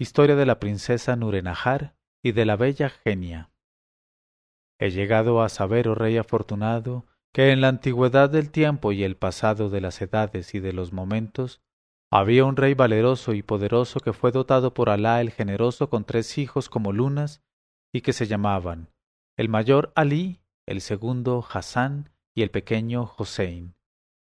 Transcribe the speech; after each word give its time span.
Historia 0.00 0.34
de 0.34 0.46
la 0.46 0.58
princesa 0.60 1.14
Nurenahar 1.14 1.94
y 2.22 2.32
de 2.32 2.46
la 2.46 2.56
bella 2.56 2.88
Genia. 2.88 3.50
He 4.78 4.90
llegado 4.92 5.42
a 5.42 5.50
saber, 5.50 5.88
oh 5.88 5.94
rey 5.94 6.16
afortunado, 6.16 7.04
que 7.34 7.52
en 7.52 7.60
la 7.60 7.68
antigüedad 7.68 8.30
del 8.30 8.50
tiempo 8.50 8.92
y 8.92 9.04
el 9.04 9.18
pasado 9.18 9.68
de 9.68 9.82
las 9.82 10.00
edades 10.00 10.54
y 10.54 10.60
de 10.60 10.72
los 10.72 10.94
momentos, 10.94 11.60
había 12.10 12.46
un 12.46 12.56
rey 12.56 12.72
valeroso 12.72 13.34
y 13.34 13.42
poderoso 13.42 14.00
que 14.00 14.14
fue 14.14 14.32
dotado 14.32 14.72
por 14.72 14.88
Alá 14.88 15.20
el 15.20 15.32
generoso 15.32 15.90
con 15.90 16.04
tres 16.04 16.38
hijos 16.38 16.70
como 16.70 16.94
lunas 16.94 17.42
y 17.92 18.00
que 18.00 18.14
se 18.14 18.26
llamaban 18.26 18.88
el 19.36 19.50
mayor 19.50 19.92
Ali, 19.94 20.40
el 20.64 20.80
segundo 20.80 21.46
Hassan 21.46 22.08
y 22.34 22.40
el 22.40 22.50
pequeño 22.50 23.12
Hossein. 23.18 23.74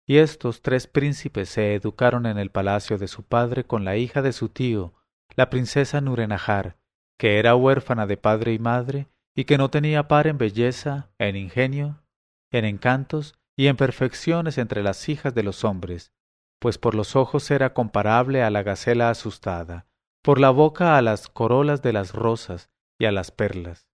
Y 0.08 0.16
estos 0.16 0.60
tres 0.60 0.88
príncipes 0.88 1.50
se 1.50 1.76
educaron 1.76 2.26
en 2.26 2.38
el 2.38 2.50
palacio 2.50 2.98
de 2.98 3.06
su 3.06 3.22
padre 3.22 3.62
con 3.62 3.84
la 3.84 3.96
hija 3.96 4.22
de 4.22 4.32
su 4.32 4.48
tío, 4.48 4.94
la 5.36 5.50
princesa 5.50 6.00
Nurenahar, 6.00 6.76
que 7.18 7.38
era 7.38 7.54
huérfana 7.54 8.06
de 8.06 8.16
padre 8.16 8.52
y 8.52 8.58
madre, 8.58 9.08
y 9.34 9.44
que 9.44 9.58
no 9.58 9.70
tenía 9.70 10.08
par 10.08 10.26
en 10.26 10.38
belleza, 10.38 11.10
en 11.18 11.36
ingenio, 11.36 12.02
en 12.50 12.64
encantos 12.64 13.34
y 13.56 13.68
en 13.68 13.76
perfecciones 13.76 14.58
entre 14.58 14.82
las 14.82 15.08
hijas 15.08 15.34
de 15.34 15.42
los 15.42 15.64
hombres, 15.64 16.12
pues 16.58 16.78
por 16.78 16.94
los 16.94 17.16
ojos 17.16 17.50
era 17.50 17.74
comparable 17.74 18.42
a 18.42 18.50
la 18.50 18.62
gacela 18.62 19.10
asustada, 19.10 19.86
por 20.22 20.38
la 20.38 20.50
boca 20.50 20.96
a 20.96 21.02
las 21.02 21.28
corolas 21.28 21.82
de 21.82 21.92
las 21.92 22.12
rosas 22.12 22.70
y 22.98 23.06
a 23.06 23.12
las 23.12 23.30
perlas, 23.30 23.88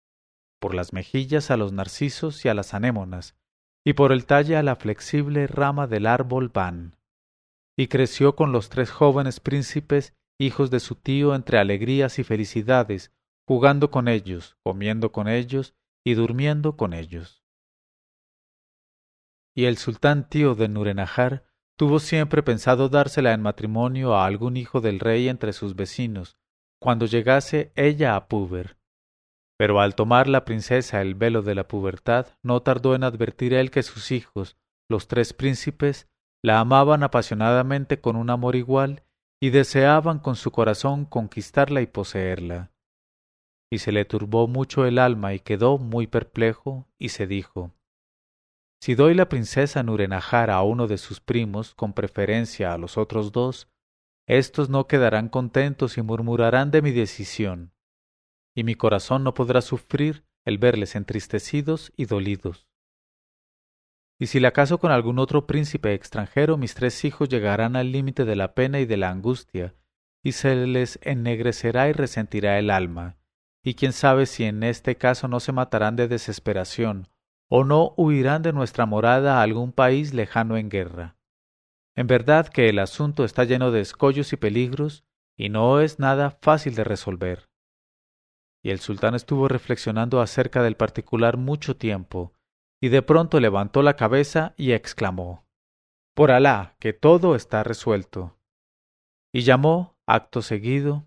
por 0.59 0.75
las 0.75 0.93
mejillas 0.93 1.51
a 1.51 1.57
los 1.57 1.73
narcisos 1.73 2.45
y 2.45 2.49
a 2.49 2.55
las 2.55 2.75
anémonas, 2.75 3.37
y 3.85 3.93
por 3.93 4.11
el 4.11 4.27
talle 4.27 4.57
a 4.57 4.65
la 4.65 4.75
flexible 4.75 5.47
rama 5.47 5.87
del 5.87 6.07
árbol 6.07 6.49
van. 6.49 6.97
Y 7.79 7.87
creció 7.87 8.35
con 8.35 8.51
los 8.51 8.69
tres 8.69 8.91
jóvenes 8.91 9.39
príncipes 9.39 10.16
hijos 10.39 10.71
de 10.71 10.81
su 10.81 10.95
tío 10.97 11.35
entre 11.35 11.59
alegrías 11.59 12.19
y 12.19 12.25
felicidades, 12.25 13.13
jugando 13.47 13.91
con 13.91 14.09
ellos, 14.09 14.57
comiendo 14.63 15.13
con 15.13 15.29
ellos 15.29 15.75
y 16.05 16.15
durmiendo 16.15 16.77
con 16.77 16.93
ellos. 16.93 17.45
Y 19.55 19.65
el 19.65 19.79
sultán 19.79 20.29
tío 20.29 20.55
de 20.55 20.69
Nurenahar 20.69 21.47
tuvo 21.77 21.99
siempre 21.99 22.43
pensado 22.43 22.89
dársela 22.89 23.33
en 23.33 23.43
matrimonio 23.43 24.15
a 24.15 24.27
algún 24.27 24.57
hijo 24.57 24.81
del 24.81 25.01
rey 25.01 25.29
entre 25.29 25.53
sus 25.53 25.75
vecinos, 25.77 26.37
cuando 26.81 27.07
llegase 27.07 27.73
ella 27.75 28.17
a 28.17 28.29
Puber. 28.29 28.77
Pero 29.59 29.81
al 29.81 29.95
tomar 29.95 30.29
la 30.29 30.45
princesa 30.45 31.01
el 31.01 31.15
velo 31.15 31.41
de 31.41 31.55
la 31.55 31.67
pubertad, 31.67 32.27
no 32.43 32.61
tardó 32.61 32.95
en 32.95 33.05
advertir 33.05 33.55
él 33.55 33.71
que 33.71 33.83
sus 33.83 34.11
hijos, 34.11 34.59
los 34.89 35.09
tres 35.09 35.33
príncipes, 35.33 36.11
la 36.43 36.61
amaban 36.61 37.03
apasionadamente 37.03 38.01
con 38.01 38.17
un 38.17 38.29
amor 38.29 38.57
igual 38.57 39.06
y 39.41 39.51
deseaban 39.51 40.19
con 40.19 40.37
su 40.37 40.51
corazón 40.51 41.05
conquistarla 41.05 41.81
y 41.83 41.87
poseerla. 41.87 42.73
Y 43.71 43.79
se 43.79 43.93
le 43.93 44.05
turbó 44.05 44.47
mucho 44.47 44.87
el 44.87 44.99
alma 44.99 45.35
y 45.35 45.41
quedó 45.41 45.79
muy 45.79 46.07
perplejo, 46.07 46.89
y 46.99 47.11
se 47.11 47.27
dijo 47.27 47.73
Si 48.81 48.95
doy 48.95 49.15
la 49.15 49.29
princesa 49.29 49.83
Nurenahar 49.83 50.51
a 50.51 50.63
uno 50.63 50.87
de 50.87 50.99
sus 50.99 51.21
primos 51.21 51.75
con 51.75 51.93
preferencia 51.93 52.73
a 52.73 52.79
los 52.79 52.97
otros 52.97 53.33
dos, 53.33 53.69
éstos 54.27 54.71
no 54.71 54.87
quedarán 54.87 55.29
contentos 55.29 55.99
y 55.99 56.03
murmurarán 56.03 56.71
de 56.71 56.83
mi 56.83 56.93
decisión, 56.93 57.73
y 58.55 58.65
mi 58.65 58.75
corazón 58.75 59.25
no 59.25 59.35
podrá 59.35 59.61
sufrir 59.61 60.25
el 60.45 60.59
verles 60.59 60.95
entristecidos 60.95 61.93
y 61.97 62.07
dolidos. 62.07 62.67
Y 64.19 64.29
si 64.29 64.41
la 64.41 64.53
caso 64.53 64.79
con 64.79 64.93
algún 64.93 65.19
otro 65.19 65.47
príncipe 65.47 65.93
extranjero, 65.93 66.57
mis 66.57 66.75
tres 66.75 67.05
hijos 67.05 67.29
llegarán 67.29 67.77
al 67.77 67.93
límite 67.93 68.25
de 68.25 68.37
la 68.37 68.55
pena 68.55 68.81
y 68.81 68.87
de 68.87 68.97
la 68.97 69.11
angustia, 69.11 69.75
y 70.23 70.33
se 70.33 70.55
les 70.67 70.99
ennegrecerá 71.03 71.89
y 71.89 71.93
resentirá 71.93 72.59
el 72.59 72.71
alma, 72.71 73.17
y 73.63 73.75
quién 73.75 73.93
sabe 73.93 74.27
si 74.27 74.45
en 74.45 74.63
este 74.63 74.97
caso 74.97 75.29
no 75.29 75.39
se 75.41 75.53
matarán 75.53 75.97
de 75.97 76.09
desesperación, 76.09 77.09
o 77.49 77.65
no 77.65 77.93
huirán 77.97 78.43
de 78.43 78.53
nuestra 78.53 78.87
morada 78.87 79.39
a 79.39 79.43
algún 79.43 79.73
país 79.73 80.15
lejano 80.15 80.57
en 80.57 80.71
guerra. 80.71 81.17
En 81.95 82.07
verdad 82.07 82.49
que 82.49 82.69
el 82.69 82.79
asunto 82.79 83.25
está 83.25 83.45
lleno 83.45 83.71
de 83.71 83.81
escollos 83.81 84.33
y 84.33 84.37
peligros, 84.37 85.05
y 85.37 85.51
no 85.51 85.81
es 85.81 85.99
nada 85.99 86.31
fácil 86.31 86.75
de 86.75 86.85
resolver. 86.85 87.49
Y 88.63 88.71
el 88.71 88.81
sultán 88.81 89.15
estuvo 89.15 89.49
reflexionando 89.49 90.21
acerca 90.21 90.63
del 90.63 90.77
particular 90.77 91.37
mucho 91.37 91.77
tiempo, 91.77 92.33
y 92.81 92.89
de 92.89 93.03
pronto 93.03 93.41
levantó 93.41 93.83
la 93.83 93.97
cabeza 93.97 94.55
y 94.57 94.73
exclamó 94.73 95.47
Por 96.15 96.31
Alá, 96.31 96.77
que 96.79 96.93
todo 96.93 97.35
está 97.35 97.65
resuelto. 97.65 98.39
Y 99.33 99.43
llamó, 99.43 99.97
acto 100.07 100.43
seguido, 100.43 101.07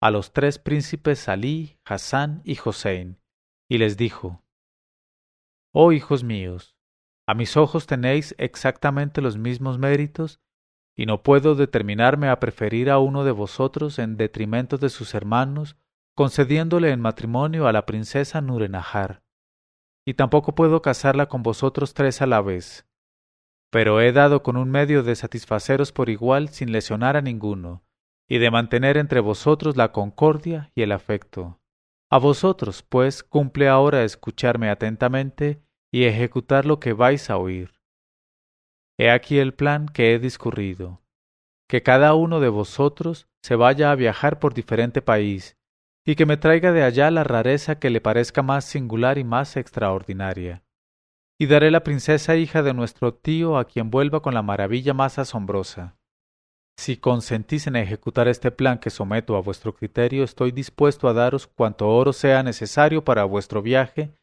a 0.00 0.10
los 0.10 0.32
tres 0.32 0.58
príncipes 0.58 1.28
Alí, 1.28 1.78
Hassan 1.84 2.42
y 2.44 2.58
Hossein, 2.62 3.20
y 3.68 3.78
les 3.78 3.96
dijo 3.96 4.42
Oh 5.72 5.92
hijos 5.92 6.24
míos, 6.24 6.76
a 7.26 7.34
mis 7.34 7.56
ojos 7.56 7.86
tenéis 7.86 8.34
exactamente 8.38 9.20
los 9.20 9.36
mismos 9.36 9.78
méritos, 9.78 10.40
y 10.96 11.06
no 11.06 11.22
puedo 11.22 11.54
determinarme 11.54 12.28
a 12.28 12.40
preferir 12.40 12.90
a 12.90 12.98
uno 12.98 13.24
de 13.24 13.30
vosotros 13.30 13.98
en 13.98 14.16
detrimento 14.16 14.78
de 14.78 14.88
sus 14.88 15.14
hermanos, 15.14 15.76
concediéndole 16.16 16.90
en 16.90 17.00
matrimonio 17.00 17.68
a 17.68 17.72
la 17.72 17.86
princesa 17.86 18.40
Nurenahar 18.40 19.22
y 20.10 20.14
tampoco 20.14 20.56
puedo 20.56 20.82
casarla 20.82 21.26
con 21.26 21.44
vosotros 21.44 21.94
tres 21.94 22.20
a 22.20 22.26
la 22.26 22.40
vez. 22.40 22.84
Pero 23.70 24.00
he 24.00 24.10
dado 24.10 24.42
con 24.42 24.56
un 24.56 24.68
medio 24.68 25.04
de 25.04 25.14
satisfaceros 25.14 25.92
por 25.92 26.10
igual 26.10 26.48
sin 26.48 26.72
lesionar 26.72 27.16
a 27.16 27.20
ninguno, 27.20 27.84
y 28.28 28.38
de 28.38 28.50
mantener 28.50 28.96
entre 28.96 29.20
vosotros 29.20 29.76
la 29.76 29.92
concordia 29.92 30.72
y 30.74 30.82
el 30.82 30.90
afecto. 30.90 31.60
A 32.10 32.18
vosotros, 32.18 32.82
pues, 32.82 33.22
cumple 33.22 33.68
ahora 33.68 34.02
escucharme 34.02 34.68
atentamente 34.68 35.62
y 35.92 36.06
ejecutar 36.06 36.66
lo 36.66 36.80
que 36.80 36.92
vais 36.92 37.30
a 37.30 37.36
oír. 37.36 37.74
He 38.98 39.12
aquí 39.12 39.38
el 39.38 39.54
plan 39.54 39.86
que 39.86 40.12
he 40.12 40.18
discurrido. 40.18 41.02
Que 41.68 41.84
cada 41.84 42.14
uno 42.14 42.40
de 42.40 42.48
vosotros 42.48 43.28
se 43.44 43.54
vaya 43.54 43.92
a 43.92 43.94
viajar 43.94 44.40
por 44.40 44.54
diferente 44.54 45.02
país, 45.02 45.56
y 46.06 46.14
que 46.14 46.26
me 46.26 46.36
traiga 46.36 46.72
de 46.72 46.82
allá 46.82 47.10
la 47.10 47.24
rareza 47.24 47.78
que 47.78 47.90
le 47.90 48.00
parezca 48.00 48.42
más 48.42 48.64
singular 48.64 49.18
y 49.18 49.24
más 49.24 49.56
extraordinaria. 49.56 50.62
Y 51.38 51.46
daré 51.46 51.70
la 51.70 51.82
princesa 51.82 52.36
hija 52.36 52.62
de 52.62 52.74
nuestro 52.74 53.14
tío 53.14 53.58
a 53.58 53.64
quien 53.64 53.90
vuelva 53.90 54.20
con 54.20 54.34
la 54.34 54.42
maravilla 54.42 54.94
más 54.94 55.18
asombrosa. 55.18 55.96
Si 56.78 56.96
consentís 56.96 57.66
en 57.66 57.76
ejecutar 57.76 58.28
este 58.28 58.50
plan 58.50 58.78
que 58.78 58.90
someto 58.90 59.36
a 59.36 59.42
vuestro 59.42 59.74
criterio, 59.74 60.24
estoy 60.24 60.50
dispuesto 60.50 61.08
a 61.08 61.12
daros 61.12 61.46
cuanto 61.46 61.88
oro 61.88 62.12
sea 62.12 62.42
necesario 62.42 63.04
para 63.04 63.24
vuestro 63.24 63.60
viaje 63.60 64.14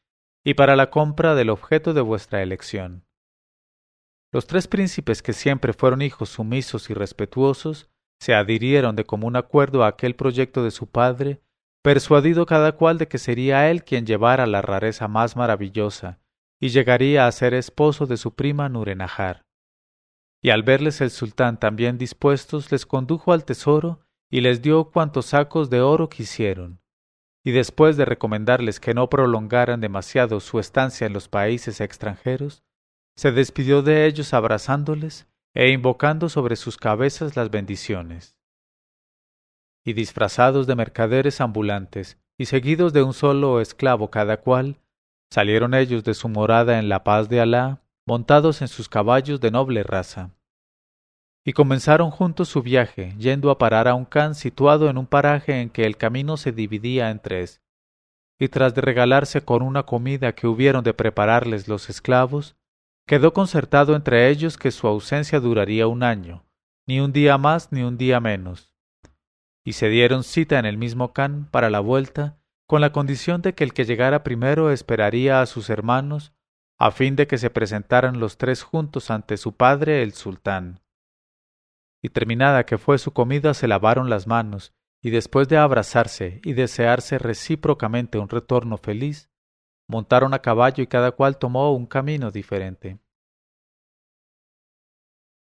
y 0.44 0.56
para 0.56 0.76
la 0.76 0.90
compra 0.90 1.36
del 1.36 1.50
objeto 1.50 1.94
de 1.94 2.02
vuestra 2.02 2.42
elección. 2.42 3.04
Los 4.32 4.48
tres 4.48 4.68
príncipes 4.68 5.22
que 5.22 5.34
siempre 5.34 5.74
fueron 5.74 6.02
hijos 6.02 6.30
sumisos 6.30 6.90
y 6.90 6.94
respetuosos 6.94 7.90
se 8.20 8.34
adhirieron 8.34 8.96
de 8.96 9.06
común 9.06 9.36
acuerdo 9.36 9.84
a 9.84 9.88
aquel 9.88 10.16
proyecto 10.16 10.64
de 10.64 10.72
su 10.72 10.88
padre 10.88 11.42
persuadido 11.88 12.46
cada 12.46 12.74
cual 12.74 12.98
de 12.98 13.08
que 13.08 13.18
sería 13.18 13.72
él 13.72 13.86
quien 13.86 14.06
llevara 14.06 14.46
la 14.46 14.62
rareza 14.62 15.08
más 15.08 15.38
maravillosa, 15.38 16.20
y 16.60 16.68
llegaría 16.68 17.26
a 17.26 17.32
ser 17.32 17.54
esposo 17.54 18.06
de 18.06 18.18
su 18.18 18.36
prima 18.36 18.68
Nurenahar. 18.68 19.46
Y 20.44 20.50
al 20.50 20.64
verles 20.64 21.00
el 21.00 21.12
sultán 21.12 21.58
tan 21.62 21.78
bien 21.78 21.98
dispuestos, 21.98 22.74
les 22.74 22.86
condujo 22.86 23.32
al 23.32 23.46
tesoro 23.46 24.02
y 24.30 24.42
les 24.42 24.62
dio 24.62 24.92
cuantos 24.92 25.28
sacos 25.28 25.70
de 25.70 25.80
oro 25.80 26.10
quisieron. 26.10 26.82
Y 27.42 27.52
después 27.52 27.96
de 27.96 28.04
recomendarles 28.04 28.82
que 28.82 28.94
no 28.94 29.10
prolongaran 29.10 29.80
demasiado 29.80 30.42
su 30.42 30.60
estancia 30.60 31.08
en 31.08 31.14
los 31.14 31.30
países 31.30 31.80
extranjeros, 31.80 32.66
se 33.16 33.32
despidió 33.32 33.82
de 33.82 34.08
ellos 34.08 34.34
abrazándoles 34.34 35.30
e 35.56 35.70
invocando 35.70 36.28
sobre 36.28 36.58
sus 36.58 36.76
cabezas 36.76 37.38
las 37.38 37.50
bendiciones 37.50 38.37
y 39.88 39.94
disfrazados 39.94 40.68
de 40.68 40.76
mercaderes 40.76 41.40
ambulantes, 41.40 42.20
y 42.38 42.48
seguidos 42.48 42.92
de 42.92 43.04
un 43.04 43.14
solo 43.14 43.62
esclavo 43.62 44.12
cada 44.12 44.36
cual, 44.36 44.82
salieron 45.32 45.74
ellos 45.74 46.04
de 46.04 46.14
su 46.14 46.28
morada 46.28 46.78
en 46.78 46.90
la 46.90 47.06
paz 47.06 47.30
de 47.30 47.40
Alá, 47.40 47.82
montados 48.06 48.62
en 48.62 48.68
sus 48.68 48.90
caballos 48.90 49.40
de 49.40 49.50
noble 49.50 49.84
raza. 49.84 50.32
Y 51.46 51.54
comenzaron 51.54 52.12
juntos 52.12 52.50
su 52.50 52.62
viaje, 52.64 53.16
yendo 53.18 53.50
a 53.50 53.58
parar 53.58 53.88
a 53.88 53.96
un 53.96 54.04
can 54.04 54.36
situado 54.36 54.90
en 54.90 54.98
un 54.98 55.08
paraje 55.08 55.62
en 55.62 55.70
que 55.70 55.86
el 55.86 55.96
camino 55.96 56.36
se 56.36 56.52
dividía 56.52 57.10
en 57.10 57.22
tres. 57.22 57.62
Y 58.38 58.50
tras 58.50 58.76
de 58.76 58.82
regalarse 58.82 59.40
con 59.40 59.62
una 59.62 59.84
comida 59.84 60.36
que 60.36 60.48
hubieron 60.48 60.84
de 60.84 60.94
prepararles 60.94 61.70
los 61.70 61.90
esclavos, 61.90 62.58
quedó 63.06 63.32
concertado 63.32 63.96
entre 63.96 64.28
ellos 64.28 64.58
que 64.58 64.72
su 64.72 64.86
ausencia 64.86 65.40
duraría 65.40 65.88
un 65.88 66.04
año, 66.04 66.44
ni 66.86 67.00
un 67.00 67.14
día 67.14 67.38
más 67.38 67.72
ni 67.72 67.84
un 67.84 67.98
día 67.98 68.20
menos 68.20 68.77
y 69.68 69.74
se 69.74 69.90
dieron 69.90 70.24
cita 70.24 70.60
en 70.60 70.66
el 70.66 70.78
mismo 70.78 71.12
can 71.12 71.50
para 71.52 71.70
la 71.70 71.82
vuelta, 71.82 72.40
con 72.68 72.80
la 72.80 72.94
condición 72.94 73.42
de 73.42 73.54
que 73.54 73.66
el 73.66 73.74
que 73.74 73.84
llegara 73.84 74.24
primero 74.24 74.72
esperaría 74.72 75.42
a 75.42 75.46
sus 75.46 75.70
hermanos, 75.70 76.32
a 76.80 76.90
fin 76.90 77.18
de 77.18 77.28
que 77.28 77.38
se 77.38 77.50
presentaran 77.50 78.22
los 78.22 78.38
tres 78.38 78.64
juntos 78.64 79.12
ante 79.12 79.36
su 79.36 79.58
padre 79.58 80.04
el 80.04 80.14
sultán. 80.14 80.80
Y 82.02 82.08
terminada 82.08 82.66
que 82.66 82.78
fue 82.78 82.98
su 82.98 83.12
comida 83.12 83.54
se 83.54 83.68
lavaron 83.68 84.10
las 84.10 84.26
manos, 84.26 84.74
y 85.04 85.10
después 85.10 85.50
de 85.50 85.58
abrazarse 85.58 86.40
y 86.46 86.54
desearse 86.54 87.18
recíprocamente 87.18 88.20
un 88.20 88.30
retorno 88.30 88.78
feliz, 88.78 89.30
montaron 89.90 90.34
a 90.34 90.40
caballo 90.40 90.82
y 90.82 90.88
cada 90.88 91.12
cual 91.12 91.40
tomó 91.40 91.76
un 91.76 91.88
camino 91.88 92.32
diferente. 92.32 93.00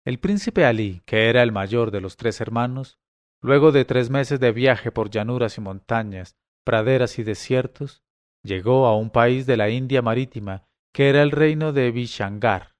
El 0.04 0.18
príncipe 0.18 0.64
Alí, 0.64 1.02
que 1.06 1.30
era 1.30 1.44
el 1.44 1.52
mayor 1.52 1.92
de 1.92 2.00
los 2.00 2.16
tres 2.16 2.40
hermanos, 2.40 2.98
luego 3.40 3.72
de 3.72 3.84
tres 3.84 4.10
meses 4.10 4.40
de 4.40 4.52
viaje 4.52 4.90
por 4.90 5.10
llanuras 5.10 5.58
y 5.58 5.60
montañas, 5.60 6.36
praderas 6.64 7.18
y 7.18 7.22
desiertos, 7.22 8.02
llegó 8.42 8.86
a 8.86 8.96
un 8.96 9.10
país 9.10 9.46
de 9.46 9.56
la 9.56 9.68
India 9.70 10.02
marítima 10.02 10.64
que 10.92 11.08
era 11.08 11.22
el 11.22 11.30
reino 11.30 11.72
de 11.72 11.90
Vishangar, 11.90 12.74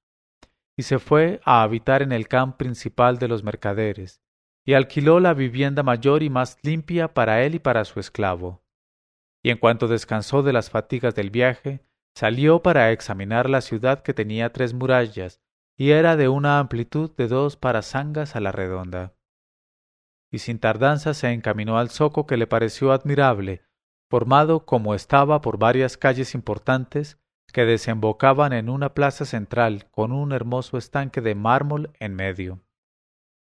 y 0.77 0.83
se 0.83 0.99
fue 0.99 1.41
a 1.45 1.63
habitar 1.63 2.03
en 2.03 2.13
el 2.13 2.27
camp 2.27 2.57
principal 2.57 3.19
de 3.19 3.29
los 3.29 3.45
mercaderes, 3.45 4.23
y 4.65 4.75
alquiló 4.75 5.21
la 5.21 5.35
vivienda 5.35 5.83
mayor 5.83 6.23
y 6.23 6.31
más 6.31 6.59
limpia 6.63 7.15
para 7.15 7.43
él 7.45 7.55
y 7.55 7.59
para 7.59 7.85
su 7.85 8.01
esclavo. 8.01 8.63
Y 9.43 9.51
en 9.51 9.59
cuanto 9.59 9.89
descansó 9.89 10.43
de 10.43 10.53
las 10.53 10.71
fatigas 10.71 11.15
del 11.15 11.31
viaje, 11.31 11.85
salió 12.15 12.63
para 12.63 12.91
examinar 12.91 13.49
la 13.49 13.61
ciudad 13.61 14.03
que 14.03 14.15
tenía 14.15 14.53
tres 14.53 14.75
murallas, 14.75 15.41
y 15.77 15.91
era 15.91 16.17
de 16.17 16.29
una 16.29 16.59
amplitud 16.59 17.15
de 17.17 17.29
dos 17.29 17.57
parasangas 17.57 18.35
a 18.35 18.41
la 18.41 18.53
redonda. 18.53 19.15
Y 20.31 20.39
sin 20.39 20.59
tardanza 20.59 21.15
se 21.15 21.33
encaminó 21.33 21.79
al 21.79 21.91
zoco 21.91 22.27
que 22.27 22.37
le 22.37 22.47
pareció 22.47 22.93
admirable, 22.93 23.63
formado 24.11 24.65
como 24.65 24.95
estaba 24.95 25.41
por 25.41 25.59
varias 25.59 25.97
calles 25.97 26.35
importantes 26.35 27.19
que 27.53 27.65
desembocaban 27.65 28.53
en 28.53 28.69
una 28.69 28.95
plaza 28.95 29.25
central 29.25 29.87
con 29.91 30.13
un 30.13 30.33
hermoso 30.33 30.77
estanque 30.77 31.21
de 31.21 31.35
mármol 31.35 31.91
en 31.99 32.15
medio. 32.15 32.61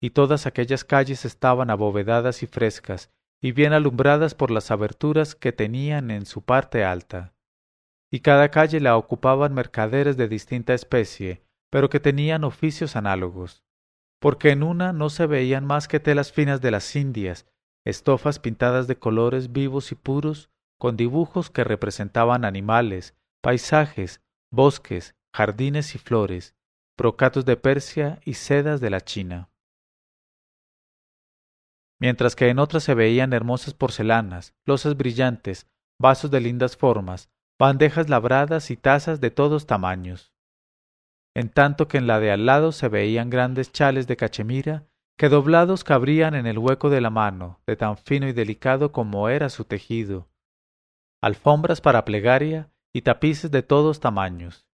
Y 0.01 0.11
todas 0.11 0.45
aquellas 0.45 0.83
calles 0.83 1.25
estaban 1.25 1.69
abovedadas 1.69 2.43
y 2.43 2.47
frescas, 2.47 3.11
y 3.41 3.51
bien 3.51 3.73
alumbradas 3.73 4.35
por 4.35 4.51
las 4.51 4.71
aberturas 4.71 5.35
que 5.35 5.51
tenían 5.51 6.11
en 6.11 6.25
su 6.25 6.41
parte 6.43 6.83
alta. 6.83 7.33
Y 8.11 8.19
cada 8.19 8.49
calle 8.49 8.79
la 8.79 8.97
ocupaban 8.97 9.53
mercaderes 9.53 10.17
de 10.17 10.27
distinta 10.27 10.73
especie, 10.73 11.45
pero 11.69 11.89
que 11.89 11.99
tenían 11.99 12.43
oficios 12.43 12.95
análogos, 12.95 13.64
porque 14.25 14.49
en 14.49 14.63
una 14.63 14.91
no 14.91 15.11
se 15.11 15.27
veían 15.27 15.67
más 15.67 15.87
que 15.87 15.99
telas 15.99 16.31
finas 16.31 16.59
de 16.59 16.71
las 16.71 16.95
Indias, 16.95 17.45
estofas 17.85 18.39
pintadas 18.39 18.87
de 18.87 18.97
colores 18.97 19.51
vivos 19.51 19.91
y 19.91 19.95
puros, 19.95 20.49
con 20.79 20.97
dibujos 20.97 21.51
que 21.51 21.63
representaban 21.63 22.43
animales, 22.43 23.15
paisajes, 23.43 24.23
bosques, 24.51 25.13
jardines 25.31 25.93
y 25.93 25.99
flores, 25.99 26.55
brocatos 26.97 27.45
de 27.45 27.55
Persia 27.55 28.19
y 28.25 28.33
sedas 28.33 28.81
de 28.81 28.89
la 28.89 29.01
China. 29.01 29.51
Mientras 31.99 32.35
que 32.35 32.49
en 32.49 32.57
otras 32.57 32.81
se 32.81 32.95
veían 32.95 33.31
hermosas 33.31 33.75
porcelanas, 33.75 34.55
losas 34.65 34.97
brillantes, 34.97 35.69
vasos 36.01 36.31
de 36.31 36.39
lindas 36.39 36.75
formas, 36.75 37.29
bandejas 37.59 38.09
labradas 38.09 38.71
y 38.71 38.75
tazas 38.75 39.21
de 39.21 39.29
todos 39.29 39.67
tamaños. 39.67 40.34
En 41.35 41.49
tanto 41.49 41.87
que 41.87 41.97
en 41.97 42.07
la 42.07 42.19
de 42.19 42.31
al 42.31 42.45
lado 42.45 42.71
se 42.71 42.87
veían 42.87 43.29
grandes 43.29 43.71
chales 43.71 44.07
de 44.07 44.15
cachemira 44.15 44.87
que 45.17 45.29
doblados 45.29 45.83
cabrían 45.83 46.33
en 46.33 46.45
el 46.45 46.57
hueco 46.57 46.89
de 46.89 47.01
la 47.01 47.09
mano, 47.09 47.61
de 47.67 47.75
tan 47.75 47.97
fino 47.97 48.27
y 48.27 48.33
delicado 48.33 48.91
como 48.91 49.29
era 49.29 49.49
su 49.49 49.65
tejido, 49.65 50.29
alfombras 51.21 51.81
para 51.81 52.05
plegaria 52.05 52.69
y 52.93 53.01
tapices 53.01 53.51
de 53.51 53.63
todos 53.63 53.99
tamaños. 53.99 54.67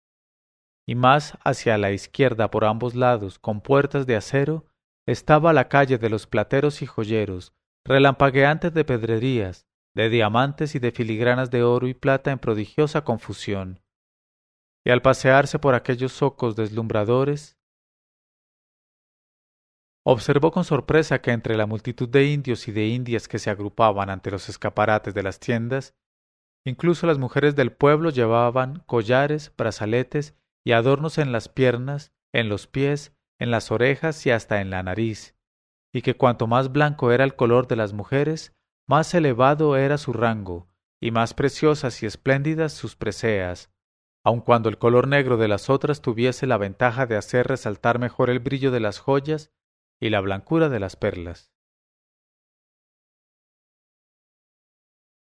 Y 0.87 0.95
más 0.95 1.39
hacia 1.45 1.79
la 1.79 1.93
izquierda 1.93 2.51
por 2.51 2.65
ambos 2.65 2.95
lados, 2.95 3.39
con 3.39 3.61
puertas 3.61 4.07
de 4.07 4.17
acero, 4.17 4.67
estaba 5.07 5.53
la 5.53 5.69
calle 5.69 5.99
de 5.99 6.11
los 6.11 6.27
plateros 6.27 6.83
y 6.83 6.87
joyeros, 6.87 7.55
relampagueantes 7.85 8.73
de 8.75 8.85
pedrerías, 8.85 9.67
de 9.95 10.09
diamantes 10.09 10.75
y 10.75 10.79
de 10.79 10.91
filigranas 10.91 11.51
de 11.51 11.63
oro 11.63 11.87
y 11.87 11.95
plata 11.95 12.31
en 12.31 12.39
prodigiosa 12.39 13.05
confusión. 13.05 13.80
Y 14.85 14.91
al 14.91 15.03
pasearse 15.03 15.59
por 15.59 15.75
aquellos 15.75 16.13
zocos 16.13 16.57
deslumbradores, 16.57 17.61
Observó 20.03 20.51
con 20.51 20.65
sorpresa 20.65 21.21
que 21.21 21.31
entre 21.31 21.57
la 21.57 21.67
multitud 21.67 22.09
de 22.09 22.25
indios 22.25 22.69
y 22.69 22.73
de 22.73 22.87
indias 22.87 23.29
que 23.29 23.39
se 23.39 23.51
agrupaban 23.51 24.09
ante 24.09 24.31
los 24.31 24.49
escaparates 24.49 25.13
de 25.13 25.23
las 25.23 25.39
tiendas, 25.39 25.95
incluso 26.65 27.07
las 27.07 27.19
mujeres 27.19 27.55
del 27.55 27.73
pueblo 27.73 28.11
llevaban 28.11 28.83
collares, 28.87 29.53
brazaletes 29.57 30.35
y 30.65 30.73
adornos 30.73 31.19
en 31.19 31.33
las 31.33 31.49
piernas, 31.49 32.13
en 32.33 32.49
los 32.49 32.67
pies, 32.67 33.15
en 33.39 33.51
las 33.51 33.71
orejas 33.71 34.25
y 34.25 34.31
hasta 34.31 34.63
en 34.63 34.71
la 34.71 34.83
nariz, 34.83 35.37
y 35.93 36.01
que 36.01 36.17
cuanto 36.17 36.47
más 36.47 36.73
blanco 36.73 37.13
era 37.13 37.25
el 37.25 37.37
color 37.37 37.67
de 37.67 37.77
las 37.77 37.93
mujeres, 37.93 38.55
más 38.89 39.13
elevado 39.13 39.77
era 39.77 39.99
su 39.99 40.15
rango, 40.15 40.67
y 40.99 41.11
más 41.11 41.35
preciosas 41.35 42.03
y 42.03 42.07
espléndidas 42.07 42.73
sus 42.73 42.97
preseas, 42.97 43.71
aun 44.25 44.41
cuando 44.41 44.69
el 44.69 44.79
color 44.79 45.09
negro 45.09 45.37
de 45.37 45.49
las 45.49 45.71
otras 45.71 46.03
tuviese 46.03 46.47
la 46.47 46.59
ventaja 46.59 47.07
de 47.07 47.17
hacer 47.17 47.47
resaltar 47.47 47.99
mejor 47.99 48.31
el 48.31 48.39
brillo 48.39 48.71
de 48.71 48.81
las 48.81 48.99
joyas 48.99 49.53
y 50.01 50.11
la 50.11 50.21
blancura 50.21 50.69
de 50.69 50.81
las 50.81 50.97
perlas. 50.97 51.53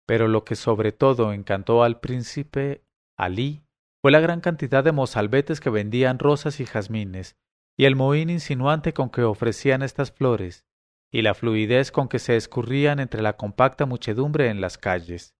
Pero 0.05 0.27
lo 0.27 0.43
que 0.43 0.55
sobre 0.55 0.91
todo 0.91 1.31
encantó 1.31 1.83
al 1.83 1.99
príncipe 1.99 2.85
Alí 3.17 3.63
fue 4.01 4.11
la 4.11 4.19
gran 4.19 4.41
cantidad 4.41 4.83
de 4.83 4.91
mozalbetes 4.91 5.61
que 5.61 5.69
vendían 5.69 6.19
rosas 6.19 6.59
y 6.59 6.65
jazmines, 6.65 7.37
y 7.77 7.85
el 7.85 7.95
mohín 7.95 8.29
insinuante 8.29 8.93
con 8.93 9.09
que 9.09 9.23
ofrecían 9.23 9.81
estas 9.81 10.11
flores, 10.11 10.65
y 11.09 11.21
la 11.21 11.33
fluidez 11.33 11.91
con 11.91 12.09
que 12.09 12.19
se 12.19 12.35
escurrían 12.35 12.99
entre 12.99 13.21
la 13.21 13.37
compacta 13.37 13.85
muchedumbre 13.85 14.49
en 14.49 14.59
las 14.59 14.77
calles. 14.77 15.35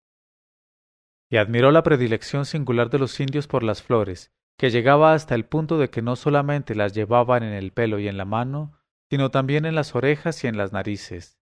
Y 1.34 1.38
admiró 1.38 1.72
la 1.72 1.82
predilección 1.82 2.46
singular 2.46 2.92
de 2.92 3.00
los 3.00 3.20
indios 3.20 3.48
por 3.48 3.64
las 3.64 3.82
flores, 3.82 4.32
que 4.56 4.70
llegaba 4.70 5.16
hasta 5.16 5.34
el 5.34 5.46
punto 5.46 5.80
de 5.80 5.90
que 5.90 6.04
no 6.04 6.16
solamente 6.16 6.76
las 6.76 6.94
llevaban 6.94 7.42
en 7.42 7.54
el 7.54 7.72
pelo 7.72 7.98
y 7.98 8.08
en 8.08 8.18
la 8.18 8.26
mano, 8.26 8.78
sino 9.10 9.32
también 9.32 9.66
en 9.66 9.74
las 9.74 9.96
orejas 9.96 10.44
y 10.44 10.48
en 10.48 10.58
las 10.58 10.74
narices. 10.74 11.40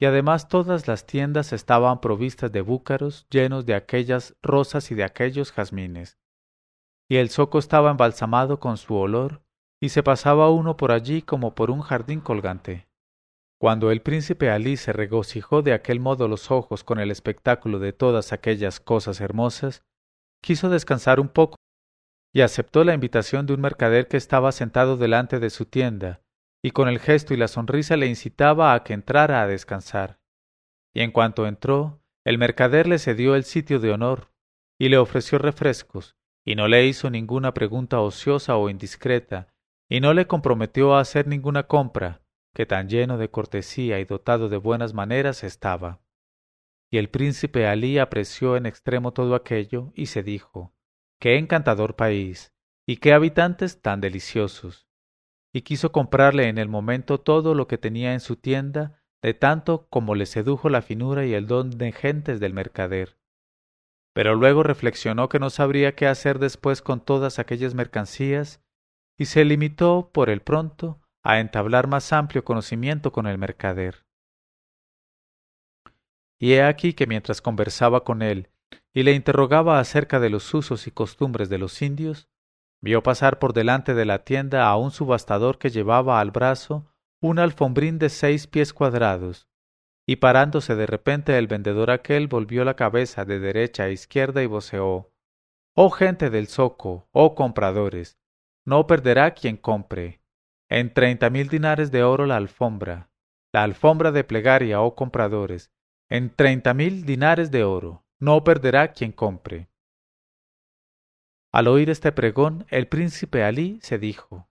Y 0.00 0.06
además 0.06 0.48
todas 0.48 0.88
las 0.88 1.06
tiendas 1.06 1.52
estaban 1.52 2.00
provistas 2.00 2.50
de 2.50 2.62
búcaros 2.62 3.28
llenos 3.30 3.64
de 3.64 3.76
aquellas 3.76 4.34
rosas 4.42 4.90
y 4.90 4.96
de 4.96 5.04
aquellos 5.04 5.52
jazmines. 5.52 6.18
Y 7.08 7.18
el 7.18 7.30
zoco 7.30 7.60
estaba 7.60 7.92
embalsamado 7.92 8.58
con 8.58 8.76
su 8.76 8.96
olor, 8.96 9.44
y 9.80 9.90
se 9.90 10.02
pasaba 10.02 10.50
uno 10.50 10.76
por 10.76 10.90
allí 10.90 11.22
como 11.22 11.54
por 11.54 11.70
un 11.70 11.82
jardín 11.82 12.20
colgante. 12.20 12.87
Cuando 13.60 13.90
el 13.90 14.02
príncipe 14.02 14.50
Alí 14.50 14.76
se 14.76 14.92
regocijó 14.92 15.62
de 15.62 15.72
aquel 15.72 15.98
modo 15.98 16.28
los 16.28 16.52
ojos 16.52 16.84
con 16.84 17.00
el 17.00 17.10
espectáculo 17.10 17.80
de 17.80 17.92
todas 17.92 18.32
aquellas 18.32 18.78
cosas 18.78 19.20
hermosas, 19.20 19.82
quiso 20.40 20.70
descansar 20.70 21.18
un 21.18 21.28
poco, 21.28 21.56
y 22.32 22.42
aceptó 22.42 22.84
la 22.84 22.94
invitación 22.94 23.46
de 23.46 23.54
un 23.54 23.60
mercader 23.60 24.06
que 24.06 24.16
estaba 24.16 24.52
sentado 24.52 24.96
delante 24.96 25.40
de 25.40 25.50
su 25.50 25.64
tienda, 25.64 26.20
y 26.62 26.70
con 26.70 26.88
el 26.88 27.00
gesto 27.00 27.34
y 27.34 27.36
la 27.36 27.48
sonrisa 27.48 27.96
le 27.96 28.06
incitaba 28.06 28.74
a 28.74 28.84
que 28.84 28.92
entrara 28.92 29.42
a 29.42 29.48
descansar. 29.48 30.20
Y 30.94 31.00
en 31.00 31.10
cuanto 31.10 31.46
entró, 31.46 32.00
el 32.24 32.38
mercader 32.38 32.86
le 32.86 33.00
cedió 33.00 33.34
el 33.34 33.42
sitio 33.42 33.80
de 33.80 33.90
honor, 33.90 34.30
y 34.78 34.88
le 34.88 34.98
ofreció 34.98 35.38
refrescos, 35.38 36.14
y 36.46 36.54
no 36.54 36.68
le 36.68 36.86
hizo 36.86 37.10
ninguna 37.10 37.54
pregunta 37.54 38.00
ociosa 38.00 38.56
o 38.56 38.70
indiscreta, 38.70 39.48
y 39.90 39.98
no 39.98 40.14
le 40.14 40.28
comprometió 40.28 40.94
a 40.94 41.00
hacer 41.00 41.26
ninguna 41.26 41.64
compra, 41.64 42.20
que 42.54 42.66
tan 42.66 42.88
lleno 42.88 43.18
de 43.18 43.30
cortesía 43.30 44.00
y 44.00 44.04
dotado 44.04 44.48
de 44.48 44.56
buenas 44.56 44.94
maneras 44.94 45.44
estaba. 45.44 46.00
Y 46.90 46.98
el 46.98 47.10
príncipe 47.10 47.66
Alí 47.66 47.98
apreció 47.98 48.56
en 48.56 48.66
extremo 48.66 49.12
todo 49.12 49.34
aquello, 49.34 49.92
y 49.94 50.06
se 50.06 50.22
dijo 50.22 50.74
Qué 51.20 51.36
encantador 51.36 51.96
país, 51.96 52.54
y 52.86 52.96
qué 52.96 53.12
habitantes 53.12 53.82
tan 53.82 54.00
deliciosos 54.00 54.88
y 55.52 55.62
quiso 55.62 55.92
comprarle 55.92 56.48
en 56.48 56.58
el 56.58 56.68
momento 56.68 57.18
todo 57.18 57.54
lo 57.54 57.66
que 57.68 57.78
tenía 57.78 58.12
en 58.12 58.20
su 58.20 58.36
tienda, 58.36 59.02
de 59.22 59.34
tanto 59.34 59.88
como 59.88 60.14
le 60.14 60.26
sedujo 60.26 60.68
la 60.68 60.82
finura 60.82 61.26
y 61.26 61.34
el 61.34 61.46
don 61.46 61.70
de 61.70 61.92
gentes 61.92 62.38
del 62.40 62.54
mercader. 62.54 63.18
Pero 64.12 64.34
luego 64.34 64.62
reflexionó 64.62 65.28
que 65.28 65.38
no 65.38 65.50
sabría 65.50 65.94
qué 65.94 66.06
hacer 66.06 66.38
después 66.38 66.82
con 66.82 67.00
todas 67.04 67.38
aquellas 67.38 67.74
mercancías, 67.74 68.62
y 69.16 69.24
se 69.24 69.44
limitó, 69.44 70.10
por 70.12 70.30
el 70.30 70.42
pronto, 70.42 71.00
a 71.22 71.40
entablar 71.40 71.86
más 71.88 72.12
amplio 72.12 72.44
conocimiento 72.44 73.12
con 73.12 73.26
el 73.26 73.38
mercader. 73.38 74.06
Y 76.38 76.52
he 76.54 76.62
aquí 76.62 76.94
que 76.94 77.06
mientras 77.06 77.42
conversaba 77.42 78.04
con 78.04 78.22
él 78.22 78.50
y 78.92 79.02
le 79.02 79.12
interrogaba 79.12 79.80
acerca 79.80 80.20
de 80.20 80.30
los 80.30 80.54
usos 80.54 80.86
y 80.86 80.90
costumbres 80.90 81.48
de 81.48 81.58
los 81.58 81.82
indios, 81.82 82.28
Vio 82.80 83.02
pasar 83.02 83.38
por 83.38 83.52
delante 83.54 83.94
de 83.94 84.04
la 84.04 84.24
tienda 84.24 84.68
a 84.68 84.76
un 84.76 84.90
subastador 84.92 85.58
que 85.58 85.70
llevaba 85.70 86.20
al 86.20 86.30
brazo 86.30 86.86
un 87.20 87.40
alfombrín 87.40 87.98
de 87.98 88.08
seis 88.08 88.46
pies 88.46 88.72
cuadrados, 88.72 89.48
y 90.06 90.16
parándose 90.16 90.76
de 90.76 90.86
repente 90.86 91.36
el 91.36 91.48
vendedor 91.48 91.90
aquel 91.90 92.28
volvió 92.28 92.64
la 92.64 92.76
cabeza 92.76 93.24
de 93.24 93.40
derecha 93.40 93.84
a 93.84 93.90
izquierda 93.90 94.42
y 94.42 94.46
voceó 94.46 95.10
Oh 95.74 95.90
gente 95.90 96.30
del 96.30 96.46
zoco, 96.46 97.08
oh 97.10 97.34
compradores, 97.34 98.18
no 98.64 98.86
perderá 98.86 99.34
quien 99.34 99.56
compre. 99.56 100.20
En 100.70 100.92
treinta 100.92 101.30
mil 101.30 101.48
dinares 101.48 101.90
de 101.90 102.02
oro 102.02 102.26
la 102.26 102.36
alfombra, 102.36 103.10
la 103.52 103.62
alfombra 103.62 104.12
de 104.12 104.22
plegaria, 104.22 104.82
oh 104.82 104.94
compradores, 104.94 105.72
en 106.10 106.34
treinta 106.34 106.74
mil 106.74 107.06
dinares 107.06 107.50
de 107.50 107.64
oro. 107.64 108.04
No 108.20 108.42
perderá 108.44 108.92
quien 108.92 109.12
compre. 109.12 109.70
Al 111.52 111.68
oír 111.68 111.88
este 111.88 112.12
pregón, 112.12 112.66
el 112.68 112.88
príncipe 112.88 113.44
Alí 113.44 113.78
se 113.80 113.98
dijo, 113.98 114.50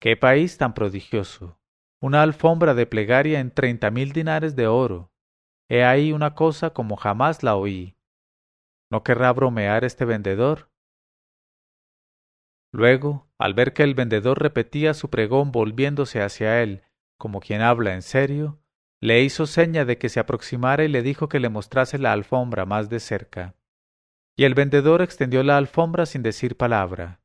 ¡Qué 0.00 0.16
país 0.16 0.56
tan 0.56 0.74
prodigioso! 0.74 1.58
Una 2.00 2.22
alfombra 2.22 2.72
de 2.72 2.86
plegaria 2.86 3.40
en 3.40 3.50
treinta 3.50 3.90
mil 3.90 4.12
dinares 4.12 4.56
de 4.56 4.66
oro. 4.66 5.12
He 5.68 5.84
ahí 5.84 6.12
una 6.12 6.34
cosa 6.34 6.70
como 6.70 6.96
jamás 6.96 7.42
la 7.42 7.56
oí. 7.56 7.98
¿No 8.90 9.02
querrá 9.02 9.32
bromear 9.32 9.84
este 9.84 10.04
vendedor? 10.06 10.70
Luego, 12.72 13.29
al 13.40 13.54
ver 13.54 13.72
que 13.72 13.82
el 13.82 13.94
vendedor 13.94 14.38
repetía 14.38 14.92
su 14.92 15.08
pregón 15.08 15.50
volviéndose 15.50 16.20
hacia 16.20 16.62
él, 16.62 16.82
como 17.16 17.40
quien 17.40 17.62
habla 17.62 17.94
en 17.94 18.02
serio, 18.02 18.60
le 19.00 19.22
hizo 19.22 19.46
seña 19.46 19.86
de 19.86 19.96
que 19.96 20.10
se 20.10 20.20
aproximara 20.20 20.84
y 20.84 20.88
le 20.88 21.00
dijo 21.00 21.30
que 21.30 21.40
le 21.40 21.48
mostrase 21.48 21.96
la 21.96 22.12
alfombra 22.12 22.66
más 22.66 22.90
de 22.90 23.00
cerca. 23.00 23.54
Y 24.36 24.44
el 24.44 24.54
vendedor 24.54 25.00
extendió 25.00 25.42
la 25.42 25.56
alfombra 25.56 26.04
sin 26.04 26.22
decir 26.22 26.58
palabra, 26.58 27.22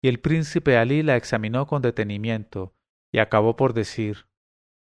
y 0.00 0.06
el 0.06 0.20
príncipe 0.20 0.76
Alí 0.76 1.02
la 1.02 1.16
examinó 1.16 1.66
con 1.66 1.82
detenimiento, 1.82 2.76
y 3.12 3.18
acabó 3.18 3.56
por 3.56 3.74
decir 3.74 4.28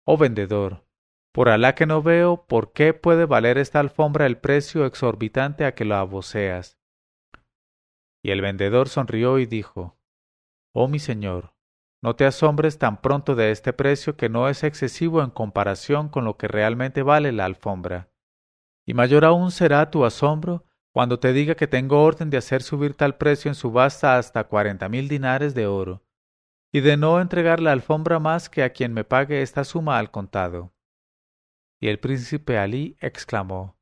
Oh 0.05 0.17
vendedor, 0.17 0.87
por 1.33 1.49
Alá 1.49 1.75
que 1.75 1.85
no 1.85 2.01
veo 2.01 2.47
por 2.47 2.73
qué 2.73 2.95
puede 2.95 3.25
valer 3.25 3.59
esta 3.59 3.79
alfombra 3.79 4.25
el 4.25 4.39
precio 4.39 4.87
exorbitante 4.87 5.65
a 5.65 5.75
que 5.75 5.85
la 5.85 6.01
voceas. 6.01 6.79
Y 8.23 8.31
el 8.31 8.41
vendedor 8.41 8.89
sonrió 8.89 9.37
y 9.37 9.45
dijo 9.45 9.99
Oh 10.73 10.87
mi 10.87 10.97
señor, 10.99 11.53
no 12.01 12.15
te 12.15 12.25
asombres 12.25 12.79
tan 12.79 12.99
pronto 12.99 13.35
de 13.35 13.51
este 13.51 13.73
precio 13.73 14.17
que 14.17 14.27
no 14.27 14.49
es 14.49 14.63
excesivo 14.63 15.21
en 15.21 15.29
comparación 15.29 16.09
con 16.09 16.25
lo 16.25 16.35
que 16.35 16.47
realmente 16.47 17.03
vale 17.03 17.31
la 17.31 17.45
alfombra. 17.45 18.11
Y 18.85 18.93
mayor 18.95 19.23
aún 19.23 19.51
será 19.51 19.91
tu 19.91 20.03
asombro 20.03 20.65
cuando 20.91 21.19
te 21.19 21.31
diga 21.31 21.55
que 21.55 21.67
tengo 21.67 22.03
orden 22.03 22.29
de 22.29 22.37
hacer 22.37 22.61
subir 22.63 22.95
tal 22.95 23.17
precio 23.17 23.49
en 23.49 23.55
subasta 23.55 24.17
hasta 24.17 24.43
cuarenta 24.45 24.89
mil 24.89 25.07
dinares 25.07 25.53
de 25.53 25.67
oro, 25.67 26.03
y 26.71 26.81
de 26.81 26.97
no 26.97 27.21
entregar 27.21 27.59
la 27.59 27.71
alfombra 27.71 28.19
más 28.19 28.49
que 28.49 28.63
a 28.63 28.73
quien 28.73 28.93
me 28.93 29.03
pague 29.03 29.41
esta 29.41 29.63
suma 29.63 29.99
al 29.99 30.11
contado. 30.11 30.73
Y 31.79 31.87
el 31.87 31.99
príncipe 31.99 32.57
Alí 32.57 32.97
exclamó 32.99 33.77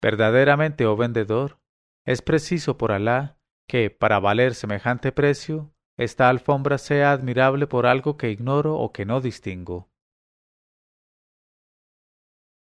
Verdaderamente, 0.00 0.86
oh 0.86 0.96
vendedor, 0.96 1.60
es 2.04 2.22
preciso 2.22 2.76
por 2.76 2.90
Alá 2.90 3.38
que, 3.68 3.90
para 3.90 4.18
valer 4.18 4.54
semejante 4.54 5.12
precio, 5.12 5.72
esta 5.96 6.28
alfombra 6.28 6.78
sea 6.78 7.12
admirable 7.12 7.66
por 7.66 7.86
algo 7.86 8.16
que 8.16 8.30
ignoro 8.30 8.76
o 8.76 8.92
que 8.92 9.04
no 9.04 9.20
distingo. 9.20 9.88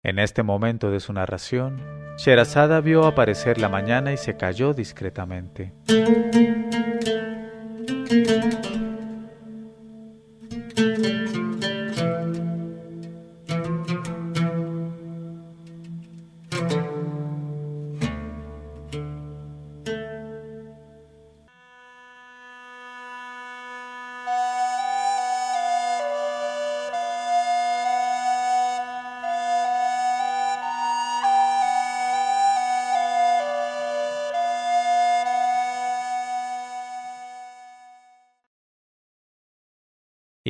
En 0.02 0.18
este 0.18 0.42
momento 0.42 0.90
de 0.90 1.00
su 1.00 1.12
narración, 1.12 1.82
Sherazada 2.16 2.80
vio 2.80 3.06
aparecer 3.06 3.58
la 3.58 3.68
mañana 3.68 4.12
y 4.12 4.16
se 4.16 4.36
calló 4.36 4.74
discretamente. 4.74 5.72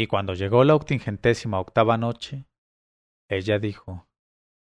Cuando 0.09 0.35
llegó 0.35 0.65
la 0.65 0.75
octingentésima 0.75 1.61
octava 1.61 1.97
noche, 1.97 2.47
ella 3.29 3.61
dijo, 3.61 4.09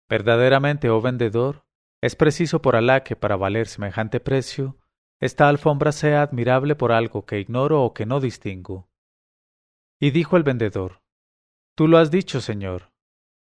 Verdaderamente, 0.09 0.89
oh 0.89 1.01
vendedor, 1.01 1.65
es 2.01 2.15
preciso 2.15 2.61
por 2.61 2.75
Alá 2.75 3.03
que 3.03 3.15
para 3.15 3.37
valer 3.37 3.67
semejante 3.67 4.19
precio, 4.19 4.77
esta 5.19 5.47
alfombra 5.47 5.91
sea 5.91 6.21
admirable 6.21 6.75
por 6.75 6.91
algo 6.91 7.25
que 7.25 7.39
ignoro 7.39 7.83
o 7.83 7.93
que 7.93 8.05
no 8.05 8.19
distingo. 8.19 8.89
Y 9.99 10.11
dijo 10.11 10.37
el 10.37 10.43
vendedor, 10.43 11.01
Tú 11.75 11.87
lo 11.87 11.97
has 11.97 12.11
dicho, 12.11 12.41
señor. 12.41 12.91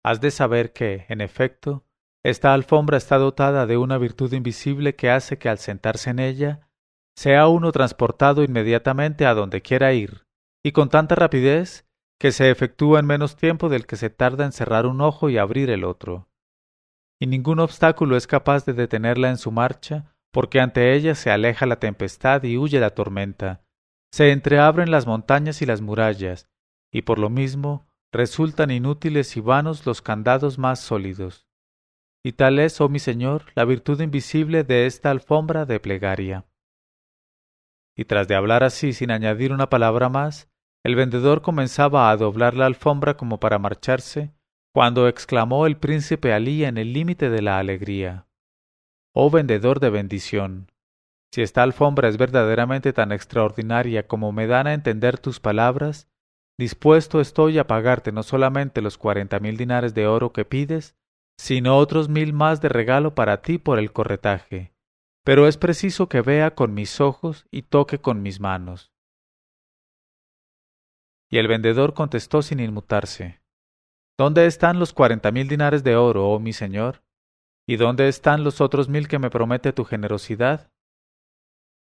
Has 0.03 0.22
de 0.22 0.31
saber 0.31 0.74
que, 0.74 1.05
en 1.10 1.22
efecto, 1.22 1.86
esta 2.24 2.53
alfombra 2.53 2.98
está 2.98 3.17
dotada 3.17 3.65
de 3.65 3.77
una 3.77 3.98
virtud 3.98 4.34
invisible 4.34 4.96
que 4.96 5.10
hace 5.10 5.38
que 5.38 5.50
al 5.50 5.58
sentarse 5.58 6.10
en 6.10 6.19
ella, 6.19 6.69
sea 7.15 7.48
uno 7.48 7.72
transportado 7.72 8.43
inmediatamente 8.43 9.25
a 9.25 9.34
donde 9.34 9.62
quiera 9.62 9.93
ir, 9.93 10.25
y 10.63 10.71
con 10.71 10.89
tanta 10.89 11.15
rapidez 11.15 11.87
que 12.19 12.31
se 12.31 12.51
efectúa 12.51 12.99
en 12.99 13.05
menos 13.05 13.35
tiempo 13.35 13.69
del 13.69 13.85
que 13.85 13.95
se 13.95 14.09
tarda 14.09 14.45
en 14.45 14.51
cerrar 14.51 14.85
un 14.85 15.01
ojo 15.01 15.29
y 15.29 15.37
abrir 15.37 15.69
el 15.69 15.83
otro. 15.83 16.27
Y 17.19 17.27
ningún 17.27 17.59
obstáculo 17.59 18.17
es 18.17 18.27
capaz 18.27 18.65
de 18.65 18.73
detenerla 18.73 19.29
en 19.29 19.37
su 19.37 19.51
marcha, 19.51 20.15
porque 20.31 20.59
ante 20.59 20.93
ella 20.93 21.15
se 21.15 21.31
aleja 21.31 21.65
la 21.65 21.79
tempestad 21.79 22.43
y 22.43 22.57
huye 22.57 22.79
la 22.79 22.91
tormenta, 22.91 23.63
se 24.11 24.31
entreabren 24.31 24.91
las 24.91 25.05
montañas 25.05 25.61
y 25.61 25.65
las 25.65 25.81
murallas, 25.81 26.49
y 26.91 27.03
por 27.03 27.19
lo 27.19 27.29
mismo 27.29 27.87
resultan 28.11 28.71
inútiles 28.71 29.37
y 29.37 29.41
vanos 29.41 29.85
los 29.85 30.01
candados 30.01 30.57
más 30.57 30.79
sólidos. 30.79 31.47
Y 32.23 32.33
tal 32.33 32.59
es, 32.59 32.81
oh 32.81 32.89
mi 32.89 32.99
Señor, 32.99 33.45
la 33.55 33.65
virtud 33.65 34.01
invisible 34.01 34.63
de 34.63 34.87
esta 34.87 35.11
alfombra 35.11 35.65
de 35.65 35.79
plegaria. 35.79 36.45
Y 37.99 38.05
tras 38.05 38.29
de 38.29 38.35
hablar 38.35 38.63
así 38.63 38.93
sin 38.93 39.11
añadir 39.11 39.51
una 39.51 39.69
palabra 39.69 40.07
más, 40.07 40.49
el 40.85 40.95
vendedor 40.95 41.41
comenzaba 41.41 42.09
a 42.09 42.15
doblar 42.15 42.53
la 42.53 42.65
alfombra 42.65 43.17
como 43.17 43.41
para 43.41 43.59
marcharse, 43.59 44.31
cuando 44.73 45.09
exclamó 45.09 45.67
el 45.67 45.75
príncipe 45.75 46.31
Alí 46.31 46.63
en 46.63 46.77
el 46.77 46.93
límite 46.93 47.29
de 47.29 47.41
la 47.41 47.59
alegría. 47.59 48.25
Oh 49.13 49.29
vendedor 49.29 49.81
de 49.81 49.89
bendición. 49.89 50.71
Si 51.33 51.41
esta 51.41 51.61
alfombra 51.61 52.07
es 52.07 52.15
verdaderamente 52.15 52.93
tan 52.93 53.11
extraordinaria 53.11 54.07
como 54.07 54.31
me 54.31 54.47
dan 54.47 54.67
a 54.67 54.73
entender 54.73 55.17
tus 55.17 55.41
palabras, 55.41 56.07
dispuesto 56.57 57.19
estoy 57.19 57.59
a 57.59 57.67
pagarte 57.67 58.13
no 58.13 58.23
solamente 58.23 58.81
los 58.81 58.97
cuarenta 58.97 59.41
mil 59.41 59.57
dinares 59.57 59.93
de 59.93 60.07
oro 60.07 60.31
que 60.31 60.45
pides, 60.45 60.95
sino 61.37 61.75
otros 61.75 62.07
mil 62.07 62.31
más 62.31 62.61
de 62.61 62.69
regalo 62.69 63.13
para 63.13 63.41
ti 63.41 63.57
por 63.57 63.77
el 63.77 63.91
corretaje. 63.91 64.71
Pero 65.29 65.48
es 65.48 65.57
preciso 65.57 66.09
que 66.09 66.21
vea 66.21 66.55
con 66.55 66.74
mis 66.74 67.00
ojos 67.00 67.45
y 67.51 67.62
toque 67.62 68.00
con 68.00 68.24
mis 68.24 68.39
manos. 68.39 68.91
Y 71.29 71.38
el 71.38 71.48
vendedor 71.48 71.93
contestó 71.93 72.41
sin 72.41 72.59
inmutarse, 72.59 73.39
¿Dónde 74.17 74.48
están 74.48 74.79
los 74.79 74.91
cuarenta 74.91 75.29
mil 75.29 75.48
dinares 75.48 75.83
de 75.83 75.95
oro, 75.95 76.27
oh 76.31 76.39
mi 76.39 76.51
señor? 76.51 77.03
¿Y 77.67 77.75
dónde 77.75 78.07
están 78.07 78.43
los 78.43 78.59
otros 78.59 78.89
mil 78.89 79.07
que 79.07 79.19
me 79.19 79.29
promete 79.29 79.71
tu 79.71 79.86
generosidad? 79.86 80.71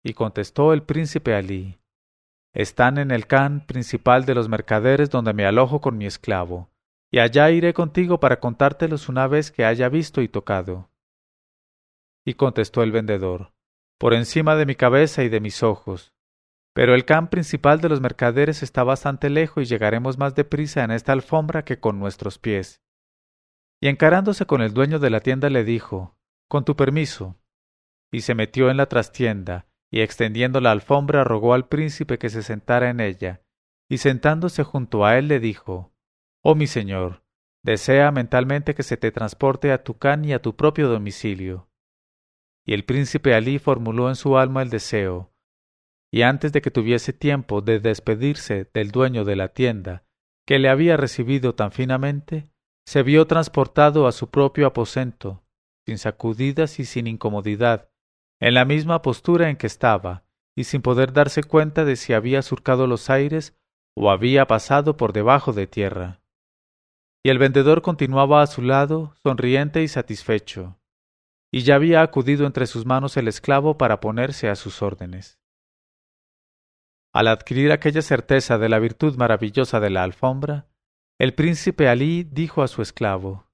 Y 0.03 0.15
contestó 0.15 0.73
el 0.73 0.81
príncipe 0.81 1.35
Alí, 1.35 1.77
Están 2.55 2.97
en 2.97 3.11
el 3.11 3.27
can 3.27 3.67
principal 3.67 4.25
de 4.25 4.33
los 4.33 4.49
mercaderes 4.49 5.11
donde 5.11 5.33
me 5.33 5.45
alojo 5.45 5.79
con 5.79 5.95
mi 5.95 6.07
esclavo, 6.07 6.71
y 7.11 7.19
allá 7.19 7.51
iré 7.51 7.75
contigo 7.75 8.19
para 8.19 8.39
contártelos 8.39 9.09
una 9.09 9.27
vez 9.27 9.51
que 9.51 9.63
haya 9.63 9.89
visto 9.89 10.23
y 10.23 10.27
tocado. 10.27 10.89
Y 12.27 12.33
contestó 12.33 12.83
el 12.83 12.91
vendedor, 12.91 13.53
Por 13.97 14.13
encima 14.13 14.57
de 14.57 14.65
mi 14.65 14.75
cabeza 14.75 15.23
y 15.23 15.29
de 15.29 15.39
mis 15.39 15.63
ojos, 15.63 16.13
pero 16.73 16.93
el 16.93 17.05
can 17.05 17.29
principal 17.29 17.79
de 17.79 17.87
los 17.87 18.01
mercaderes 18.01 18.63
está 18.63 18.83
bastante 18.83 19.29
lejos 19.29 19.63
y 19.63 19.65
llegaremos 19.65 20.17
más 20.17 20.35
deprisa 20.35 20.83
en 20.83 20.91
esta 20.91 21.13
alfombra 21.13 21.63
que 21.63 21.79
con 21.79 21.99
nuestros 21.99 22.37
pies. 22.37 22.81
Y 23.79 23.87
encarándose 23.87 24.45
con 24.45 24.61
el 24.61 24.73
dueño 24.73 24.99
de 24.99 25.09
la 25.09 25.21
tienda 25.21 25.49
le 25.49 25.63
dijo, 25.63 26.17
Con 26.49 26.65
tu 26.65 26.75
permiso. 26.75 27.39
Y 28.11 28.19
se 28.19 28.35
metió 28.35 28.69
en 28.69 28.75
la 28.75 28.87
trastienda, 28.87 29.69
y 29.89 30.01
extendiendo 30.01 30.59
la 30.59 30.71
alfombra 30.71 31.23
rogó 31.23 31.53
al 31.53 31.69
príncipe 31.69 32.17
que 32.17 32.29
se 32.29 32.43
sentara 32.43 32.89
en 32.89 32.99
ella, 32.99 33.41
y 33.87 33.99
sentándose 33.99 34.63
junto 34.63 35.05
a 35.05 35.17
él 35.17 35.29
le 35.29 35.39
dijo, 35.39 35.93
Oh 36.43 36.55
mi 36.55 36.67
señor, 36.67 37.23
desea 37.63 38.11
mentalmente 38.11 38.75
que 38.75 38.83
se 38.83 38.97
te 38.97 39.13
transporte 39.13 39.71
a 39.71 39.81
tu 39.81 39.97
can 39.97 40.25
y 40.25 40.33
a 40.33 40.41
tu 40.41 40.57
propio 40.57 40.89
domicilio. 40.89 41.66
Y 42.67 42.73
el 42.73 42.83
príncipe 42.83 43.33
Alí 43.33 43.59
formuló 43.59 44.09
en 44.09 44.15
su 44.15 44.37
alma 44.37 44.61
el 44.61 44.69
deseo, 44.69 45.31
y 46.11 46.23
antes 46.23 46.51
de 46.51 46.61
que 46.61 46.69
tuviese 46.69 47.13
tiempo 47.13 47.61
de 47.61 47.79
despedirse 47.79 48.69
del 48.73 48.91
dueño 48.91 49.23
de 49.23 49.37
la 49.37 49.47
tienda, 49.53 50.03
que 50.45 50.59
le 50.59 50.69
había 50.69 50.97
recibido 50.97 51.55
tan 51.55 51.71
finamente, 51.71 52.51
se 52.85 53.03
vio 53.03 53.25
transportado 53.25 54.05
a 54.05 54.11
su 54.11 54.29
propio 54.29 54.67
aposento, 54.67 55.43
sin 55.85 55.97
sacudidas 55.97 56.79
y 56.79 56.85
sin 56.85 57.07
incomodidad, 57.07 57.89
en 58.41 58.53
la 58.53 58.65
misma 58.65 59.01
postura 59.01 59.49
en 59.49 59.55
que 59.55 59.67
estaba, 59.67 60.25
y 60.55 60.65
sin 60.65 60.81
poder 60.81 61.13
darse 61.13 61.43
cuenta 61.43 61.85
de 61.85 61.95
si 61.95 62.11
había 62.13 62.41
surcado 62.41 62.85
los 62.85 63.09
aires 63.09 63.57
o 63.95 64.11
había 64.11 64.45
pasado 64.45 64.97
por 64.97 65.13
debajo 65.13 65.53
de 65.53 65.67
tierra. 65.67 66.21
y 67.23 67.29
el 67.29 67.39
vendedor 67.39 67.81
continuaba 67.81 68.41
a 68.41 68.47
su 68.47 68.61
lado, 68.61 69.13
sonriente 69.21 69.83
y 69.83 69.87
satisfecho, 69.87 70.77
y 71.51 71.61
ya 71.61 71.75
había 71.75 72.01
acudido 72.01 72.45
entre 72.45 72.67
sus 72.67 72.85
manos 72.85 73.17
el 73.17 73.27
esclavo 73.27 73.77
para 73.77 73.99
ponerse 73.99 74.49
a 74.49 74.55
sus 74.55 74.81
órdenes. 74.81 75.39
Al 77.13 77.27
adquirir 77.27 77.71
aquella 77.71 78.01
certeza 78.01 78.57
de 78.57 78.69
la 78.69 78.79
virtud 78.79 79.15
maravillosa 79.15 79.79
de 79.79 79.89
la 79.89 80.03
alfombra, 80.03 80.67
el 81.19 81.33
príncipe 81.33 81.87
Alí 81.87 82.23
dijo 82.23 82.61
a 82.61 82.67
su 82.67 82.81
esclavo 82.81 83.47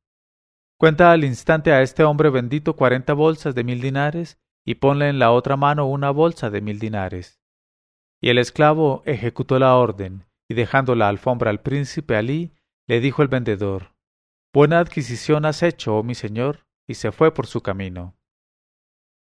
Cuenta 0.78 1.12
al 1.12 1.24
instante 1.24 1.72
a 1.72 1.82
este 1.82 2.04
hombre 2.04 2.30
bendito 2.30 2.76
cuarenta 2.76 3.14
bolsas 3.14 3.56
de 3.56 3.64
mil 3.64 3.80
dinares 3.80 4.38
y 4.66 4.76
ponle 4.76 5.08
en 5.08 5.20
la 5.20 5.32
otra 5.32 5.56
mano 5.56 5.86
una 5.86 6.12
bolsa 6.12 6.50
de 6.50 6.62
mil 6.62 6.80
dinares. 6.80 7.42
Y 8.22 8.30
el 8.30 8.38
esclavo 8.38 9.02
ejecutó 9.06 9.60
la 9.60 9.76
orden, 9.76 10.26
y 10.50 10.56
dejando 10.56 10.96
la 10.96 11.08
alfombra 11.08 11.52
al 11.52 11.62
príncipe 11.62 12.16
Alí, 12.16 12.54
le 12.88 13.00
dijo 13.00 13.22
el 13.22 13.28
vendedor 13.28 13.96
Buena 14.54 14.80
adquisición 14.80 15.46
has 15.46 15.64
hecho, 15.64 15.98
oh 15.98 16.04
mi 16.04 16.16
señor, 16.16 16.66
y 16.88 16.96
se 16.96 17.12
fue 17.12 17.34
por 17.34 17.48
su 17.48 17.62
camino. 17.62 18.16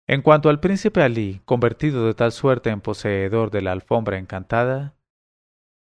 En 0.07 0.21
cuanto 0.21 0.49
al 0.49 0.59
príncipe 0.59 1.01
Alí, 1.01 1.41
convertido 1.45 2.05
de 2.05 2.13
tal 2.13 2.31
suerte 2.31 2.69
en 2.69 2.81
poseedor 2.81 3.51
de 3.51 3.61
la 3.61 3.71
alfombra 3.71 4.17
encantada, 4.17 4.95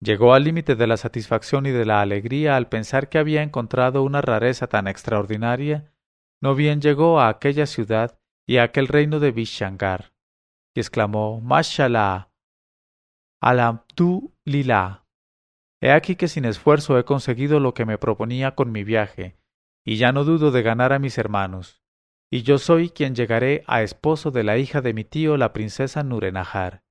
llegó 0.01 0.35
al 0.35 0.45
límite 0.45 0.77
de 0.77 0.87
la 0.87 0.97
satisfacción 0.97 1.67
y 1.67 1.71
de 1.71 1.87
la 1.87 2.03
alegría 2.03 2.57
al 2.57 2.69
pensar 2.69 3.09
que 3.09 3.19
había 3.19 3.43
encontrado 3.43 4.03
una 4.03 4.21
rareza 4.21 4.67
tan 4.67 4.89
extraordinaria, 4.89 5.93
no 6.43 6.55
bien 6.55 6.81
llegó 6.81 7.21
a 7.21 7.29
aquella 7.29 7.67
ciudad 7.67 8.19
y 8.47 8.59
a 8.59 8.65
aquel 8.65 8.89
reino 8.89 9.21
de 9.21 9.31
Vishangar, 9.31 10.13
y 10.75 10.81
exclamó 10.81 11.41
Mashallah, 11.41 12.31
Alamtu 13.41 14.35
Lila. 14.45 15.07
He 15.81 15.93
aquí 15.93 16.17
que 16.17 16.29
sin 16.29 16.45
esfuerzo 16.45 16.99
he 16.99 17.05
conseguido 17.05 17.59
lo 17.59 17.73
que 17.73 17.87
me 17.87 17.97
proponía 17.97 18.55
con 18.55 18.71
mi 18.71 18.85
viaje, 18.85 19.40
y 19.85 19.97
ya 19.97 20.13
no 20.13 20.25
dudo 20.25 20.51
de 20.51 20.63
ganar 20.63 20.93
a 20.93 20.99
mis 20.99 21.19
hermanos 21.19 21.81
y 22.31 22.43
yo 22.43 22.59
soy 22.59 22.91
quien 22.91 23.15
llegaré 23.15 23.65
a 23.67 23.83
esposo 23.83 24.31
de 24.31 24.45
la 24.45 24.57
hija 24.57 24.81
de 24.81 24.95
mi 24.95 25.05
tío 25.05 25.37
la 25.37 25.53
princesa 25.53 26.05
Nurenahar. 26.05 26.85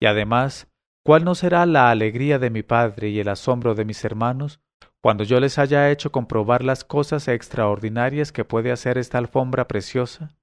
Y 0.00 0.06
además, 0.06 0.68
¿cuál 1.04 1.24
no 1.24 1.34
será 1.34 1.66
la 1.66 1.90
alegría 1.90 2.38
de 2.38 2.50
mi 2.50 2.62
padre 2.62 3.08
y 3.08 3.18
el 3.18 3.28
asombro 3.28 3.74
de 3.74 3.84
mis 3.84 4.04
hermanos 4.04 4.60
cuando 5.02 5.24
yo 5.24 5.40
les 5.40 5.58
haya 5.58 5.90
hecho 5.90 6.12
comprobar 6.12 6.62
las 6.62 6.84
cosas 6.84 7.26
extraordinarias 7.26 8.32
que 8.32 8.44
puede 8.44 8.70
hacer 8.70 8.96
esta 8.96 9.18
alfombra 9.18 9.66
preciosa? 9.66 10.36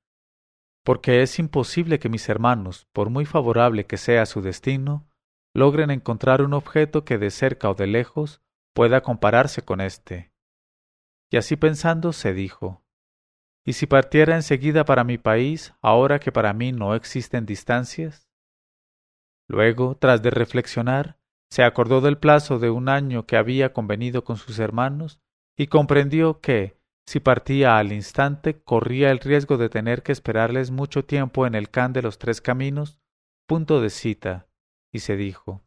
Porque 0.83 1.21
es 1.21 1.39
imposible 1.39 1.99
que 1.99 2.09
mis 2.09 2.27
hermanos, 2.27 2.87
por 2.91 3.09
muy 3.09 3.25
favorable 3.25 3.85
que 3.85 3.97
sea 3.97 4.25
su 4.25 4.41
destino, 4.41 5.07
logren 5.53 5.89
encontrar 5.89 6.41
un 6.41 6.53
objeto 6.53 7.05
que 7.05 7.17
de 7.17 7.31
cerca 7.31 7.69
o 7.69 7.75
de 7.75 7.87
lejos 7.87 8.41
pueda 8.73 9.01
compararse 9.01 9.61
con 9.61 9.79
éste. 9.79 10.31
Y 11.29 11.37
así 11.37 11.55
pensando 11.55 12.13
se 12.13 12.33
dijo 12.33 12.83
¿Y 13.65 13.73
si 13.73 13.85
partiera 13.85 14.35
enseguida 14.35 14.85
para 14.85 15.03
mi 15.03 15.17
país, 15.17 15.73
ahora 15.81 16.19
que 16.19 16.31
para 16.31 16.53
mí 16.53 16.71
no 16.71 16.95
existen 16.95 17.45
distancias? 17.45 18.29
Luego, 19.49 19.97
tras 19.97 20.21
de 20.21 20.29
reflexionar, 20.29 21.19
se 21.49 21.63
acordó 21.63 21.99
del 21.99 22.17
plazo 22.17 22.59
de 22.59 22.69
un 22.69 22.87
año 22.87 23.25
que 23.25 23.35
había 23.35 23.73
convenido 23.73 24.23
con 24.23 24.37
sus 24.37 24.59
hermanos 24.59 25.19
y 25.57 25.67
comprendió 25.67 26.39
que, 26.39 26.79
si 27.05 27.19
partía 27.19 27.77
al 27.77 27.91
instante, 27.91 28.61
corría 28.61 29.11
el 29.11 29.19
riesgo 29.19 29.57
de 29.57 29.69
tener 29.69 30.03
que 30.03 30.11
esperarles 30.13 30.71
mucho 30.71 31.03
tiempo 31.03 31.45
en 31.45 31.55
el 31.55 31.69
can 31.69 31.91
de 31.91 32.01
los 32.01 32.19
tres 32.19 32.41
caminos, 32.41 33.01
punto 33.47 33.81
de 33.81 33.89
cita, 33.89 34.47
y 34.93 34.99
se 34.99 35.17
dijo 35.17 35.65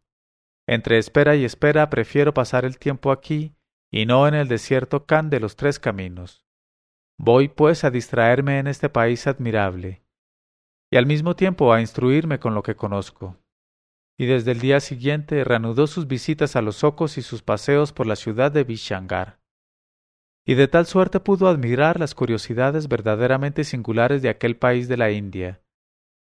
Entre 0.66 0.98
espera 0.98 1.36
y 1.36 1.44
espera 1.44 1.90
prefiero 1.90 2.32
pasar 2.32 2.64
el 2.64 2.78
tiempo 2.78 3.10
aquí 3.10 3.54
y 3.90 4.06
no 4.06 4.28
en 4.28 4.34
el 4.34 4.48
desierto 4.48 5.06
can 5.06 5.30
de 5.30 5.40
los 5.40 5.56
tres 5.56 5.78
caminos. 5.78 6.44
Voy, 7.18 7.48
pues, 7.48 7.84
a 7.84 7.90
distraerme 7.90 8.58
en 8.58 8.66
este 8.66 8.88
país 8.88 9.26
admirable, 9.26 10.02
y 10.90 10.96
al 10.96 11.06
mismo 11.06 11.36
tiempo 11.36 11.72
a 11.72 11.80
instruirme 11.80 12.38
con 12.38 12.54
lo 12.54 12.62
que 12.62 12.76
conozco. 12.76 13.36
Y 14.18 14.26
desde 14.26 14.52
el 14.52 14.60
día 14.60 14.80
siguiente 14.80 15.44
reanudó 15.44 15.86
sus 15.86 16.06
visitas 16.06 16.56
a 16.56 16.62
los 16.62 16.76
Socos 16.76 17.16
y 17.18 17.22
sus 17.22 17.42
paseos 17.42 17.92
por 17.92 18.06
la 18.06 18.16
ciudad 18.16 18.52
de 18.52 18.64
Vishangar. 18.64 19.40
Y 20.46 20.54
de 20.54 20.68
tal 20.68 20.86
suerte 20.86 21.20
pudo 21.20 21.48
admirar 21.48 22.00
las 22.00 22.14
curiosidades 22.14 22.88
verdaderamente 22.88 23.64
singulares 23.64 24.20
de 24.22 24.28
aquel 24.28 24.56
país 24.56 24.88
de 24.88 24.96
la 24.96 25.10
India. 25.10 25.62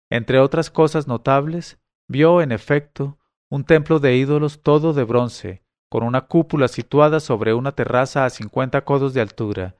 Entre 0.10 0.40
otras 0.40 0.70
cosas 0.70 1.08
notables, 1.08 1.80
vio, 2.08 2.42
en 2.42 2.52
efecto, 2.52 3.18
un 3.50 3.64
templo 3.64 4.00
de 4.00 4.16
ídolos 4.16 4.62
todo 4.62 4.94
de 4.94 5.04
bronce, 5.04 5.64
con 5.90 6.04
una 6.04 6.22
cúpula 6.22 6.68
situada 6.68 7.20
sobre 7.20 7.54
una 7.54 7.72
terraza 7.72 8.26
a 8.26 8.30
cincuenta 8.30 8.84
codos 8.84 9.14
de 9.14 9.22
altura, 9.22 9.76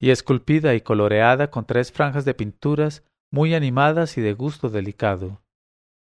y 0.00 0.10
esculpida 0.10 0.74
y 0.74 0.80
coloreada 0.80 1.50
con 1.50 1.66
tres 1.66 1.92
franjas 1.92 2.24
de 2.24 2.34
pinturas 2.34 3.04
muy 3.30 3.54
animadas 3.54 4.18
y 4.18 4.20
de 4.20 4.32
gusto 4.32 4.68
delicado. 4.68 5.42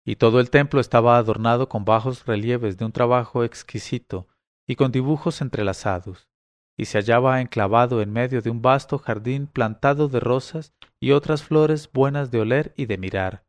Y 0.07 0.17
todo 0.17 0.41
el 0.41 0.51
templo 0.51 0.81
estaba 0.81 1.17
adornado 1.17 1.69
con 1.69 1.85
bajos 1.85 2.27
relieves 2.27 2.77
de 2.77 2.85
un 2.85 2.93
trabajo 2.93 3.45
exquisito 3.45 4.27
y 4.67 4.77
con 4.77 4.91
dibujos 4.91 5.41
entrelazados, 5.41 6.29
y 6.77 6.87
se 6.87 6.99
hallaba 6.99 7.41
enclavado 7.41 8.03
en 8.03 8.13
medio 8.13 8.43
de 8.43 8.51
un 8.51 8.63
vasto 8.63 8.99
jardín 8.99 9.47
plantado 9.47 10.09
de 10.09 10.21
rosas 10.21 10.75
y 11.01 11.13
otras 11.13 11.43
flores 11.43 11.91
buenas 11.93 12.31
de 12.31 12.41
oler 12.41 12.75
y 12.77 12.87
de 12.87 12.99
mirar. 12.99 13.45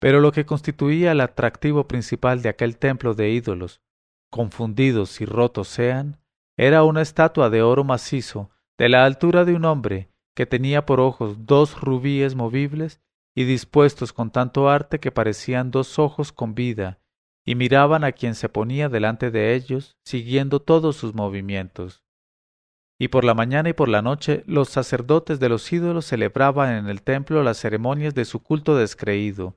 Pero 0.00 0.20
lo 0.20 0.32
que 0.32 0.44
constituía 0.44 1.12
el 1.12 1.20
atractivo 1.20 1.86
principal 1.86 2.42
de 2.42 2.48
aquel 2.48 2.76
templo 2.76 3.14
de 3.14 3.30
ídolos, 3.30 3.80
confundidos 4.34 5.20
y 5.20 5.26
rotos 5.26 5.68
sean, 5.68 6.18
era 6.56 6.82
una 6.82 7.02
estatua 7.02 7.50
de 7.50 7.62
oro 7.62 7.84
macizo 7.84 8.50
de 8.76 8.88
la 8.88 9.04
altura 9.04 9.44
de 9.44 9.54
un 9.54 9.64
hombre 9.64 10.10
que 10.34 10.44
tenía 10.44 10.86
por 10.86 10.98
ojos 10.98 11.46
dos 11.46 11.80
rubíes 11.80 12.34
movibles 12.34 13.00
y 13.36 13.44
dispuestos 13.44 14.12
con 14.12 14.32
tanto 14.32 14.68
arte 14.68 14.98
que 14.98 15.12
parecían 15.12 15.70
dos 15.70 16.00
ojos 16.00 16.32
con 16.32 16.56
vida, 16.56 16.98
y 17.46 17.54
miraban 17.54 18.02
a 18.02 18.10
quien 18.10 18.34
se 18.34 18.48
ponía 18.48 18.88
delante 18.88 19.30
de 19.30 19.54
ellos, 19.54 19.96
siguiendo 20.04 20.58
todos 20.58 20.96
sus 20.96 21.14
movimientos. 21.14 22.02
Y 22.98 23.08
por 23.08 23.24
la 23.24 23.34
mañana 23.34 23.68
y 23.68 23.72
por 23.72 23.88
la 23.88 24.02
noche 24.02 24.42
los 24.48 24.68
sacerdotes 24.68 25.38
de 25.38 25.48
los 25.48 25.72
ídolos 25.72 26.06
celebraban 26.06 26.74
en 26.74 26.88
el 26.88 27.02
templo 27.02 27.44
las 27.44 27.58
ceremonias 27.58 28.16
de 28.16 28.24
su 28.24 28.42
culto 28.42 28.76
descreído, 28.76 29.56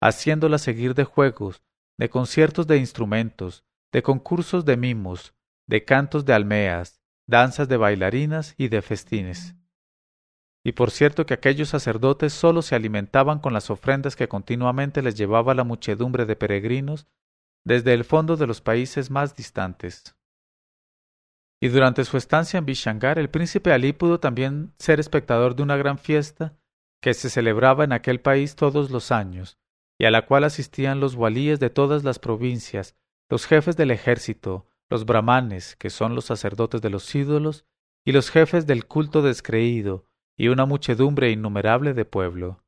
haciéndolas 0.00 0.62
seguir 0.62 0.94
de 0.94 1.02
juegos, 1.02 1.64
de 1.98 2.08
conciertos 2.08 2.68
de 2.68 2.76
instrumentos, 2.76 3.64
de 3.92 4.02
concursos 4.02 4.64
de 4.64 4.76
mimos, 4.76 5.34
de 5.68 5.84
cantos 5.84 6.24
de 6.24 6.32
almeas, 6.32 7.02
danzas 7.26 7.68
de 7.68 7.76
bailarinas 7.76 8.54
y 8.56 8.68
de 8.68 8.82
festines. 8.82 9.54
Y 10.64 10.72
por 10.72 10.90
cierto 10.90 11.26
que 11.26 11.34
aquellos 11.34 11.68
sacerdotes 11.68 12.32
sólo 12.32 12.62
se 12.62 12.74
alimentaban 12.74 13.40
con 13.40 13.52
las 13.52 13.68
ofrendas 13.68 14.16
que 14.16 14.28
continuamente 14.28 15.02
les 15.02 15.16
llevaba 15.16 15.54
la 15.54 15.64
muchedumbre 15.64 16.24
de 16.24 16.36
peregrinos 16.36 17.06
desde 17.64 17.94
el 17.94 18.04
fondo 18.04 18.36
de 18.36 18.46
los 18.46 18.60
países 18.60 19.10
más 19.10 19.36
distantes. 19.36 20.16
Y 21.60 21.68
durante 21.68 22.04
su 22.04 22.16
estancia 22.16 22.58
en 22.58 22.66
Bishangar, 22.66 23.18
el 23.18 23.30
príncipe 23.30 23.72
Ali 23.72 23.92
pudo 23.92 24.18
también 24.18 24.72
ser 24.78 24.98
espectador 24.98 25.54
de 25.54 25.62
una 25.62 25.76
gran 25.76 25.98
fiesta 25.98 26.56
que 27.00 27.14
se 27.14 27.30
celebraba 27.30 27.84
en 27.84 27.92
aquel 27.92 28.20
país 28.20 28.56
todos 28.56 28.90
los 28.90 29.12
años, 29.12 29.58
y 29.98 30.06
a 30.06 30.10
la 30.10 30.26
cual 30.26 30.44
asistían 30.44 30.98
los 30.98 31.14
walíes 31.14 31.60
de 31.60 31.70
todas 31.70 32.02
las 32.02 32.18
provincias, 32.18 32.96
los 33.28 33.46
jefes 33.46 33.76
del 33.76 33.90
ejército, 33.90 34.66
los 34.90 35.06
brahmanes, 35.06 35.74
que 35.76 35.88
son 35.88 36.14
los 36.14 36.26
sacerdotes 36.26 36.82
de 36.82 36.90
los 36.90 37.14
ídolos, 37.14 37.64
y 38.04 38.12
los 38.12 38.30
jefes 38.30 38.66
del 38.66 38.86
culto 38.86 39.22
descreído, 39.22 40.06
y 40.36 40.48
una 40.48 40.66
muchedumbre 40.66 41.30
innumerable 41.30 41.94
de 41.94 42.04
pueblo. 42.04 42.62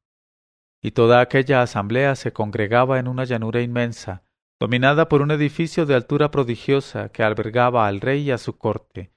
Y 0.81 0.93
toda 0.93 1.21
aquella 1.21 1.61
asamblea 1.61 2.15
se 2.15 2.33
congregaba 2.33 2.99
en 2.99 3.09
una 3.09 3.25
llanura 3.25 3.61
inmensa, 3.61 4.25
dominada 4.59 5.09
por 5.09 5.23
un 5.23 5.33
edificio 5.33 5.85
de 5.85 5.95
altura 5.95 6.31
prodigiosa 6.31 7.11
que 7.11 7.23
albergaba 7.23 7.87
al 7.87 8.01
rey 8.01 8.23
y 8.23 8.31
a 8.31 8.39
su 8.39 8.57
corte, 8.57 9.13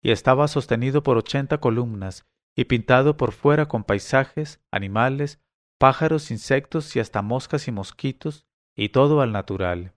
y 0.00 0.10
estaba 0.10 0.46
sostenido 0.46 1.02
por 1.02 1.16
ochenta 1.16 1.58
columnas, 1.58 2.26
y 2.54 2.66
pintado 2.66 3.16
por 3.16 3.32
fuera 3.32 3.66
con 3.66 3.82
paisajes, 3.82 4.60
animales, 4.70 5.40
pájaros, 5.78 6.30
insectos 6.30 6.94
y 6.94 7.00
hasta 7.00 7.22
moscas 7.22 7.66
y 7.66 7.72
mosquitos, 7.72 8.46
y 8.76 8.90
todo 8.90 9.20
al 9.20 9.32
natural 9.32 9.94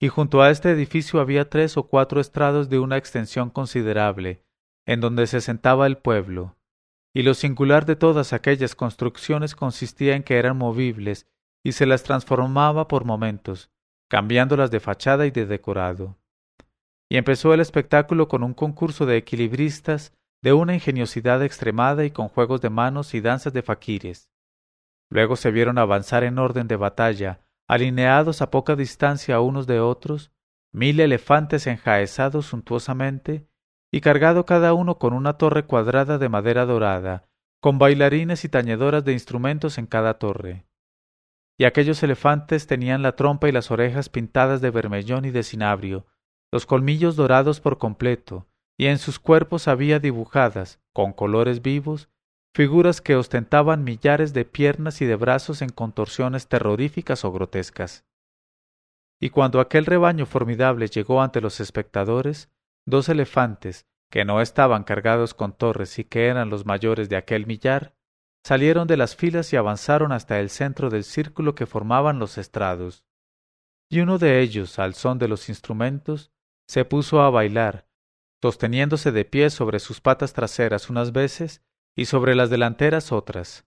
y 0.00 0.08
junto 0.08 0.40
a 0.40 0.50
este 0.50 0.70
edificio 0.70 1.20
había 1.20 1.50
tres 1.50 1.76
o 1.76 1.82
cuatro 1.82 2.20
estrados 2.20 2.70
de 2.70 2.78
una 2.78 2.96
extensión 2.96 3.50
considerable, 3.50 4.42
en 4.86 5.00
donde 5.00 5.26
se 5.26 5.42
sentaba 5.42 5.86
el 5.86 5.98
pueblo, 5.98 6.56
y 7.14 7.22
lo 7.22 7.34
singular 7.34 7.84
de 7.84 7.96
todas 7.96 8.32
aquellas 8.32 8.74
construcciones 8.74 9.54
consistía 9.54 10.16
en 10.16 10.22
que 10.22 10.38
eran 10.38 10.56
movibles 10.56 11.26
y 11.62 11.72
se 11.72 11.84
las 11.84 12.02
transformaba 12.02 12.88
por 12.88 13.04
momentos, 13.04 13.70
cambiándolas 14.08 14.70
de 14.70 14.80
fachada 14.80 15.26
y 15.26 15.30
de 15.30 15.44
decorado. 15.44 16.16
Y 17.10 17.18
empezó 17.18 17.52
el 17.52 17.60
espectáculo 17.60 18.26
con 18.28 18.42
un 18.42 18.54
concurso 18.54 19.04
de 19.04 19.18
equilibristas 19.18 20.14
de 20.42 20.54
una 20.54 20.72
ingeniosidad 20.72 21.42
extremada 21.42 22.06
y 22.06 22.10
con 22.10 22.28
juegos 22.28 22.62
de 22.62 22.70
manos 22.70 23.12
y 23.12 23.20
danzas 23.20 23.52
de 23.52 23.62
faquires. 23.62 24.30
Luego 25.10 25.36
se 25.36 25.50
vieron 25.50 25.76
avanzar 25.76 26.24
en 26.24 26.38
orden 26.38 26.68
de 26.68 26.76
batalla 26.76 27.40
alineados 27.70 28.42
a 28.42 28.50
poca 28.50 28.74
distancia 28.74 29.40
unos 29.40 29.68
de 29.68 29.78
otros, 29.78 30.32
mil 30.72 30.98
elefantes 30.98 31.68
enjaezados 31.68 32.46
suntuosamente, 32.46 33.46
y 33.92 34.00
cargado 34.00 34.44
cada 34.44 34.74
uno 34.74 34.98
con 34.98 35.12
una 35.12 35.34
torre 35.34 35.66
cuadrada 35.66 36.18
de 36.18 36.28
madera 36.28 36.66
dorada, 36.66 37.28
con 37.60 37.78
bailarines 37.78 38.44
y 38.44 38.48
tañedoras 38.48 39.04
de 39.04 39.12
instrumentos 39.12 39.78
en 39.78 39.86
cada 39.86 40.18
torre. 40.18 40.66
Y 41.56 41.64
aquellos 41.64 42.02
elefantes 42.02 42.66
tenían 42.66 43.02
la 43.02 43.14
trompa 43.14 43.48
y 43.48 43.52
las 43.52 43.70
orejas 43.70 44.08
pintadas 44.08 44.60
de 44.60 44.72
vermellón 44.72 45.24
y 45.24 45.30
de 45.30 45.44
cinabrio, 45.44 46.06
los 46.50 46.66
colmillos 46.66 47.14
dorados 47.14 47.60
por 47.60 47.78
completo, 47.78 48.48
y 48.76 48.86
en 48.86 48.98
sus 48.98 49.20
cuerpos 49.20 49.68
había 49.68 50.00
dibujadas, 50.00 50.80
con 50.92 51.12
colores 51.12 51.62
vivos, 51.62 52.08
figuras 52.54 53.00
que 53.00 53.16
ostentaban 53.16 53.84
millares 53.84 54.32
de 54.32 54.44
piernas 54.44 55.00
y 55.00 55.06
de 55.06 55.16
brazos 55.16 55.62
en 55.62 55.70
contorsiones 55.70 56.48
terroríficas 56.48 57.24
o 57.24 57.32
grotescas. 57.32 58.04
Y 59.20 59.30
cuando 59.30 59.60
aquel 59.60 59.86
rebaño 59.86 60.26
formidable 60.26 60.88
llegó 60.88 61.22
ante 61.22 61.40
los 61.40 61.60
espectadores, 61.60 62.50
dos 62.86 63.08
elefantes, 63.08 63.86
que 64.10 64.24
no 64.24 64.40
estaban 64.40 64.82
cargados 64.82 65.34
con 65.34 65.52
torres 65.52 65.98
y 65.98 66.04
que 66.04 66.26
eran 66.26 66.50
los 66.50 66.66
mayores 66.66 67.08
de 67.08 67.16
aquel 67.16 67.46
millar, 67.46 67.94
salieron 68.44 68.88
de 68.88 68.96
las 68.96 69.14
filas 69.14 69.52
y 69.52 69.56
avanzaron 69.56 70.10
hasta 70.10 70.40
el 70.40 70.50
centro 70.50 70.90
del 70.90 71.04
círculo 71.04 71.54
que 71.54 71.66
formaban 71.66 72.18
los 72.18 72.38
estrados. 72.38 73.04
Y 73.88 74.00
uno 74.00 74.18
de 74.18 74.40
ellos, 74.40 74.78
al 74.78 74.94
son 74.94 75.18
de 75.18 75.28
los 75.28 75.48
instrumentos, 75.48 76.32
se 76.66 76.84
puso 76.84 77.20
a 77.20 77.30
bailar, 77.30 77.86
sosteniéndose 78.42 79.12
de 79.12 79.24
pie 79.24 79.50
sobre 79.50 79.78
sus 79.78 80.00
patas 80.00 80.32
traseras 80.32 80.88
unas 80.88 81.12
veces 81.12 81.62
y 81.96 82.06
sobre 82.06 82.34
las 82.34 82.50
delanteras 82.50 83.12
otras. 83.12 83.66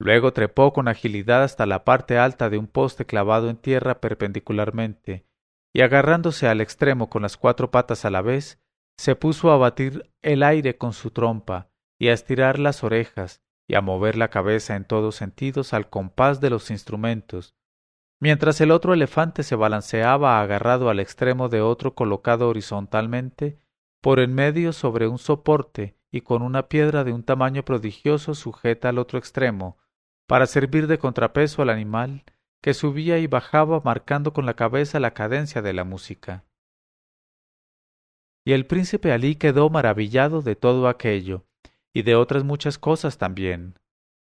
Luego 0.00 0.32
trepó 0.32 0.72
con 0.72 0.88
agilidad 0.88 1.42
hasta 1.42 1.66
la 1.66 1.84
parte 1.84 2.18
alta 2.18 2.50
de 2.50 2.58
un 2.58 2.68
poste 2.68 3.04
clavado 3.04 3.50
en 3.50 3.56
tierra 3.56 4.00
perpendicularmente, 4.00 5.26
y 5.74 5.82
agarrándose 5.82 6.46
al 6.46 6.60
extremo 6.60 7.10
con 7.10 7.22
las 7.22 7.36
cuatro 7.36 7.70
patas 7.70 8.04
a 8.04 8.10
la 8.10 8.22
vez, 8.22 8.60
se 8.96 9.16
puso 9.16 9.50
a 9.50 9.56
batir 9.56 10.10
el 10.22 10.42
aire 10.42 10.76
con 10.76 10.92
su 10.92 11.10
trompa, 11.10 11.70
y 11.98 12.08
a 12.08 12.12
estirar 12.12 12.58
las 12.58 12.84
orejas, 12.84 13.42
y 13.68 13.74
a 13.74 13.80
mover 13.80 14.16
la 14.16 14.28
cabeza 14.28 14.76
en 14.76 14.84
todos 14.84 15.16
sentidos 15.16 15.74
al 15.74 15.90
compás 15.90 16.40
de 16.40 16.50
los 16.50 16.70
instrumentos, 16.70 17.54
mientras 18.20 18.60
el 18.60 18.70
otro 18.70 18.94
elefante 18.94 19.42
se 19.42 19.56
balanceaba 19.56 20.40
agarrado 20.40 20.90
al 20.90 21.00
extremo 21.00 21.48
de 21.48 21.60
otro 21.60 21.94
colocado 21.94 22.48
horizontalmente 22.48 23.58
por 24.00 24.20
en 24.20 24.34
medio 24.34 24.72
sobre 24.72 25.06
un 25.08 25.18
soporte 25.18 25.97
y 26.10 26.22
con 26.22 26.42
una 26.42 26.68
piedra 26.68 27.04
de 27.04 27.12
un 27.12 27.22
tamaño 27.22 27.64
prodigioso 27.64 28.34
sujeta 28.34 28.88
al 28.88 28.98
otro 28.98 29.18
extremo, 29.18 29.78
para 30.26 30.46
servir 30.46 30.86
de 30.86 30.98
contrapeso 30.98 31.62
al 31.62 31.70
animal 31.70 32.24
que 32.60 32.74
subía 32.74 33.18
y 33.18 33.26
bajaba 33.26 33.80
marcando 33.84 34.32
con 34.32 34.46
la 34.46 34.54
cabeza 34.54 35.00
la 35.00 35.14
cadencia 35.14 35.62
de 35.62 35.72
la 35.72 35.84
música. 35.84 36.44
Y 38.44 38.52
el 38.52 38.66
príncipe 38.66 39.12
Alí 39.12 39.36
quedó 39.36 39.70
maravillado 39.70 40.42
de 40.42 40.56
todo 40.56 40.88
aquello, 40.88 41.44
y 41.92 42.02
de 42.02 42.14
otras 42.14 42.44
muchas 42.44 42.78
cosas 42.78 43.18
también. 43.18 43.78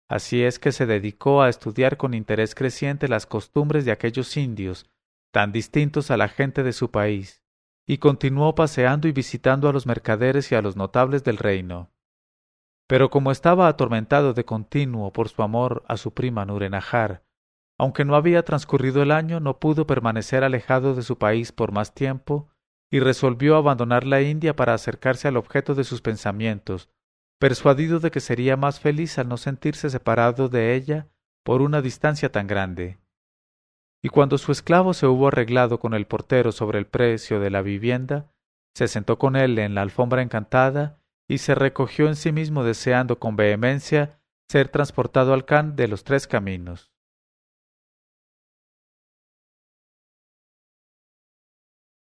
Así 0.07 0.43
es 0.43 0.59
que 0.59 0.71
se 0.71 0.85
dedicó 0.85 1.41
a 1.41 1.49
estudiar 1.49 1.97
con 1.97 2.13
interés 2.13 2.55
creciente 2.55 3.07
las 3.07 3.25
costumbres 3.25 3.85
de 3.85 3.91
aquellos 3.91 4.37
indios, 4.37 4.89
tan 5.31 5.51
distintos 5.51 6.11
a 6.11 6.17
la 6.17 6.29
gente 6.29 6.63
de 6.63 6.73
su 6.73 6.91
país, 6.91 7.41
y 7.85 7.99
continuó 7.99 8.55
paseando 8.55 9.07
y 9.07 9.11
visitando 9.11 9.69
a 9.69 9.73
los 9.73 9.85
mercaderes 9.85 10.51
y 10.51 10.55
a 10.55 10.61
los 10.61 10.75
notables 10.75 11.23
del 11.23 11.37
reino. 11.37 11.91
Pero 12.87 13.09
como 13.09 13.31
estaba 13.31 13.67
atormentado 13.67 14.33
de 14.33 14.45
continuo 14.45 15.11
por 15.11 15.29
su 15.29 15.41
amor 15.43 15.83
a 15.87 15.97
su 15.97 16.13
prima 16.13 16.45
Nurenahar, 16.45 17.23
aunque 17.77 18.05
no 18.05 18.15
había 18.15 18.43
transcurrido 18.43 19.01
el 19.01 19.11
año, 19.11 19.39
no 19.39 19.59
pudo 19.59 19.85
permanecer 19.85 20.43
alejado 20.43 20.95
de 20.95 21.01
su 21.01 21.17
país 21.17 21.51
por 21.51 21.71
más 21.71 21.93
tiempo, 21.93 22.49
y 22.89 22.99
resolvió 22.99 23.57
abandonar 23.57 24.05
la 24.05 24.21
India 24.21 24.55
para 24.55 24.73
acercarse 24.73 25.27
al 25.27 25.37
objeto 25.37 25.75
de 25.75 25.83
sus 25.83 26.01
pensamientos, 26.01 26.89
persuadido 27.39 27.99
de 27.99 28.11
que 28.11 28.21
sería 28.21 28.55
más 28.55 28.79
feliz 28.79 29.17
al 29.17 29.27
no 29.27 29.37
sentirse 29.37 29.89
separado 29.89 30.47
de 30.47 30.75
ella 30.75 31.09
por 31.43 31.61
una 31.61 31.81
distancia 31.81 32.31
tan 32.31 32.47
grande. 32.47 32.99
Y 34.05 34.09
cuando 34.09 34.37
su 34.37 34.51
esclavo 34.51 34.93
se 34.93 35.07
hubo 35.07 35.29
arreglado 35.29 35.79
con 35.79 35.95
el 35.95 36.05
portero 36.05 36.51
sobre 36.51 36.77
el 36.77 36.85
precio 36.85 37.39
de 37.39 37.49
la 37.49 37.63
vivienda, 37.63 38.31
se 38.75 38.87
sentó 38.87 39.17
con 39.17 39.35
él 39.35 39.57
en 39.57 39.73
la 39.73 39.81
alfombra 39.81 40.21
encantada 40.21 41.01
y 41.27 41.39
se 41.39 41.55
recogió 41.55 42.07
en 42.07 42.15
sí 42.15 42.31
mismo 42.31 42.63
deseando 42.63 43.17
con 43.17 43.35
vehemencia 43.35 44.21
ser 44.47 44.69
transportado 44.69 45.33
al 45.33 45.45
Can 45.45 45.75
de 45.75 45.87
los 45.87 46.03
tres 46.03 46.27
caminos. 46.27 46.93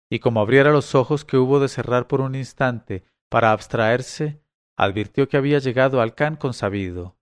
Y 0.10 0.20
como 0.20 0.40
abriera 0.40 0.72
los 0.72 0.96
ojos 0.96 1.26
que 1.26 1.36
hubo 1.36 1.60
de 1.60 1.68
cerrar 1.68 2.08
por 2.08 2.22
un 2.22 2.34
instante 2.34 3.04
para 3.30 3.52
abstraerse, 3.52 4.42
advirtió 4.78 5.28
que 5.28 5.36
había 5.36 5.60
llegado 5.60 6.00
al 6.00 6.16
Can 6.16 6.38
consabido, 6.38 7.18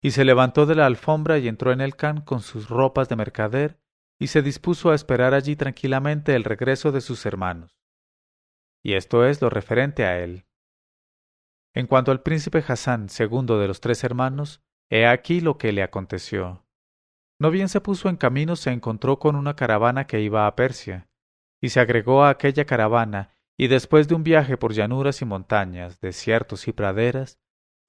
y 0.00 0.12
se 0.12 0.24
levantó 0.24 0.64
de 0.64 0.76
la 0.76 0.86
alfombra 0.86 1.38
y 1.38 1.48
entró 1.48 1.72
en 1.72 1.80
el 1.80 1.96
Can 1.96 2.20
con 2.20 2.40
sus 2.40 2.68
ropas 2.68 3.08
de 3.08 3.16
mercader 3.16 3.81
y 4.22 4.28
se 4.28 4.40
dispuso 4.40 4.92
a 4.92 4.94
esperar 4.94 5.34
allí 5.34 5.56
tranquilamente 5.56 6.36
el 6.36 6.44
regreso 6.44 6.92
de 6.92 7.00
sus 7.00 7.26
hermanos. 7.26 7.76
Y 8.80 8.94
esto 8.94 9.26
es 9.26 9.42
lo 9.42 9.50
referente 9.50 10.04
a 10.04 10.20
él. 10.20 10.44
En 11.74 11.88
cuanto 11.88 12.12
al 12.12 12.22
príncipe 12.22 12.62
Hassan, 12.64 13.08
segundo 13.08 13.58
de 13.58 13.66
los 13.66 13.80
tres 13.80 14.04
hermanos, 14.04 14.62
he 14.88 15.08
aquí 15.08 15.40
lo 15.40 15.58
que 15.58 15.72
le 15.72 15.82
aconteció. 15.82 16.64
No 17.40 17.50
bien 17.50 17.68
se 17.68 17.80
puso 17.80 18.08
en 18.08 18.16
camino, 18.16 18.54
se 18.54 18.70
encontró 18.70 19.18
con 19.18 19.34
una 19.34 19.56
caravana 19.56 20.06
que 20.06 20.20
iba 20.20 20.46
a 20.46 20.54
Persia, 20.54 21.08
y 21.60 21.70
se 21.70 21.80
agregó 21.80 22.22
a 22.22 22.30
aquella 22.30 22.64
caravana, 22.64 23.34
y 23.58 23.66
después 23.66 24.06
de 24.06 24.14
un 24.14 24.22
viaje 24.22 24.56
por 24.56 24.72
llanuras 24.72 25.20
y 25.20 25.24
montañas, 25.24 26.00
desiertos 26.00 26.68
y 26.68 26.72
praderas, 26.72 27.40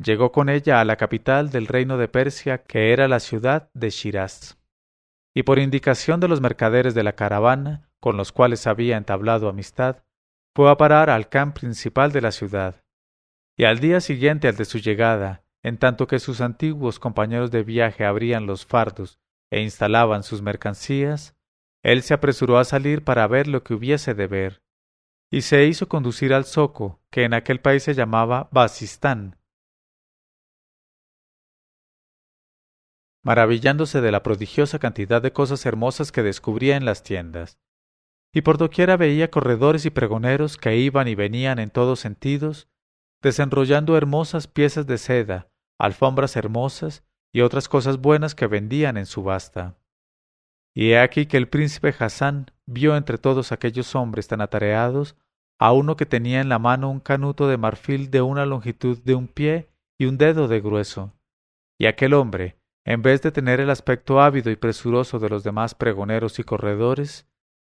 llegó 0.04 0.32
con 0.32 0.50
ella 0.50 0.82
a 0.82 0.86
la 0.86 0.96
capital 0.96 1.52
del 1.52 1.67
reino 1.67 2.00
de 2.00 2.08
Persia, 2.08 2.63
que 2.63 2.91
era 2.91 3.08
la 3.08 3.19
ciudad 3.19 3.69
de 3.76 3.91
Shiraz 3.91 4.58
y 5.34 5.43
por 5.43 5.60
indicación 5.60 6.19
de 6.19 6.28
los 6.28 6.41
mercaderes 6.41 6.93
de 6.93 7.04
la 7.04 7.13
caravana, 7.13 7.89
con 8.00 8.17
los 8.17 8.32
cuales 8.32 8.67
había 8.67 8.98
entablado 8.98 9.50
amistad, 9.50 10.04
fue 10.56 10.69
a 10.69 10.78
parar 10.78 11.10
al 11.10 11.30
camp 11.30 11.58
principal 11.58 12.12
de 12.12 12.22
la 12.22 12.32
ciudad. 12.32 12.84
Y 13.58 13.65
al 13.65 13.80
día 13.80 14.00
siguiente 14.00 14.48
al 14.48 14.56
de 14.56 14.65
su 14.65 14.78
llegada, 14.78 15.43
en 15.63 15.78
tanto 15.78 16.08
que 16.08 16.19
sus 16.19 16.41
antiguos 16.41 17.00
compañeros 17.00 17.50
de 17.52 17.63
viaje 17.63 18.06
abrían 18.06 18.46
los 18.46 18.65
fardos 18.65 19.19
e 19.50 19.62
instalaban 19.62 20.24
sus 20.24 20.41
mercancías, 20.41 21.36
él 21.84 22.02
se 22.02 22.13
apresuró 22.13 22.58
a 22.58 22.65
salir 22.65 23.04
para 23.04 23.28
ver 23.28 23.48
lo 23.48 23.63
que 23.63 23.74
hubiese 23.74 24.13
de 24.13 24.28
ver, 24.28 24.63
y 25.32 25.41
se 25.41 25.65
hizo 25.65 25.88
conducir 25.88 26.34
al 26.34 26.46
zoco, 26.46 27.02
que 27.10 27.24
en 27.24 27.34
aquel 27.34 27.60
país 27.60 27.84
se 27.84 27.93
llamaba 27.93 28.50
Basistán, 28.52 29.38
maravillándose 33.23 34.01
de 34.01 34.12
la 34.12 34.21
prodigiosa 34.21 34.79
cantidad 34.79 35.21
de 35.21 35.31
cosas 35.31 35.65
hermosas 35.65 36.12
que 36.12 36.23
descubría 36.23 36.75
en 36.75 36.86
las 36.86 37.03
tiendas. 37.03 37.57
Y 38.33 38.41
por 38.41 38.57
doquiera 38.57 38.97
veía 38.97 39.31
corredores 39.31 39.86
y 39.86 39.89
pregoneros 39.89 40.57
que 40.57 40.75
iban 40.77 41.07
y 41.07 41.15
venían 41.15 41.59
en 41.59 41.69
todos 41.69 41.99
sentidos, 41.99 42.67
desenrollando 43.21 43.95
hermosas 43.95 44.47
piezas 44.47 44.86
de 44.86 44.97
seda, 44.97 45.47
alfombras 45.79 46.36
hermosas 46.36 47.03
y 47.31 47.41
otras 47.41 47.69
cosas 47.69 47.97
buenas 47.97 48.36
que 48.36 48.47
vendían 48.47 48.97
en 48.97 49.05
subasta. 49.05 49.77
Y 50.75 50.91
he 50.91 50.99
aquí 50.99 51.27
que 51.27 51.38
el 51.38 51.47
príncipe 51.47 51.93
Hassan 51.97 52.51
vio 52.65 52.97
entre 52.97 53.17
todos 53.17 53.51
aquellos 53.51 53.95
hombres 53.95 54.27
tan 54.27 54.41
atareados 54.41 55.15
a 55.59 55.71
uno 55.71 55.95
que 55.95 56.05
tenía 56.05 56.41
en 56.41 56.49
la 56.49 56.59
mano 56.59 56.89
un 56.89 56.99
canuto 56.99 57.47
de 57.47 57.57
marfil 57.57 58.09
de 58.09 58.21
una 58.21 58.45
longitud 58.45 58.97
de 59.03 59.15
un 59.15 59.27
pie 59.27 59.69
y 59.99 60.05
un 60.05 60.17
dedo 60.17 60.47
de 60.47 60.59
grueso. 60.59 61.13
Y 61.79 61.86
aquel 61.86 62.13
hombre, 62.13 62.57
en 62.86 63.02
vez 63.02 63.22
de 63.22 63.32
tener 63.32 63.60
el 63.60 63.69
aspecto 63.69 64.22
ávido 64.22 64.52
y 64.52 64.56
presuroso 64.56 65.19
de 65.19 65.30
los 65.30 65.43
demás 65.43 65.76
pregoneros 65.76 66.39
y 66.39 66.43
corredores, 66.43 67.28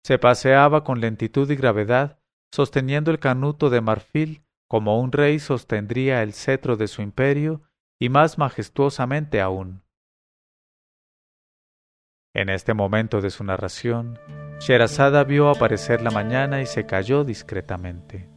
se 0.05 0.19
paseaba 0.19 0.85
con 0.85 1.01
lentitud 1.01 1.51
y 1.51 1.57
gravedad, 1.57 2.19
sosteniendo 2.53 3.11
el 3.11 3.19
canuto 3.19 3.71
de 3.71 3.81
marfil 3.81 4.47
como 4.69 5.01
un 5.01 5.13
rey 5.13 5.39
sostendría 5.39 6.23
el 6.23 6.33
cetro 6.33 6.77
de 6.77 6.89
su 6.89 7.03
imperio, 7.03 7.63
y 7.99 8.09
más 8.09 8.37
majestuosamente 8.37 9.41
aún. 9.41 9.83
En 12.35 12.51
este 12.51 12.75
momento 12.75 13.23
de 13.23 13.31
su 13.31 13.45
narración, 13.45 14.19
Sherazada 14.59 15.25
vio 15.25 15.49
aparecer 15.49 16.03
la 16.03 16.11
mañana 16.11 16.61
y 16.61 16.67
se 16.67 16.85
calló 16.85 17.25
discretamente. 17.25 18.29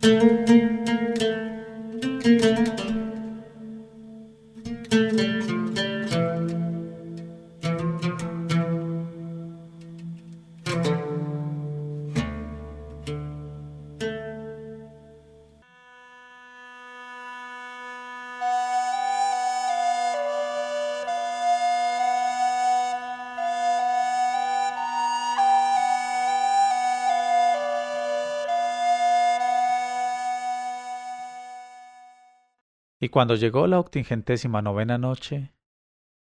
Y 33.10 33.12
cuando 33.12 33.34
llegó 33.34 33.66
la 33.66 33.80
octingentésima 33.80 34.62
novena 34.62 35.00
noche, 35.00 35.56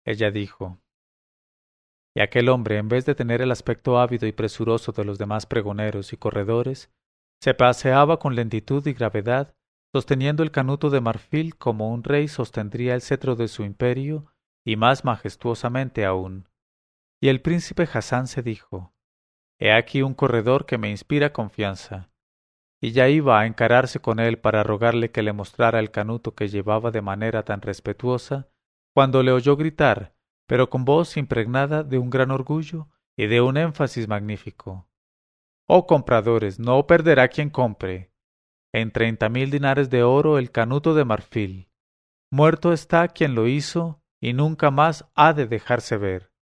ella 0.07 0.31
dijo, 0.31 0.81
y 2.17 2.23
aquel 2.23 2.49
hombre, 2.49 2.79
en 2.79 2.89
vez 2.89 3.05
de 3.05 3.15
tener 3.15 3.43
el 3.43 3.51
aspecto 3.51 3.99
ávido 4.01 4.27
y 4.27 4.33
presuroso 4.33 4.93
de 4.93 5.05
los 5.05 5.19
demás 5.19 5.45
pregoneros 5.45 6.15
y 6.15 6.17
corredores, 6.17 6.91
se 7.43 7.53
paseaba 7.53 8.19
con 8.19 8.35
lentitud 8.35 8.87
y 8.87 8.95
gravedad, 8.95 9.55
sosteniendo 9.95 10.43
el 10.43 10.51
canuto 10.51 10.89
de 10.89 11.03
marfil 11.03 11.57
como 11.57 11.93
un 11.93 12.05
rey 12.05 12.27
sostendría 12.27 12.95
el 12.95 13.03
cetro 13.03 13.37
de 13.37 13.49
su 13.49 13.65
imperio, 13.65 14.33
y 14.65 14.77
más 14.77 15.05
majestuosamente 15.05 16.07
aún. 16.07 16.49
Y 17.21 17.29
el 17.29 17.43
príncipe 17.43 17.87
Hassan 17.93 18.29
se 18.29 18.41
dijo, 18.41 18.95
He 19.59 19.75
aquí 19.75 20.01
un 20.01 20.15
corredor 20.15 20.65
que 20.65 20.79
me 20.79 20.89
inspira 20.89 21.35
confianza. 21.35 22.09
Y 22.81 22.93
ya 22.93 23.09
iba 23.09 23.41
a 23.41 23.47
encararse 23.47 24.01
con 24.01 24.21
él 24.21 24.39
para 24.39 24.63
rogarle 24.63 25.11
que 25.11 25.23
le 25.23 25.33
mostrara 25.33 25.81
el 25.81 25.91
canuto 25.91 26.35
que 26.35 26.49
llevaba 26.49 26.91
de 26.91 27.03
manera 27.03 27.45
tan 27.45 27.61
respetuosa, 27.61 28.49
cuando 28.95 29.23
le 29.23 29.33
oyó 29.33 29.57
gritar, 29.57 30.15
pero 30.47 30.71
con 30.71 30.85
voz 30.85 31.17
impregnada 31.17 31.83
de 31.83 31.99
un 31.99 32.11
gran 32.11 32.31
orgullo 32.31 32.89
y 33.17 33.27
de 33.27 33.41
un 33.41 33.57
énfasis 33.57 34.09
magnífico. 34.09 34.89
Oh 35.67 35.87
compradores, 35.87 36.59
no 36.59 36.87
perderá 36.87 37.29
quien 37.29 37.51
compre. 37.51 38.13
En 38.73 38.91
treinta 38.93 39.29
mil 39.29 39.51
dinares 39.51 39.91
de 39.91 40.03
oro 40.03 40.39
el 40.39 40.51
canuto 40.51 40.95
de 40.95 41.05
marfil. 41.05 41.69
Muerto 42.31 42.73
está 42.73 43.09
quien 43.09 43.35
lo 43.35 43.47
hizo 43.47 44.03
y 44.21 44.33
nunca 44.33 44.71
más 44.71 45.11
ha 45.15 45.33
de 45.33 45.47
dejarse 45.47 45.97
ver. 45.97 46.33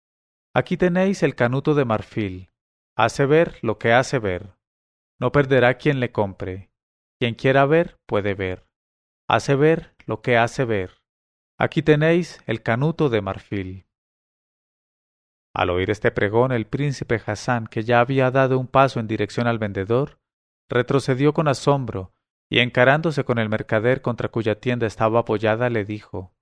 Aquí 0.53 0.77
tenéis 0.77 1.23
el 1.23 1.35
canuto 1.35 1.75
de 1.75 1.85
marfil. 1.85 2.51
Hace 2.95 3.25
ver 3.25 3.57
lo 3.61 3.77
que 3.77 3.93
hace 3.93 4.19
ver. 4.19 4.56
No 5.19 5.31
perderá 5.31 5.77
quien 5.77 5.99
le 5.99 6.11
compre. 6.11 6.71
Quien 7.19 7.35
quiera 7.35 7.65
ver, 7.65 7.99
puede 8.05 8.33
ver. 8.33 8.67
Hace 9.27 9.55
ver 9.55 9.95
lo 10.05 10.21
que 10.21 10.37
hace 10.37 10.65
ver. 10.65 11.01
Aquí 11.57 11.81
tenéis 11.81 12.41
el 12.45 12.61
canuto 12.61 13.09
de 13.09 13.21
marfil. 13.21 13.87
Al 15.53 15.71
oír 15.71 15.89
este 15.89 16.11
pregón, 16.11 16.51
el 16.51 16.67
príncipe 16.67 17.19
Hassan, 17.25 17.65
que 17.65 17.83
ya 17.83 17.99
había 17.99 18.29
dado 18.29 18.59
un 18.59 18.67
paso 18.67 18.99
en 18.99 19.07
dirección 19.07 19.47
al 19.47 19.57
vendedor, 19.57 20.19
retrocedió 20.69 21.33
con 21.33 21.47
asombro, 21.47 22.13
y 22.47 22.59
encarándose 22.59 23.23
con 23.23 23.39
el 23.39 23.49
mercader 23.49 24.01
contra 24.03 24.29
cuya 24.29 24.59
tienda 24.59 24.85
estaba 24.85 25.21
apoyada, 25.21 25.71
le 25.71 25.83
dijo 25.83 26.35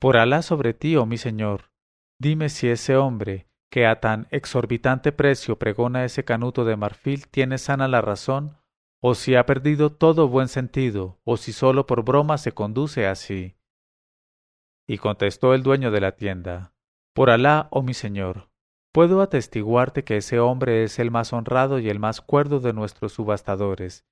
Por 0.00 0.16
Alá 0.16 0.40
sobre 0.40 0.72
ti, 0.72 0.96
oh 0.96 1.04
mi 1.04 1.18
señor, 1.18 1.70
dime 2.18 2.48
si 2.48 2.68
ese 2.68 2.96
hombre, 2.96 3.46
que 3.70 3.86
a 3.86 4.00
tan 4.00 4.28
exorbitante 4.30 5.12
precio 5.12 5.58
pregona 5.58 6.04
ese 6.04 6.24
canuto 6.24 6.64
de 6.64 6.76
marfil, 6.76 7.26
tiene 7.28 7.58
sana 7.58 7.88
la 7.88 8.00
razón, 8.00 8.56
o 9.02 9.14
si 9.14 9.34
ha 9.34 9.46
perdido 9.46 9.92
todo 9.92 10.28
buen 10.28 10.48
sentido, 10.48 11.18
o 11.24 11.36
si 11.36 11.52
sólo 11.52 11.86
por 11.86 12.04
broma 12.04 12.38
se 12.38 12.52
conduce 12.52 13.06
así. 13.06 13.56
Y 14.88 14.98
contestó 14.98 15.54
el 15.54 15.62
dueño 15.62 15.90
de 15.90 16.00
la 16.00 16.12
tienda 16.12 16.72
por 17.16 17.30
Alá, 17.30 17.68
oh 17.70 17.80
mi 17.80 17.94
señor, 17.94 18.50
puedo 18.92 19.22
atestiguarte 19.22 20.04
que 20.04 20.18
ese 20.18 20.38
hombre 20.38 20.84
es 20.84 20.98
el 20.98 21.10
más 21.10 21.32
honrado 21.32 21.78
y 21.78 21.88
el 21.88 21.98
más 21.98 22.20
cuerdo 22.20 22.60
de 22.60 22.74
nuestros 22.74 23.14
subastadores, 23.14 24.04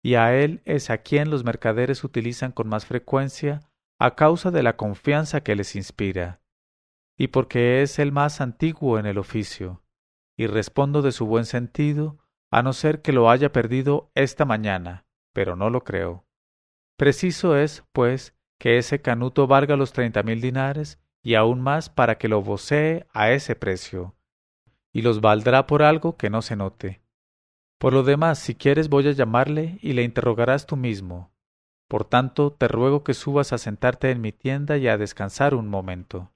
y 0.00 0.14
a 0.14 0.32
él 0.32 0.62
es 0.64 0.88
a 0.90 0.98
quien 0.98 1.28
los 1.28 1.42
mercaderes 1.42 2.04
utilizan 2.04 2.52
con 2.52 2.68
más 2.68 2.86
frecuencia 2.86 3.62
a 3.98 4.14
causa 4.14 4.52
de 4.52 4.62
la 4.62 4.76
confianza 4.76 5.40
que 5.40 5.56
les 5.56 5.74
inspira, 5.74 6.40
y 7.16 7.28
porque 7.28 7.82
es 7.82 7.98
el 7.98 8.12
más 8.12 8.40
antiguo 8.40 8.98
en 8.98 9.06
el 9.06 9.18
oficio, 9.18 9.82
y 10.36 10.46
respondo 10.46 11.02
de 11.02 11.12
su 11.12 11.26
buen 11.26 11.44
sentido, 11.44 12.18
a 12.50 12.62
no 12.62 12.72
ser 12.72 13.02
que 13.02 13.12
lo 13.12 13.30
haya 13.30 13.52
perdido 13.52 14.10
esta 14.14 14.44
mañana, 14.44 15.06
pero 15.32 15.56
no 15.56 15.70
lo 15.70 15.82
creo. 15.84 16.26
Preciso 16.96 17.56
es, 17.56 17.84
pues, 17.92 18.34
que 18.58 18.78
ese 18.78 19.02
canuto 19.02 19.46
valga 19.46 19.76
los 19.76 19.92
treinta 19.92 20.22
mil 20.22 20.40
dinares 20.40 20.98
y 21.22 21.34
aún 21.34 21.60
más 21.60 21.90
para 21.90 22.18
que 22.18 22.28
lo 22.28 22.42
vocee 22.42 23.04
a 23.12 23.30
ese 23.32 23.56
precio, 23.56 24.14
y 24.92 25.02
los 25.02 25.20
valdrá 25.20 25.66
por 25.66 25.82
algo 25.82 26.16
que 26.16 26.30
no 26.30 26.40
se 26.40 26.56
note. 26.56 27.02
Por 27.78 27.92
lo 27.92 28.02
demás, 28.02 28.38
si 28.38 28.54
quieres 28.54 28.88
voy 28.88 29.08
a 29.08 29.12
llamarle 29.12 29.78
y 29.82 29.92
le 29.92 30.02
interrogarás 30.02 30.66
tú 30.66 30.76
mismo. 30.76 31.32
Por 31.88 32.04
tanto, 32.04 32.52
te 32.52 32.68
ruego 32.68 33.04
que 33.04 33.12
subas 33.12 33.52
a 33.52 33.58
sentarte 33.58 34.10
en 34.10 34.20
mi 34.20 34.32
tienda 34.32 34.78
y 34.78 34.88
a 34.88 34.96
descansar 34.96 35.54
un 35.54 35.68
momento. 35.68 36.32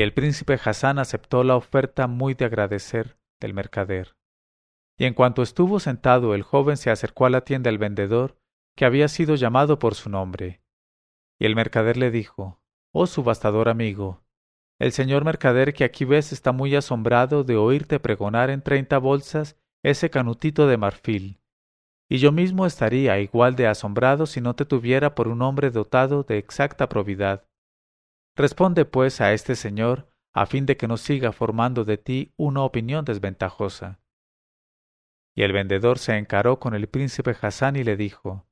Y 0.00 0.02
el 0.02 0.14
príncipe 0.14 0.58
Hassan 0.64 0.98
aceptó 0.98 1.44
la 1.44 1.56
oferta 1.56 2.06
muy 2.06 2.32
de 2.32 2.46
agradecer 2.46 3.18
del 3.38 3.52
mercader. 3.52 4.16
Y 4.96 5.04
en 5.04 5.12
cuanto 5.12 5.42
estuvo 5.42 5.78
sentado, 5.78 6.34
el 6.34 6.42
joven 6.42 6.78
se 6.78 6.88
acercó 6.88 7.26
a 7.26 7.28
la 7.28 7.42
tienda 7.42 7.68
del 7.68 7.76
vendedor, 7.76 8.38
que 8.78 8.86
había 8.86 9.08
sido 9.08 9.34
llamado 9.34 9.78
por 9.78 9.94
su 9.94 10.08
nombre. 10.08 10.62
Y 11.38 11.44
el 11.44 11.54
mercader 11.54 11.98
le 11.98 12.10
dijo 12.10 12.62
Oh 12.92 13.06
subastador 13.06 13.68
amigo, 13.68 14.22
el 14.78 14.92
señor 14.92 15.26
mercader 15.26 15.74
que 15.74 15.84
aquí 15.84 16.06
ves 16.06 16.32
está 16.32 16.52
muy 16.52 16.74
asombrado 16.74 17.44
de 17.44 17.58
oírte 17.58 18.00
pregonar 18.00 18.48
en 18.48 18.62
treinta 18.62 18.96
bolsas 18.96 19.58
ese 19.82 20.08
canutito 20.08 20.66
de 20.66 20.78
marfil, 20.78 21.42
y 22.08 22.16
yo 22.16 22.32
mismo 22.32 22.64
estaría 22.64 23.20
igual 23.20 23.54
de 23.54 23.66
asombrado 23.66 24.24
si 24.24 24.40
no 24.40 24.56
te 24.56 24.64
tuviera 24.64 25.14
por 25.14 25.28
un 25.28 25.42
hombre 25.42 25.70
dotado 25.70 26.22
de 26.22 26.38
exacta 26.38 26.88
probidad. 26.88 27.49
Responde 28.36 28.84
pues 28.84 29.20
a 29.20 29.32
este 29.32 29.56
señor, 29.56 30.12
a 30.32 30.46
fin 30.46 30.66
de 30.66 30.76
que 30.76 30.88
no 30.88 30.96
siga 30.96 31.32
formando 31.32 31.84
de 31.84 31.98
ti 31.98 32.32
una 32.36 32.62
opinión 32.62 33.04
desventajosa. 33.04 34.00
Y 35.34 35.42
el 35.42 35.52
vendedor 35.52 35.98
se 35.98 36.16
encaró 36.16 36.58
con 36.58 36.74
el 36.74 36.88
príncipe 36.88 37.36
Hassan 37.40 37.76
y 37.76 37.84
le 37.84 37.96
dijo 37.96 38.46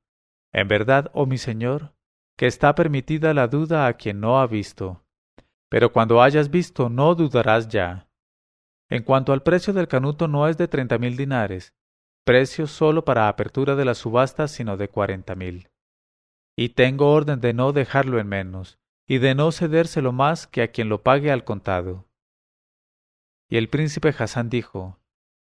En 0.51 0.67
verdad, 0.67 1.11
oh 1.13 1.25
mi 1.25 1.37
señor, 1.37 1.93
que 2.37 2.47
está 2.47 2.75
permitida 2.75 3.33
la 3.33 3.47
duda 3.47 3.85
a 3.87 3.93
quien 3.93 4.19
no 4.19 4.39
ha 4.39 4.47
visto. 4.47 5.03
Pero 5.69 5.91
cuando 5.91 6.21
hayas 6.21 6.49
visto 6.49 6.89
no 6.89 7.15
dudarás 7.15 7.67
ya. 7.67 8.09
En 8.89 9.03
cuanto 9.03 9.33
al 9.33 9.43
precio 9.43 9.73
del 9.73 9.87
canuto 9.87 10.27
no 10.27 10.47
es 10.47 10.57
de 10.57 10.67
treinta 10.67 10.97
mil 10.97 11.15
dinares, 11.15 11.75
precio 12.25 12.65
solo 12.65 13.05
para 13.05 13.27
apertura 13.27 13.75
de 13.75 13.85
la 13.85 13.93
subasta 13.93 14.47
sino 14.47 14.77
de 14.77 14.89
cuarenta 14.89 15.35
mil. 15.35 15.69
Y 16.55 16.69
tengo 16.69 17.11
orden 17.11 17.39
de 17.39 17.53
no 17.53 17.71
dejarlo 17.71 18.19
en 18.19 18.27
menos, 18.27 18.79
y 19.09 19.17
de 19.17 19.33
no 19.33 19.51
cedérselo 19.51 20.11
más 20.11 20.45
que 20.45 20.61
a 20.61 20.67
quien 20.67 20.87
lo 20.87 21.01
pague 21.01 21.31
al 21.31 21.43
contado. 21.43 22.05
Y 23.49 23.57
el 23.57 23.67
príncipe 23.67 24.13
Hassan 24.15 24.51
dijo, 24.51 24.99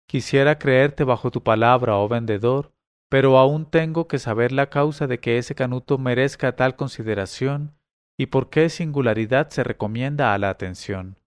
Quisiera 0.06 0.58
creerte 0.58 1.02
bajo 1.02 1.30
tu 1.30 1.42
palabra, 1.42 1.96
oh 1.96 2.06
vendedor, 2.06 2.74
pero 3.08 3.38
aún 3.38 3.64
tengo 3.64 4.06
que 4.06 4.18
saber 4.18 4.52
la 4.52 4.68
causa 4.68 5.06
de 5.06 5.18
que 5.18 5.38
ese 5.38 5.54
canuto 5.54 5.96
merezca 5.96 6.54
tal 6.56 6.76
consideración 6.76 7.74
y 8.18 8.26
por 8.26 8.50
qué 8.50 8.68
singularidad 8.68 9.48
se 9.48 9.64
recomienda 9.64 10.34
a 10.34 10.38
la 10.38 10.50
atención. 10.50 11.18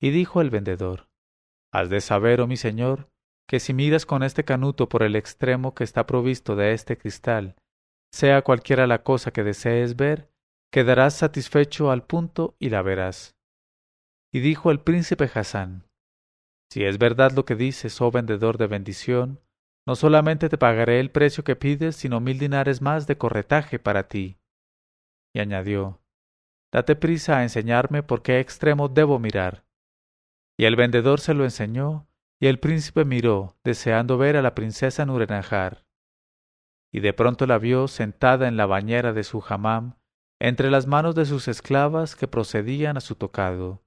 Y 0.00 0.10
dijo 0.10 0.40
el 0.40 0.50
vendedor, 0.50 1.08
Has 1.72 1.88
de 1.88 2.00
saber, 2.00 2.40
oh 2.40 2.48
mi 2.48 2.56
señor, 2.56 3.08
que 3.46 3.60
si 3.60 3.72
miras 3.74 4.06
con 4.06 4.24
este 4.24 4.44
canuto 4.44 4.88
por 4.88 5.04
el 5.04 5.14
extremo 5.14 5.72
que 5.72 5.84
está 5.84 6.04
provisto 6.04 6.56
de 6.56 6.72
este 6.72 6.98
cristal, 6.98 7.54
sea 8.10 8.42
cualquiera 8.42 8.88
la 8.88 9.04
cosa 9.04 9.30
que 9.30 9.44
desees 9.44 9.94
ver, 9.94 10.31
quedarás 10.72 11.14
satisfecho 11.14 11.90
al 11.90 12.02
punto 12.04 12.56
y 12.58 12.70
la 12.70 12.80
verás. 12.80 13.36
Y 14.32 14.40
dijo 14.40 14.70
el 14.70 14.80
príncipe 14.80 15.30
Hassan, 15.32 15.86
Si 16.70 16.82
es 16.82 16.98
verdad 16.98 17.32
lo 17.32 17.44
que 17.44 17.54
dices, 17.54 18.00
oh 18.00 18.10
vendedor 18.10 18.56
de 18.56 18.66
bendición, 18.66 19.40
no 19.86 19.94
solamente 19.96 20.48
te 20.48 20.56
pagaré 20.56 20.98
el 20.98 21.10
precio 21.10 21.44
que 21.44 21.56
pides, 21.56 21.96
sino 21.96 22.20
mil 22.20 22.38
dinares 22.38 22.80
más 22.80 23.06
de 23.06 23.18
corretaje 23.18 23.78
para 23.78 24.08
ti. 24.08 24.38
Y 25.34 25.40
añadió, 25.40 26.00
Date 26.72 26.96
prisa 26.96 27.36
a 27.36 27.42
enseñarme 27.42 28.02
por 28.02 28.22
qué 28.22 28.40
extremo 28.40 28.88
debo 28.88 29.18
mirar. 29.18 29.66
Y 30.58 30.64
el 30.64 30.76
vendedor 30.76 31.20
se 31.20 31.34
lo 31.34 31.44
enseñó, 31.44 32.08
y 32.40 32.46
el 32.46 32.58
príncipe 32.58 33.04
miró, 33.04 33.58
deseando 33.62 34.16
ver 34.16 34.38
a 34.38 34.42
la 34.42 34.54
princesa 34.54 35.04
Nurenajar. 35.04 35.84
Y 36.90 37.00
de 37.00 37.12
pronto 37.12 37.46
la 37.46 37.58
vio 37.58 37.88
sentada 37.88 38.48
en 38.48 38.56
la 38.56 38.64
bañera 38.64 39.12
de 39.12 39.24
su 39.24 39.44
hamam, 39.46 39.96
entre 40.42 40.70
las 40.70 40.86
manos 40.86 41.14
de 41.14 41.24
sus 41.24 41.48
esclavas 41.48 42.16
que 42.16 42.28
procedían 42.28 42.96
a 42.96 43.00
su 43.00 43.14
tocado. 43.14 43.82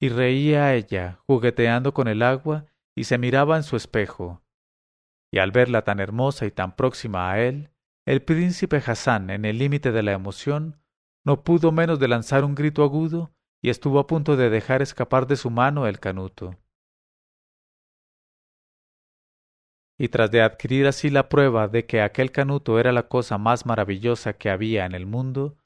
Y 0.00 0.08
reía 0.08 0.74
ella, 0.74 1.20
jugueteando 1.26 1.94
con 1.94 2.08
el 2.08 2.22
agua, 2.22 2.66
y 2.94 3.04
se 3.04 3.16
miraba 3.16 3.56
en 3.56 3.62
su 3.62 3.76
espejo 3.76 4.44
y 5.34 5.40
al 5.40 5.50
verla 5.50 5.82
tan 5.82 5.98
hermosa 5.98 6.46
y 6.46 6.52
tan 6.52 6.76
próxima 6.76 7.32
a 7.32 7.40
él, 7.40 7.70
el 8.06 8.22
príncipe 8.22 8.76
Hassan, 8.76 9.30
en 9.30 9.44
el 9.44 9.58
límite 9.58 9.90
de 9.90 10.04
la 10.04 10.12
emoción, 10.12 10.80
no 11.24 11.42
pudo 11.42 11.72
menos 11.72 11.98
de 11.98 12.06
lanzar 12.06 12.44
un 12.44 12.54
grito 12.54 12.84
agudo 12.84 13.34
y 13.60 13.70
estuvo 13.70 13.98
a 13.98 14.06
punto 14.06 14.36
de 14.36 14.48
dejar 14.48 14.80
escapar 14.80 15.26
de 15.26 15.34
su 15.34 15.50
mano 15.50 15.88
el 15.88 15.98
canuto. 15.98 16.56
Y 19.98 20.06
tras 20.06 20.30
de 20.30 20.40
adquirir 20.40 20.86
así 20.86 21.10
la 21.10 21.28
prueba 21.28 21.66
de 21.66 21.84
que 21.84 22.00
aquel 22.00 22.30
canuto 22.30 22.78
era 22.78 22.92
la 22.92 23.08
cosa 23.08 23.36
más 23.36 23.66
maravillosa 23.66 24.34
que 24.34 24.50
había 24.50 24.86
en 24.86 24.94
el 24.94 25.04
mundo, 25.04 25.58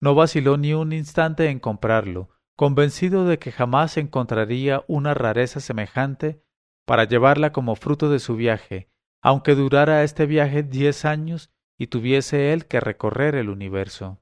no 0.00 0.14
vaciló 0.14 0.56
ni 0.56 0.74
un 0.74 0.92
instante 0.92 1.48
en 1.48 1.58
comprarlo, 1.58 2.30
convencido 2.56 3.24
de 3.24 3.38
que 3.38 3.52
jamás 3.52 3.96
encontraría 3.96 4.84
una 4.86 5.14
rareza 5.14 5.60
semejante 5.60 6.42
para 6.86 7.04
llevarla 7.04 7.52
como 7.52 7.76
fruto 7.76 8.10
de 8.10 8.18
su 8.18 8.36
viaje 8.36 8.90
aunque 9.20 9.54
durara 9.54 10.04
este 10.04 10.26
viaje 10.26 10.62
diez 10.62 11.04
años 11.04 11.50
y 11.76 11.88
tuviese 11.88 12.52
él 12.52 12.66
que 12.66 12.80
recorrer 12.80 13.34
el 13.34 13.50
universo. 13.50 14.20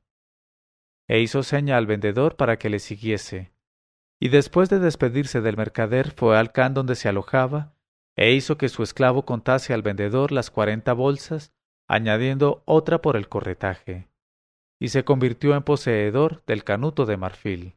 E 1.08 1.20
hizo 1.20 1.42
seña 1.42 1.76
al 1.76 1.86
vendedor 1.86 2.36
para 2.36 2.58
que 2.58 2.70
le 2.70 2.78
siguiese. 2.78 3.52
Y 4.18 4.28
después 4.28 4.68
de 4.70 4.78
despedirse 4.78 5.40
del 5.40 5.56
mercader 5.56 6.12
fue 6.12 6.38
al 6.38 6.52
can 6.52 6.74
donde 6.74 6.94
se 6.94 7.08
alojaba, 7.08 7.74
e 8.16 8.32
hizo 8.32 8.56
que 8.56 8.68
su 8.68 8.82
esclavo 8.82 9.24
contase 9.24 9.74
al 9.74 9.82
vendedor 9.82 10.32
las 10.32 10.50
cuarenta 10.50 10.94
bolsas, 10.94 11.52
añadiendo 11.86 12.62
otra 12.64 13.02
por 13.02 13.16
el 13.16 13.28
corretaje, 13.28 14.08
y 14.80 14.88
se 14.88 15.04
convirtió 15.04 15.54
en 15.54 15.62
poseedor 15.62 16.42
del 16.46 16.64
canuto 16.64 17.06
de 17.06 17.16
marfil. 17.16 17.76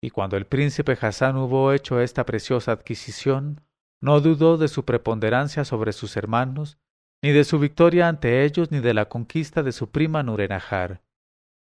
Y 0.00 0.10
cuando 0.10 0.36
el 0.36 0.46
príncipe 0.46 0.96
Hassan 1.00 1.36
hubo 1.36 1.72
hecho 1.72 2.00
esta 2.00 2.24
preciosa 2.24 2.72
adquisición, 2.72 3.60
no 4.00 4.20
dudó 4.20 4.56
de 4.56 4.68
su 4.68 4.84
preponderancia 4.84 5.64
sobre 5.64 5.92
sus 5.92 6.16
hermanos, 6.16 6.78
ni 7.22 7.32
de 7.32 7.42
su 7.42 7.58
victoria 7.58 8.08
ante 8.08 8.44
ellos, 8.44 8.70
ni 8.70 8.78
de 8.78 8.94
la 8.94 9.08
conquista 9.08 9.62
de 9.64 9.72
su 9.72 9.90
prima 9.90 10.22
Nurenahar. 10.22 11.02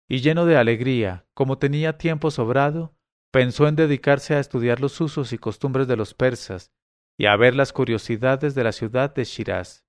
Y 0.09 0.21
lleno 0.21 0.47
de 0.47 0.57
alegría, 0.57 1.27
como 1.35 1.59
tenía 1.59 1.99
tiempo 1.99 2.31
sobrado, 2.31 2.95
pensó 3.33 3.67
en 3.67 3.75
dedicarse 3.75 4.35
a 4.35 4.41
estudiar 4.41 4.79
los 4.79 5.01
usos 5.01 5.33
y 5.33 5.39
costumbres 5.39 5.89
de 5.89 5.97
los 5.97 6.15
persas, 6.15 6.71
y 7.19 7.27
a 7.27 7.37
ver 7.37 7.57
las 7.57 7.73
curiosidades 7.73 8.55
de 8.55 8.65
la 8.65 8.73
ciudad 8.73 9.13
de 9.13 9.25
Shiraz. 9.25 9.85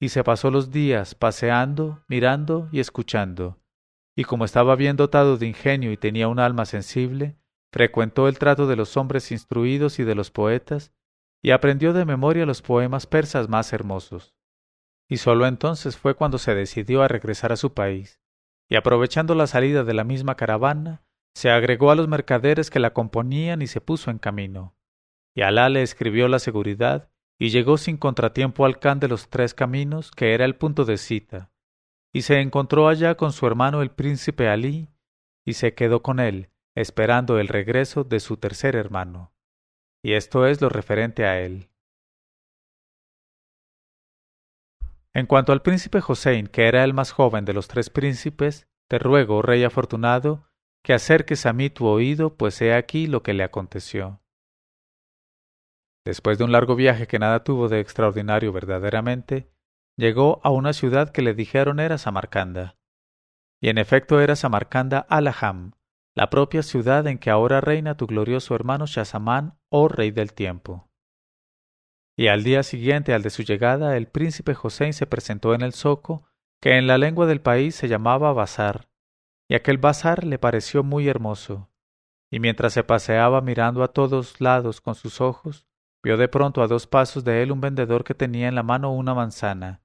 Y 0.00 0.08
se 0.08 0.24
pasó 0.24 0.50
los 0.50 0.70
días 0.70 1.14
paseando, 1.14 2.02
mirando 2.08 2.68
y 2.72 2.80
escuchando, 2.80 3.60
y 4.16 4.24
como 4.24 4.44
estaba 4.44 4.76
bien 4.76 4.96
dotado 4.96 5.36
de 5.36 5.46
ingenio 5.46 5.92
y 5.92 5.96
tenía 5.96 6.28
un 6.28 6.40
alma 6.40 6.64
sensible, 6.64 7.36
frecuentó 7.72 8.28
el 8.28 8.38
trato 8.38 8.66
de 8.66 8.76
los 8.76 8.96
hombres 8.96 9.30
instruidos 9.30 9.98
y 9.98 10.04
de 10.04 10.14
los 10.14 10.30
poetas, 10.30 10.92
y 11.42 11.52
aprendió 11.52 11.92
de 11.92 12.04
memoria 12.04 12.46
los 12.46 12.62
poemas 12.62 13.06
persas 13.06 13.48
más 13.48 13.72
hermosos. 13.72 14.34
Y 15.08 15.18
sólo 15.18 15.46
entonces 15.46 15.96
fue 15.96 16.14
cuando 16.14 16.38
se 16.38 16.54
decidió 16.54 17.02
a 17.02 17.08
regresar 17.08 17.52
a 17.52 17.56
su 17.56 17.74
país, 17.74 18.20
y 18.68 18.76
aprovechando 18.76 19.34
la 19.34 19.46
salida 19.46 19.84
de 19.84 19.94
la 19.94 20.04
misma 20.04 20.36
caravana, 20.36 21.02
se 21.34 21.50
agregó 21.50 21.90
a 21.90 21.94
los 21.94 22.08
mercaderes 22.08 22.70
que 22.70 22.80
la 22.80 22.92
componían 22.92 23.62
y 23.62 23.66
se 23.66 23.80
puso 23.80 24.10
en 24.10 24.18
camino. 24.18 24.76
Y 25.34 25.42
Alá 25.42 25.68
le 25.68 25.82
escribió 25.82 26.28
la 26.28 26.38
seguridad, 26.38 27.09
y 27.40 27.48
llegó 27.48 27.78
sin 27.78 27.96
contratiempo 27.96 28.66
al 28.66 28.78
Can 28.78 29.00
de 29.00 29.08
los 29.08 29.30
Tres 29.30 29.54
Caminos, 29.54 30.10
que 30.10 30.34
era 30.34 30.44
el 30.44 30.56
punto 30.56 30.84
de 30.84 30.98
cita, 30.98 31.50
y 32.12 32.22
se 32.22 32.38
encontró 32.38 32.86
allá 32.86 33.16
con 33.16 33.32
su 33.32 33.46
hermano 33.46 33.80
el 33.80 33.90
príncipe 33.90 34.46
Alí, 34.46 34.90
y 35.46 35.54
se 35.54 35.74
quedó 35.74 36.02
con 36.02 36.20
él, 36.20 36.50
esperando 36.76 37.38
el 37.38 37.48
regreso 37.48 38.04
de 38.04 38.20
su 38.20 38.36
tercer 38.36 38.76
hermano. 38.76 39.32
Y 40.04 40.12
esto 40.12 40.46
es 40.46 40.60
lo 40.60 40.68
referente 40.68 41.24
a 41.24 41.40
él. 41.40 41.70
En 45.14 45.24
cuanto 45.24 45.52
al 45.52 45.62
príncipe 45.62 46.02
Josein, 46.02 46.46
que 46.46 46.68
era 46.68 46.84
el 46.84 46.92
más 46.92 47.10
joven 47.10 47.46
de 47.46 47.54
los 47.54 47.68
tres 47.68 47.88
príncipes, 47.88 48.68
te 48.86 48.98
ruego, 48.98 49.40
rey 49.40 49.64
afortunado, 49.64 50.46
que 50.84 50.92
acerques 50.92 51.46
a 51.46 51.54
mí 51.54 51.70
tu 51.70 51.86
oído, 51.86 52.36
pues 52.36 52.60
he 52.60 52.74
aquí 52.74 53.06
lo 53.06 53.22
que 53.22 53.32
le 53.32 53.44
aconteció. 53.44 54.19
Después 56.04 56.38
de 56.38 56.44
un 56.44 56.52
largo 56.52 56.76
viaje 56.76 57.06
que 57.06 57.18
nada 57.18 57.44
tuvo 57.44 57.68
de 57.68 57.80
extraordinario 57.80 58.52
verdaderamente, 58.52 59.50
llegó 59.96 60.40
a 60.42 60.50
una 60.50 60.72
ciudad 60.72 61.10
que 61.10 61.22
le 61.22 61.34
dijeron 61.34 61.78
era 61.80 61.98
Samarcanda. 61.98 62.78
Y 63.60 63.68
en 63.68 63.78
efecto 63.78 64.20
era 64.20 64.36
Samarcanda 64.36 65.00
Alaham, 65.00 65.72
la 66.14 66.30
propia 66.30 66.62
ciudad 66.62 67.06
en 67.06 67.18
que 67.18 67.30
ahora 67.30 67.60
reina 67.60 67.96
tu 67.96 68.06
glorioso 68.06 68.54
hermano 68.54 68.86
Shazamán, 68.86 69.58
oh 69.68 69.88
rey 69.88 70.10
del 70.10 70.32
tiempo. 70.32 70.90
Y 72.16 72.28
al 72.28 72.42
día 72.42 72.62
siguiente 72.62 73.14
al 73.14 73.22
de 73.22 73.30
su 73.30 73.42
llegada, 73.42 73.96
el 73.96 74.08
príncipe 74.08 74.54
José 74.54 74.92
se 74.92 75.06
presentó 75.06 75.54
en 75.54 75.62
el 75.62 75.72
zoco, 75.72 76.26
que 76.60 76.76
en 76.76 76.86
la 76.86 76.98
lengua 76.98 77.26
del 77.26 77.40
país 77.40 77.74
se 77.74 77.88
llamaba 77.88 78.32
Bazar, 78.32 78.90
y 79.48 79.54
aquel 79.54 79.78
bazar 79.78 80.24
le 80.24 80.38
pareció 80.38 80.82
muy 80.82 81.08
hermoso. 81.08 81.70
Y 82.30 82.38
mientras 82.38 82.72
se 82.74 82.84
paseaba 82.84 83.40
mirando 83.40 83.82
a 83.82 83.88
todos 83.88 84.40
lados 84.40 84.80
con 84.80 84.94
sus 84.94 85.20
ojos, 85.20 85.66
vio 86.02 86.16
de 86.16 86.28
pronto 86.28 86.62
a 86.62 86.66
dos 86.66 86.86
pasos 86.86 87.24
de 87.24 87.42
él 87.42 87.52
un 87.52 87.60
vendedor 87.60 88.04
que 88.04 88.14
tenía 88.14 88.48
en 88.48 88.54
la 88.54 88.62
mano 88.62 88.92
una 88.92 89.14
manzana. 89.14 89.82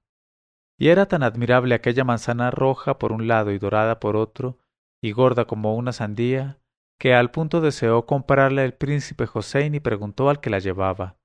Y 0.77 0.89
era 0.89 1.07
tan 1.07 1.23
admirable 1.23 1.75
aquella 1.75 2.03
manzana 2.03 2.51
roja 2.51 2.97
por 2.97 3.11
un 3.11 3.27
lado 3.27 3.51
y 3.51 3.59
dorada 3.59 3.99
por 3.99 4.15
otro, 4.15 4.59
y 5.01 5.11
gorda 5.11 5.45
como 5.45 5.75
una 5.75 5.91
sandía, 5.91 6.59
que 6.97 7.13
al 7.13 7.31
punto 7.31 7.61
deseó 7.61 8.05
comprarle 8.05 8.63
el 8.63 8.73
príncipe 8.73 9.25
Josein 9.25 9.75
y 9.75 9.79
preguntó 9.79 10.29
al 10.29 10.39
que 10.39 10.49
la 10.49 10.59
llevaba 10.59 11.17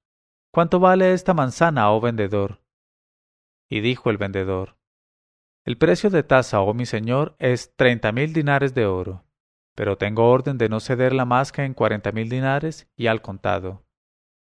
¿Cuánto 0.53 0.81
vale 0.81 1.13
esta 1.13 1.33
manzana, 1.33 1.91
oh 1.93 2.01
vendedor? 2.01 2.61
Y 3.69 3.81
dijo 3.81 4.11
el 4.11 4.19
vendedor 4.19 4.77
El 5.65 5.79
precio 5.79 6.11
de 6.11 6.25
tasa, 6.25 6.61
oh 6.61 6.75
mi 6.75 6.87
señor, 6.87 7.37
es 7.39 7.77
treinta 7.77 8.11
mil 8.11 8.33
dinares 8.33 8.75
de 8.75 8.87
oro, 8.87 9.25
pero 9.77 9.97
tengo 9.97 10.29
orden 10.29 10.59
de 10.59 10.69
no 10.69 10.81
cederla 10.81 11.25
más 11.25 11.53
que 11.53 11.63
en 11.63 11.75
cuarenta 11.75 12.11
mil 12.11 12.29
dinares 12.29 12.89
y 12.97 13.07
al 13.07 13.23
contado. 13.23 13.85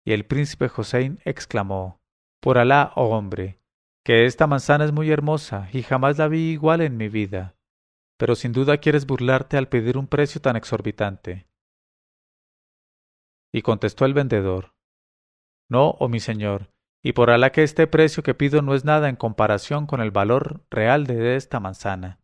Y 0.04 0.12
el 0.12 0.26
príncipe 0.26 0.68
Josein 0.68 1.20
exclamó 1.24 2.00
Por 2.40 2.58
Alá, 2.58 2.92
oh 2.96 3.16
hombre, 3.16 3.60
que 4.04 4.26
esta 4.26 4.46
manzana 4.46 4.84
es 4.84 4.92
muy 4.92 5.10
hermosa 5.10 5.68
y 5.72 5.82
jamás 5.82 6.18
la 6.18 6.28
vi 6.28 6.50
igual 6.50 6.80
en 6.80 6.96
mi 6.96 7.08
vida. 7.08 7.56
Pero 8.18 8.34
sin 8.34 8.52
duda 8.52 8.78
quieres 8.78 9.06
burlarte 9.06 9.56
al 9.56 9.68
pedir 9.68 9.96
un 9.96 10.06
precio 10.06 10.40
tan 10.40 10.56
exorbitante. 10.56 11.46
Y 13.52 13.62
contestó 13.62 14.04
el 14.04 14.14
vendedor 14.14 14.74
No, 15.68 15.90
oh 15.98 16.08
mi 16.08 16.20
señor, 16.20 16.72
y 17.02 17.12
por 17.12 17.30
Alá 17.30 17.50
que 17.50 17.62
este 17.62 17.86
precio 17.86 18.22
que 18.22 18.34
pido 18.34 18.62
no 18.62 18.74
es 18.74 18.84
nada 18.84 19.08
en 19.08 19.16
comparación 19.16 19.86
con 19.86 20.00
el 20.00 20.10
valor 20.10 20.64
real 20.70 21.06
de 21.06 21.36
esta 21.36 21.60
manzana, 21.60 22.20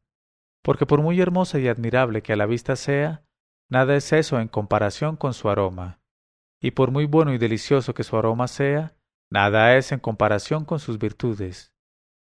porque 0.62 0.86
por 0.86 1.02
muy 1.02 1.20
hermosa 1.20 1.58
y 1.58 1.68
admirable 1.68 2.22
que 2.22 2.32
a 2.32 2.36
la 2.36 2.46
vista 2.46 2.76
sea, 2.76 3.24
nada 3.68 3.96
es 3.96 4.12
eso 4.12 4.40
en 4.40 4.48
comparación 4.48 5.16
con 5.16 5.34
su 5.34 5.48
aroma, 5.48 5.97
y 6.60 6.72
por 6.72 6.90
muy 6.90 7.06
bueno 7.06 7.32
y 7.32 7.38
delicioso 7.38 7.94
que 7.94 8.04
su 8.04 8.16
aroma 8.16 8.48
sea, 8.48 8.94
nada 9.30 9.76
es 9.76 9.92
en 9.92 10.00
comparación 10.00 10.64
con 10.64 10.78
sus 10.78 10.98
virtudes 10.98 11.72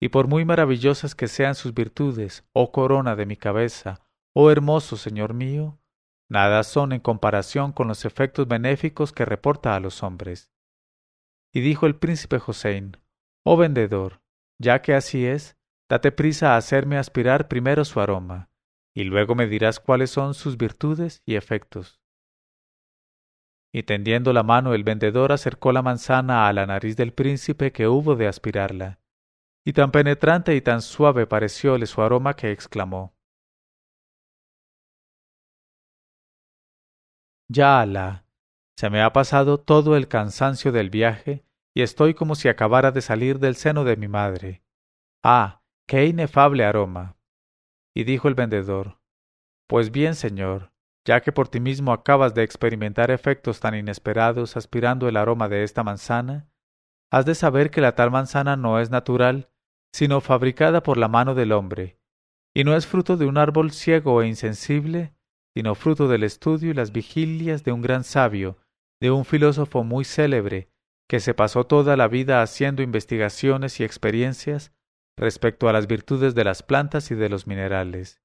y 0.05 0.11
por 0.11 0.29
muy 0.29 0.44
maravillosas 0.44 1.14
que 1.14 1.29
sean 1.29 1.55
sus 1.55 1.73
virtudes, 1.73 2.47
oh 2.53 2.73
corona 2.73 3.16
de 3.16 3.25
mi 3.25 3.38
cabeza, 3.38 4.07
oh 4.35 4.51
hermoso 4.51 4.99
Señor 4.99 5.33
mío, 5.33 5.81
nada 6.29 6.62
son 6.62 6.92
en 6.92 7.01
comparación 7.01 7.73
con 7.73 7.88
los 7.88 8.05
efectos 8.05 8.47
benéficos 8.47 9.12
que 9.12 9.25
reporta 9.25 9.75
a 9.75 9.81
los 9.81 10.03
hombres. 10.03 10.53
Y 11.55 11.62
dijo 11.62 11.87
el 11.87 11.97
príncipe 11.97 12.38
Josein, 12.38 12.99
Oh 13.44 13.57
vendedor, 13.57 14.20
ya 14.59 14.83
que 14.83 14.92
así 14.92 15.25
es, 15.25 15.57
date 15.88 16.12
prisa 16.12 16.53
a 16.53 16.59
hacerme 16.59 16.99
aspirar 16.99 17.49
primero 17.49 17.87
su 17.87 17.99
aroma, 17.99 18.51
y 18.94 19.05
luego 19.05 19.35
me 19.35 19.47
dirás 19.47 19.81
cuáles 19.81 20.11
son 20.11 20.35
sus 20.35 20.59
virtudes 20.59 21.23
y 21.25 21.37
efectos. 21.37 22.04
Y 23.75 23.83
tendiendo 23.83 24.33
la 24.33 24.45
mano 24.45 24.73
el 24.73 24.85
vendedor 24.85 25.33
acercó 25.33 25.73
la 25.73 25.83
manzana 25.83 26.47
a 26.47 26.53
la 26.53 26.65
nariz 26.65 26.97
del 26.97 27.13
príncipe 27.13 27.73
que 27.73 27.89
hubo 27.89 28.15
de 28.15 28.29
aspirarla, 28.29 29.01
y 29.67 29.73
tan 29.73 29.91
penetrante 29.91 30.55
y 30.55 30.61
tan 30.61 30.81
suave 30.81 31.27
parecióle 31.27 31.87
su 31.87 32.01
aroma 32.01 32.35
que 32.35 32.53
exclamó 32.53 33.17
Ya 37.49 37.81
Alá, 37.81 38.27
se 38.79 38.91
me 38.91 39.03
ha 39.03 39.13
pasado 39.13 39.59
todo 39.59 39.97
el 39.97 40.07
cansancio 40.07 40.71
del 40.71 40.89
viaje 40.89 41.45
y 41.75 41.83
estoy 41.83 42.15
como 42.15 42.37
si 42.37 42.49
acabara 42.49 42.93
de 42.93 43.01
salir 43.01 43.41
del 43.41 43.57
seno 43.57 43.83
de 43.83 43.97
mi 43.97 44.07
madre. 44.07 44.63
Ah, 45.25 45.63
qué 45.89 46.07
inefable 46.07 46.65
aroma. 46.65 47.17
Y 47.93 48.05
dijo 48.05 48.29
el 48.29 48.37
vendedor 48.37 49.01
Pues 49.67 49.91
bien, 49.91 50.15
señor, 50.15 50.74
ya 51.07 51.21
que 51.21 51.33
por 51.33 51.49
ti 51.49 51.61
mismo 51.61 51.93
acabas 51.93 52.35
de 52.35 52.43
experimentar 52.43 53.11
efectos 53.11 53.61
tan 53.61 53.75
inesperados 53.75 54.57
aspirando 54.57 55.09
el 55.09 55.17
aroma 55.17 55.49
de 55.49 55.62
esta 55.62 55.83
manzana, 55.83 56.49
has 57.11 57.27
de 57.27 57.35
saber 57.35 57.71
que 57.71 57.81
la 57.81 57.94
tal 57.94 58.11
manzana 58.11 58.57
no 58.57 58.81
es 58.81 58.90
natural, 58.90 59.50
sino 59.92 60.21
fabricada 60.21 60.83
por 60.83 60.96
la 60.96 61.09
mano 61.09 61.35
del 61.35 61.52
hombre, 61.52 61.98
y 62.55 62.65
no 62.65 62.75
es 62.75 62.87
fruto 62.87 63.17
de 63.17 63.27
un 63.27 63.38
árbol 63.38 63.71
ciego 63.71 64.23
e 64.23 64.29
insensible, 64.29 65.15
sino 65.55 65.75
fruto 65.75 66.09
del 66.09 66.25
estudio 66.25 66.71
y 66.71 66.75
las 66.75 66.92
vigilias 66.92 67.63
de 67.63 67.73
un 67.73 67.83
gran 67.83 68.02
sabio, 68.02 68.59
de 69.00 69.11
un 69.11 69.25
filósofo 69.25 69.85
muy 69.85 70.05
célebre, 70.05 70.71
que 71.09 71.21
se 71.21 71.35
pasó 71.35 71.65
toda 71.65 71.96
la 71.96 72.09
vida 72.09 72.42
haciendo 72.42 72.83
investigaciones 72.83 73.79
y 73.79 73.85
experiencias 73.85 74.73
respecto 75.17 75.69
a 75.69 75.73
las 75.73 75.87
virtudes 75.87 76.35
de 76.35 76.44
las 76.44 76.63
plantas 76.63 77.11
y 77.11 77.15
de 77.15 77.29
los 77.29 77.46
minerales. 77.46 78.23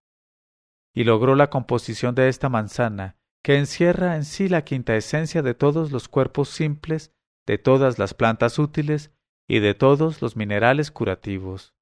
Y 0.93 1.03
logró 1.03 1.35
la 1.35 1.49
composición 1.49 2.15
de 2.15 2.29
esta 2.29 2.49
manzana, 2.49 3.17
que 3.43 3.57
encierra 3.57 4.15
en 4.15 4.25
sí 4.25 4.49
la 4.49 4.63
quinta 4.63 4.95
esencia 4.95 5.41
de 5.41 5.53
todos 5.53 5.91
los 5.91 6.07
cuerpos 6.07 6.49
simples, 6.49 7.13
de 7.45 7.57
todas 7.57 7.99
las 7.99 8.13
plantas 8.13 8.59
útiles 8.59 9.11
y 9.47 9.59
de 9.59 9.73
todos 9.73 10.21
los 10.21 10.35
minerales 10.35 10.91
curativos. 10.91 11.73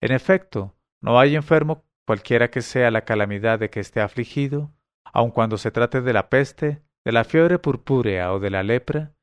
En 0.00 0.12
efecto, 0.12 0.76
no 1.00 1.18
hay 1.18 1.36
enfermo, 1.36 1.84
cualquiera 2.06 2.50
que 2.50 2.62
sea 2.62 2.90
la 2.90 3.04
calamidad 3.04 3.58
de 3.58 3.70
que 3.70 3.80
esté 3.80 4.00
afligido, 4.00 4.72
aun 5.04 5.30
cuando 5.30 5.58
se 5.58 5.70
trate 5.70 6.00
de 6.00 6.12
la 6.12 6.28
peste, 6.30 6.82
de 7.04 7.12
la 7.12 7.24
fiebre 7.24 7.58
purpúrea 7.58 8.32
o 8.32 8.40
de 8.40 8.50
la 8.50 8.62
lepra, 8.62 9.14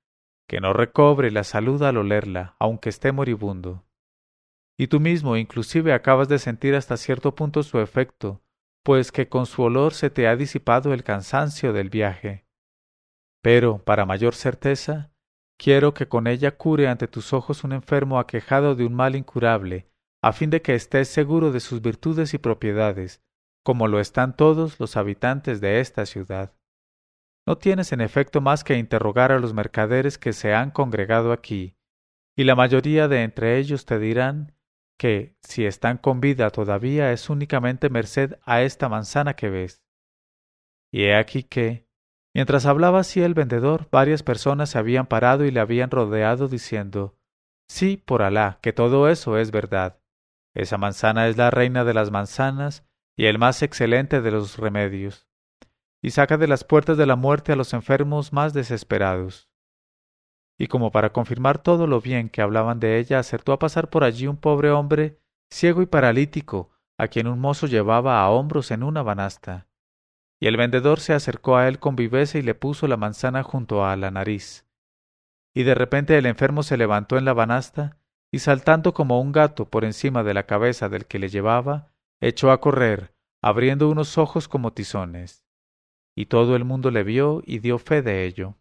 que 0.48 0.60
no 0.60 0.74
recobre 0.74 1.32
la 1.32 1.44
salud 1.44 1.82
al 1.82 1.98
olerla, 1.98 2.56
aunque 2.60 2.90
esté 2.90 3.12
moribundo. 3.12 3.86
y 4.78 4.88
tú 4.88 5.00
mismo 5.00 5.38
inclusive 5.38 5.94
acabas 5.94 6.28
de 6.28 6.38
sentir 6.38 6.76
hasta 6.76 6.98
cierto 6.98 7.34
punto 7.34 7.64
su 7.64 7.80
efecto, 7.80 8.44
pues 8.86 9.12
que 9.12 9.28
con 9.28 9.48
su 9.48 9.64
olor 9.64 9.96
se 9.96 10.12
te 10.12 10.28
ha 10.28 10.36
disipado 10.36 10.94
el 10.94 11.04
cansancio 11.04 11.74
del 11.74 11.90
viaje. 11.90 12.46
Pero, 13.42 13.80
para 13.80 14.06
mayor 14.06 14.36
certeza, 14.36 15.12
quiero 15.58 15.96
que 15.96 16.08
con 16.08 16.28
ella 16.28 16.56
cure 16.56 16.88
ante 16.88 17.08
tus 17.08 17.34
ojos 17.34 17.64
un 17.64 17.72
enfermo 17.72 18.20
aquejado 18.20 18.76
de 18.76 18.86
un 18.86 18.94
mal 18.94 19.16
incurable, 19.16 19.90
a 20.22 20.34
fin 20.34 20.52
de 20.52 20.62
que 20.62 20.76
estés 20.76 21.08
seguro 21.08 21.52
de 21.52 21.62
sus 21.62 21.82
virtudes 21.82 22.36
y 22.36 22.38
propiedades, 22.38 23.24
como 23.64 23.88
lo 23.88 24.00
están 24.00 24.36
todos 24.36 24.80
los 24.80 24.98
habitantes 24.98 25.62
de 25.62 25.80
esta 25.80 26.06
ciudad. 26.06 26.54
No 27.48 27.58
tienes 27.58 27.92
en 27.92 28.02
efecto 28.02 28.40
más 28.40 28.64
que 28.64 28.78
interrogar 28.78 29.32
a 29.32 29.40
los 29.40 29.56
mercaderes 29.56 30.20
que 30.20 30.32
se 30.32 30.54
han 30.54 30.70
congregado 30.70 31.32
aquí, 31.32 31.76
y 32.38 32.44
la 32.44 32.54
mayoría 32.54 33.08
de 33.08 33.24
entre 33.24 33.58
ellos 33.58 33.86
te 33.88 33.98
dirán 33.98 34.55
que, 34.98 35.36
si 35.42 35.66
están 35.66 35.98
con 35.98 36.22
vida 36.22 36.50
todavía, 36.50 37.12
es 37.12 37.30
únicamente 37.30 37.90
merced 37.90 38.36
a 38.44 38.62
esta 38.62 38.90
manzana 38.90 39.36
que 39.36 39.50
ves. 39.50 39.86
Y 40.92 41.04
he 41.04 41.16
aquí 41.16 41.44
que, 41.44 41.88
mientras 42.34 42.66
hablaba 42.66 43.00
así 43.00 43.22
el 43.22 43.34
vendedor, 43.34 43.90
varias 43.92 44.24
personas 44.24 44.70
se 44.70 44.78
habían 44.78 45.08
parado 45.08 45.46
y 45.46 45.52
le 45.52 45.60
habían 45.60 45.92
rodeado 45.92 46.48
diciendo 46.48 47.18
Sí, 47.68 47.98
por 47.98 48.22
Alá, 48.22 48.60
que 48.62 48.74
todo 48.74 49.10
eso 49.10 49.38
es 49.38 49.52
verdad. 49.52 50.00
Esa 50.54 50.78
manzana 50.78 51.28
es 51.28 51.36
la 51.36 51.50
reina 51.50 51.84
de 51.84 51.94
las 51.94 52.12
manzanas 52.12 52.88
y 53.18 53.26
el 53.26 53.40
más 53.40 53.64
excelente 53.64 54.22
de 54.22 54.32
los 54.32 54.58
remedios, 54.58 55.28
y 56.02 56.12
saca 56.12 56.38
de 56.38 56.48
las 56.48 56.64
puertas 56.64 56.98
de 56.98 57.06
la 57.06 57.16
muerte 57.16 57.54
a 57.54 57.56
los 57.56 57.74
enfermos 57.74 58.34
más 58.34 58.54
desesperados 58.54 59.50
y 60.58 60.68
como 60.68 60.92
para 60.92 61.12
confirmar 61.12 61.58
todo 61.58 61.88
lo 61.88 62.00
bien 62.02 62.30
que 62.30 62.42
hablaban 62.42 62.80
de 62.80 62.98
ella, 63.00 63.20
acertó 63.20 63.52
a 63.54 63.60
pasar 63.60 63.90
por 63.90 64.04
allí 64.04 64.28
un 64.28 64.38
pobre 64.38 64.72
hombre, 64.72 65.20
ciego 65.50 65.82
y 65.82 65.86
paralítico, 65.86 66.72
a 66.98 67.08
quien 67.08 67.28
un 67.28 67.40
mozo 67.40 67.68
llevaba 67.68 68.22
a 68.22 68.30
hombros 68.30 68.72
en 68.72 68.84
una 68.84 69.04
banasta. 69.04 69.68
Y 70.40 70.48
el 70.48 70.58
vendedor 70.58 71.00
se 71.00 71.14
acercó 71.14 71.58
a 71.58 71.68
él 71.68 71.80
con 71.80 71.96
viveza 71.96 72.38
y 72.38 72.42
le 72.42 72.56
puso 72.56 72.88
la 72.88 72.98
manzana 72.98 73.44
junto 73.44 73.86
a 73.86 73.96
la 73.96 74.12
nariz. 74.12 74.66
Y 75.54 75.64
de 75.64 75.76
repente 75.76 76.18
el 76.18 76.26
enfermo 76.26 76.64
se 76.64 76.78
levantó 76.78 77.18
en 77.18 77.26
la 77.26 77.34
banasta, 77.34 77.98
y 78.32 78.40
saltando 78.40 78.94
como 78.94 79.22
un 79.22 79.32
gato 79.32 79.70
por 79.70 79.86
encima 79.86 80.24
de 80.24 80.34
la 80.34 80.46
cabeza 80.46 80.90
del 80.90 81.06
que 81.06 81.20
le 81.20 81.30
llevaba, 81.30 81.94
echó 82.20 82.52
a 82.52 82.60
correr, 82.60 83.14
abriendo 83.42 83.90
unos 83.90 84.18
ojos 84.18 84.48
como 84.48 84.74
tizones. 84.74 85.46
Y 86.16 86.26
todo 86.28 86.56
el 86.56 86.66
mundo 86.66 86.92
le 86.92 87.04
vio 87.04 87.42
y 87.46 87.60
dio 87.60 87.78
fe 87.78 88.02
de 88.02 88.26
ello. 88.26 88.58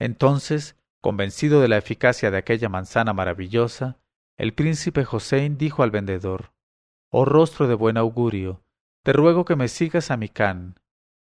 Entonces, 0.00 0.76
convencido 1.00 1.60
de 1.60 1.68
la 1.68 1.76
eficacia 1.76 2.30
de 2.30 2.38
aquella 2.38 2.68
manzana 2.68 3.12
maravillosa, 3.12 3.98
el 4.36 4.54
príncipe 4.54 5.04
Josein 5.04 5.58
dijo 5.58 5.82
al 5.82 5.90
vendedor 5.90 6.52
Oh 7.10 7.24
rostro 7.24 7.68
de 7.68 7.74
buen 7.74 7.96
augurio, 7.96 8.62
te 9.02 9.12
ruego 9.12 9.44
que 9.44 9.56
me 9.56 9.68
sigas 9.68 10.10
a 10.10 10.16
mi 10.16 10.28
can. 10.28 10.78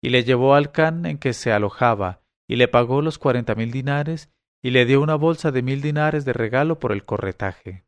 Y 0.01 0.09
le 0.09 0.23
llevó 0.23 0.55
al 0.55 0.71
can 0.71 1.05
en 1.05 1.17
que 1.17 1.33
se 1.33 1.51
alojaba, 1.51 2.21
y 2.47 2.55
le 2.55 2.67
pagó 2.67 3.01
los 3.01 3.17
cuarenta 3.17 3.55
mil 3.55 3.71
dinares, 3.71 4.31
y 4.63 4.71
le 4.71 4.85
dio 4.85 5.01
una 5.01 5.15
bolsa 5.15 5.51
de 5.51 5.63
mil 5.63 5.81
dinares 5.81 6.23
de 6.23 6.33
regalo 6.33 6.79
por 6.79 6.91
el 6.91 7.03
corretaje. 7.03 7.85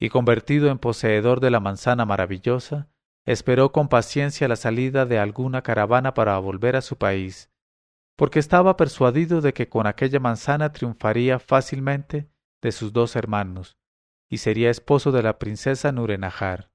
Y 0.00 0.08
convertido 0.08 0.70
en 0.70 0.78
poseedor 0.78 1.40
de 1.40 1.50
la 1.50 1.60
manzana 1.60 2.04
maravillosa, 2.04 2.88
esperó 3.24 3.72
con 3.72 3.88
paciencia 3.88 4.48
la 4.48 4.56
salida 4.56 5.06
de 5.06 5.18
alguna 5.18 5.62
caravana 5.62 6.14
para 6.14 6.36
volver 6.38 6.74
a 6.74 6.82
su 6.82 6.96
país, 6.96 7.51
porque 8.16 8.38
estaba 8.38 8.76
persuadido 8.76 9.40
de 9.40 9.52
que 9.52 9.68
con 9.68 9.86
aquella 9.86 10.20
manzana 10.20 10.72
triunfaría 10.72 11.38
fácilmente 11.38 12.28
de 12.62 12.72
sus 12.72 12.92
dos 12.92 13.16
hermanos, 13.16 13.78
y 14.30 14.38
sería 14.38 14.70
esposo 14.70 15.12
de 15.12 15.22
la 15.22 15.38
princesa 15.38 15.92
Nurenahar. 15.92 16.70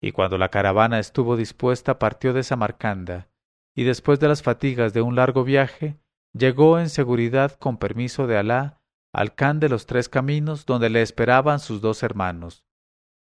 Y 0.00 0.12
cuando 0.12 0.38
la 0.38 0.50
caravana 0.50 0.98
estuvo 0.98 1.36
dispuesta 1.36 1.98
partió 1.98 2.32
de 2.32 2.42
Samarcanda, 2.42 3.28
y 3.74 3.84
después 3.84 4.20
de 4.20 4.28
las 4.28 4.42
fatigas 4.42 4.92
de 4.92 5.02
un 5.02 5.14
largo 5.14 5.44
viaje, 5.44 5.98
llegó 6.32 6.78
en 6.78 6.88
seguridad 6.88 7.52
con 7.52 7.78
permiso 7.78 8.26
de 8.26 8.36
Alá 8.36 8.82
al 9.12 9.34
Khan 9.34 9.60
de 9.60 9.68
los 9.68 9.86
tres 9.86 10.08
caminos 10.08 10.66
donde 10.66 10.90
le 10.90 11.02
esperaban 11.02 11.60
sus 11.60 11.80
dos 11.80 12.02
hermanos, 12.02 12.64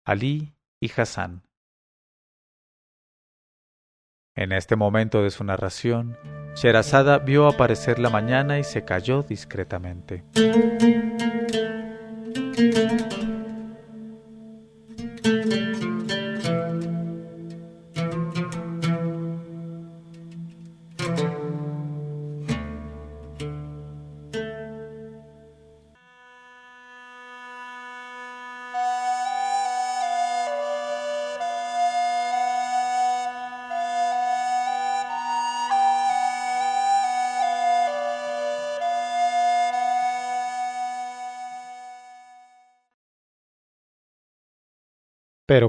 Alí 0.04 0.54
y 0.80 0.90
Hassan. 0.90 1.42
En 4.34 4.52
este 4.52 4.76
momento 4.76 5.22
de 5.22 5.30
su 5.30 5.44
narración, 5.44 6.16
Sherazada 6.54 7.18
vio 7.18 7.48
aparecer 7.48 7.98
la 7.98 8.10
mañana 8.10 8.58
y 8.58 8.64
se 8.64 8.84
calló 8.84 9.22
discretamente. 9.22 10.22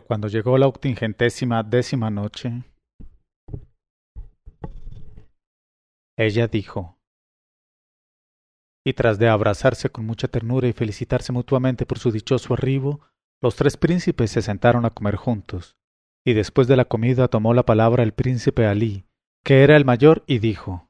Cuando 0.04 0.28
llegó 0.28 0.58
la 0.58 0.68
octingentésima 0.68 1.64
décima 1.64 2.10
noche, 2.10 2.64
ella 6.18 6.47
dijo, 6.47 6.99
y 8.86 8.93
tras 8.93 9.18
de 9.18 9.30
abrazarse 9.30 9.89
con 9.89 10.06
mucha 10.06 10.28
ternura 10.28 10.68
y 10.68 10.74
felicitarse 10.74 11.32
mutuamente 11.32 11.86
por 11.86 11.99
su 11.99 12.12
dichoso 12.12 12.54
arribo, 12.54 13.01
los 13.41 13.56
tres 13.56 13.78
príncipes 13.78 14.32
se 14.32 14.41
sentaron 14.41 14.86
a 14.86 14.89
comer 14.89 15.16
juntos, 15.16 15.76
y 16.26 16.34
después 16.34 16.68
de 16.68 16.78
la 16.78 16.86
comida 16.86 17.28
tomó 17.28 17.54
la 17.54 17.64
palabra 17.64 18.04
el 18.04 18.14
príncipe 18.14 18.66
Alí, 18.66 19.06
que 19.43 19.64
era 19.64 19.76
el 19.76 19.86
mayor, 19.86 20.24
y 20.28 20.39
dijo, 20.39 20.89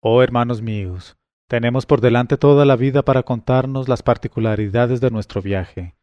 Oh 0.00 0.22
hermanos 0.22 0.62
míos, 0.62 1.16
tenemos 1.48 1.86
por 1.86 2.00
delante 2.00 2.38
toda 2.38 2.64
la 2.64 2.76
vida 2.76 3.02
para 3.02 3.22
contarnos 3.22 3.88
las 3.88 4.02
particularidades 4.02 5.00
de 5.00 5.10
nuestro 5.10 5.42
viaje 5.42 5.94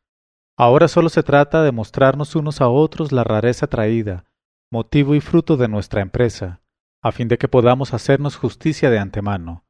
Ahora 0.59 0.89
solo 0.89 1.07
se 1.07 1.23
trata 1.23 1.63
de 1.63 1.71
mostrarnos 1.71 2.35
unos 2.35 2.59
a 2.59 2.67
otros 2.67 3.13
la 3.13 3.23
rareza 3.23 3.67
traída, 3.67 4.25
motivo 4.69 5.15
y 5.15 5.21
fruto 5.21 5.55
de 5.55 5.69
nuestra 5.69 6.01
empresa, 6.01 6.59
a 7.01 7.13
fin 7.13 7.29
de 7.29 7.37
que 7.37 7.47
podamos 7.47 7.93
hacernos 7.93 8.35
justicia 8.35 8.89
de 8.89 8.99
antemano, 8.99 9.63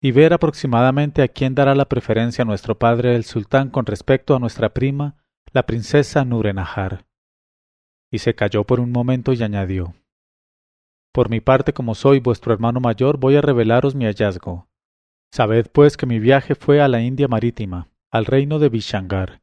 y 0.00 0.10
ver 0.10 0.32
aproximadamente 0.32 1.22
a 1.22 1.28
quién 1.28 1.54
dará 1.54 1.76
la 1.76 1.88
preferencia 1.88 2.44
nuestro 2.44 2.76
padre 2.76 3.14
el 3.14 3.22
sultán 3.22 3.70
con 3.70 3.86
respecto 3.86 4.34
a 4.34 4.40
nuestra 4.40 4.70
prima, 4.74 5.14
la 5.52 5.64
princesa 5.64 6.24
Nurenahar. 6.24 7.06
Y 8.10 8.18
se 8.18 8.34
calló 8.34 8.64
por 8.64 8.80
un 8.80 8.90
momento 8.90 9.32
y 9.32 9.40
añadió 9.44 9.94
Por 11.12 11.30
mi 11.30 11.38
parte, 11.38 11.72
como 11.72 11.94
soy 11.94 12.18
vuestro 12.18 12.52
hermano 12.52 12.80
mayor, 12.80 13.16
voy 13.16 13.36
a 13.36 13.42
revelaros 13.42 13.94
mi 13.94 14.06
hallazgo. 14.06 14.66
Sabed, 15.30 15.68
pues, 15.70 15.96
que 15.96 16.06
mi 16.06 16.18
viaje 16.18 16.56
fue 16.56 16.80
a 16.80 16.88
la 16.88 17.00
India 17.00 17.28
marítima, 17.28 17.90
al 18.10 18.26
reino 18.26 18.58
de 18.58 18.70
Bishangar, 18.70 19.41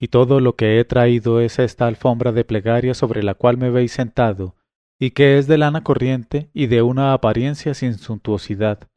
y 0.00 0.08
todo 0.08 0.40
lo 0.40 0.54
que 0.54 0.78
he 0.78 0.84
traído 0.84 1.40
es 1.40 1.58
esta 1.58 1.86
alfombra 1.86 2.32
de 2.32 2.44
plegaria 2.44 2.94
sobre 2.94 3.22
la 3.22 3.34
cual 3.34 3.56
me 3.56 3.70
veis 3.70 3.92
sentado, 3.92 4.54
y 4.98 5.10
que 5.10 5.38
es 5.38 5.46
de 5.46 5.58
lana 5.58 5.82
corriente 5.82 6.50
y 6.52 6.66
de 6.66 6.82
una 6.82 7.12
apariencia 7.12 7.74
sin 7.74 7.94
suntuosidad. 7.98 8.88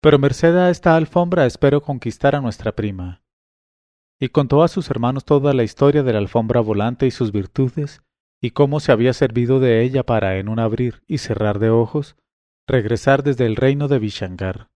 Pero 0.00 0.18
merced 0.18 0.56
a 0.56 0.70
esta 0.70 0.96
alfombra 0.96 1.46
espero 1.46 1.82
conquistar 1.82 2.34
a 2.34 2.40
nuestra 2.40 2.72
prima. 2.72 3.22
Y 4.18 4.28
contó 4.28 4.62
a 4.62 4.68
sus 4.68 4.90
hermanos 4.90 5.24
toda 5.24 5.52
la 5.54 5.62
historia 5.62 6.02
de 6.02 6.12
la 6.12 6.18
alfombra 6.18 6.60
volante 6.60 7.06
y 7.06 7.10
sus 7.10 7.32
virtudes, 7.32 8.02
y 8.40 8.50
cómo 8.50 8.80
se 8.80 8.92
había 8.92 9.12
servido 9.12 9.60
de 9.60 9.82
ella 9.82 10.04
para, 10.04 10.38
en 10.38 10.48
un 10.48 10.58
abrir 10.58 11.02
y 11.06 11.18
cerrar 11.18 11.58
de 11.58 11.70
ojos, 11.70 12.16
regresar 12.66 13.22
desde 13.22 13.44
el 13.44 13.56
reino 13.56 13.88
de 13.88 13.98
Vishangar 13.98 14.70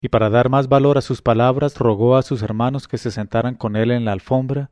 y 0.00 0.08
para 0.08 0.30
dar 0.30 0.48
más 0.48 0.68
valor 0.68 0.98
a 0.98 1.02
sus 1.02 1.22
palabras 1.22 1.76
rogó 1.78 2.16
a 2.16 2.22
sus 2.22 2.42
hermanos 2.42 2.86
que 2.88 2.98
se 2.98 3.10
sentaran 3.10 3.54
con 3.54 3.76
él 3.76 3.90
en 3.90 4.04
la 4.04 4.12
alfombra 4.12 4.70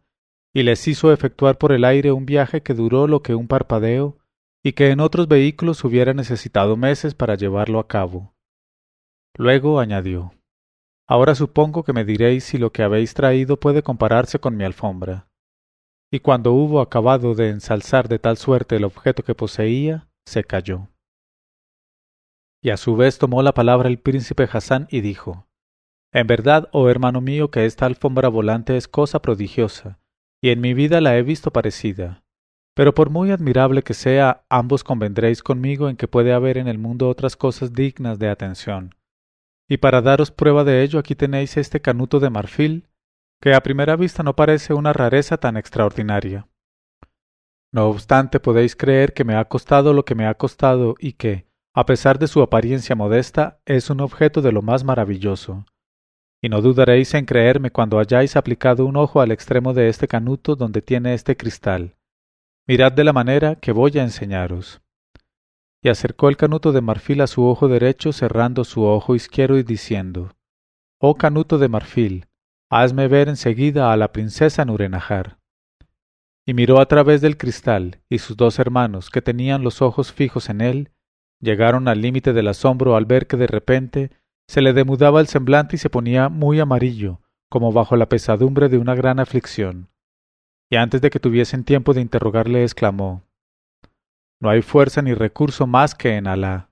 y 0.57 0.63
les 0.63 0.89
hizo 0.89 1.13
efectuar 1.13 1.59
por 1.59 1.71
el 1.71 1.85
aire 1.85 2.13
un 2.13 2.25
viaje 2.25 2.63
que 2.63 2.73
duró 2.73 3.07
lo 3.07 3.21
que 3.21 3.35
un 3.35 3.47
parpadeo 3.47 4.17
y 4.65 4.73
que 4.73 4.91
en 4.91 5.01
otros 5.01 5.29
vehículos 5.29 5.85
hubiera 5.85 6.15
necesitado 6.15 6.79
meses 6.79 7.15
para 7.15 7.35
llevarlo 7.35 7.79
a 7.79 7.87
cabo. 7.87 8.35
Luego 9.37 9.81
añadió 9.81 10.33
Ahora 11.07 11.35
supongo 11.35 11.85
que 11.85 11.93
me 11.93 12.07
diréis 12.07 12.45
si 12.45 12.57
lo 12.57 12.73
que 12.73 12.83
habéis 12.83 13.13
traído 13.13 13.61
puede 13.61 13.83
compararse 13.83 14.39
con 14.39 14.57
mi 14.57 14.65
alfombra. 14.65 15.29
Y 16.11 16.21
cuando 16.21 16.55
hubo 16.55 16.81
acabado 16.81 17.35
de 17.35 17.51
ensalzar 17.51 18.09
de 18.09 18.19
tal 18.19 18.39
suerte 18.39 18.77
el 18.77 18.85
objeto 18.85 19.25
que 19.25 19.35
poseía, 19.35 20.09
se 20.25 20.43
calló. 20.43 20.89
Y 22.63 22.71
a 22.71 22.79
su 22.79 22.97
vez 22.97 23.19
tomó 23.19 23.43
la 23.43 23.53
palabra 23.53 23.91
el 23.91 23.99
príncipe 23.99 24.49
Hassan 24.51 24.89
y 24.91 25.03
dijo 25.03 25.49
En 26.15 26.27
verdad, 26.27 26.71
oh 26.73 26.89
hermano 26.89 27.21
mío, 27.21 27.51
que 27.51 27.67
esta 27.67 27.85
alfombra 27.85 28.31
volante 28.31 28.79
es 28.79 28.89
cosa 28.89 29.21
prodigiosa, 29.21 30.01
y 30.43 30.51
en 30.51 30.61
mi 30.61 30.75
vida 30.75 31.01
la 31.01 31.17
he 31.17 31.23
visto 31.23 31.51
parecida. 31.51 32.23
Pero 32.75 32.95
por 32.95 33.11
muy 33.11 33.31
admirable 33.31 33.83
que 33.83 33.95
sea, 33.95 34.45
ambos 34.51 34.85
convendréis 34.85 35.43
conmigo 35.43 35.89
en 35.89 35.97
que 35.97 36.09
puede 36.09 36.33
haber 36.33 36.59
en 36.59 36.69
el 36.69 36.79
mundo 36.79 37.09
otras 37.09 37.37
cosas 37.37 37.73
dignas 37.73 38.19
de 38.19 38.29
atención. 38.29 38.95
Y 39.69 39.79
para 39.79 40.03
daros 40.03 40.31
prueba 40.31 40.63
de 40.63 40.83
ello, 40.83 40.99
aquí 40.99 41.15
tenéis 41.15 41.57
este 41.57 41.81
canuto 41.81 42.21
de 42.21 42.31
marfil, 42.31 42.89
que 43.41 43.55
a 43.55 43.63
primera 43.63 43.97
vista 43.97 44.23
no 44.23 44.37
parece 44.37 44.75
una 44.75 44.93
rareza 44.93 45.39
tan 45.39 45.57
extraordinaria. 45.57 46.49
No 47.73 47.89
obstante, 47.89 48.41
podéis 48.41 48.77
creer 48.77 49.13
que 49.13 49.25
me 49.25 49.37
ha 49.37 49.45
costado 49.47 49.93
lo 49.93 50.05
que 50.05 50.15
me 50.15 50.27
ha 50.27 50.35
costado 50.35 50.95
y 50.99 51.15
que, 51.15 51.47
a 51.75 51.85
pesar 51.85 52.19
de 52.19 52.29
su 52.29 52.41
apariencia 52.43 52.95
modesta, 52.95 53.61
es 53.67 53.91
un 53.91 54.01
objeto 54.01 54.41
de 54.41 54.53
lo 54.53 54.63
más 54.63 54.85
maravilloso. 54.85 55.67
Y 56.47 56.49
no 56.49 56.63
dudaréis 56.63 57.13
en 57.15 57.25
creerme 57.25 57.73
cuando 57.73 57.99
hayáis 57.99 58.37
aplicado 58.37 58.87
un 58.87 58.97
ojo 58.97 59.21
al 59.21 59.33
extremo 59.33 59.75
de 59.75 59.89
este 59.89 60.07
canuto 60.07 60.55
donde 60.55 60.81
tiene 60.81 61.13
este 61.13 61.37
cristal. 61.37 61.97
Mirad 62.69 62.93
de 62.93 63.03
la 63.03 63.13
manera 63.13 63.57
que 63.57 63.73
voy 63.73 63.99
a 63.99 64.05
enseñaros 64.05 64.81
y 65.83 65.89
acercó 65.89 66.29
el 66.29 66.37
canuto 66.37 66.71
de 66.71 66.81
marfil 66.81 67.21
a 67.23 67.27
su 67.27 67.45
ojo 67.45 67.67
derecho 67.67 68.13
cerrando 68.13 68.63
su 68.63 68.85
ojo 68.85 69.17
izquierdo 69.17 69.59
y 69.59 69.65
diciendo 69.65 70.37
Oh 71.01 71.17
canuto 71.17 71.59
de 71.59 71.67
marfil, 71.67 72.27
hazme 72.71 73.09
ver 73.09 73.29
enseguida 73.29 73.93
a 73.93 73.97
la 73.97 74.13
princesa 74.13 74.65
Nurenajar. 74.65 75.39
Y 76.47 76.55
miró 76.55 76.79
a 76.79 76.87
través 76.87 77.21
del 77.23 77.39
cristal, 77.39 78.03
y 78.09 78.19
sus 78.19 78.37
dos 78.37 78.61
hermanos, 78.61 79.11
que 79.11 79.21
tenían 79.21 79.65
los 79.65 79.83
ojos 79.83 80.13
fijos 80.13 80.49
en 80.49 80.61
él, 80.61 80.93
llegaron 81.41 81.89
al 81.89 82.01
límite 82.01 82.33
del 82.33 82.47
asombro 82.47 82.95
al 82.95 83.05
ver 83.05 83.27
que 83.27 83.37
de 83.37 83.49
repente 83.49 84.11
se 84.49 84.63
le 84.63 84.73
demudaba 84.73 85.21
el 85.21 85.27
semblante 85.27 85.77
y 85.77 85.79
se 85.79 85.91
ponía 85.91 86.29
muy 86.29 86.61
amarillo, 86.61 87.21
como 87.49 87.73
bajo 87.73 87.97
la 87.97 88.09
pesadumbre 88.09 88.69
de 88.69 88.79
una 88.79 88.95
gran 88.95 89.21
aflicción. 89.21 89.89
Y 90.71 90.77
antes 90.77 91.01
de 91.01 91.11
que 91.11 91.21
tuviesen 91.21 91.65
tiempo 91.65 91.95
de 91.95 92.01
interrogarle, 92.01 92.63
exclamó 92.63 93.27
no 94.41 94.51
hay 94.51 94.63
fuerza 94.63 95.01
ni 95.03 95.15
recurso 95.15 95.67
más 95.67 95.95
que 95.95 96.17
en 96.17 96.27
Alá. 96.27 96.71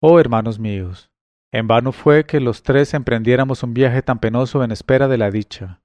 Oh 0.00 0.18
hermanos 0.18 0.58
míos, 0.58 1.10
en 1.52 1.68
vano 1.68 1.92
fue 1.92 2.26
que 2.26 2.40
los 2.40 2.62
tres 2.62 2.92
emprendiéramos 2.92 3.62
un 3.62 3.72
viaje 3.72 4.02
tan 4.02 4.18
penoso 4.18 4.64
en 4.64 4.72
espera 4.72 5.06
de 5.06 5.18
la 5.18 5.30
dicha. 5.30 5.80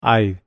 Ay, 0.00 0.40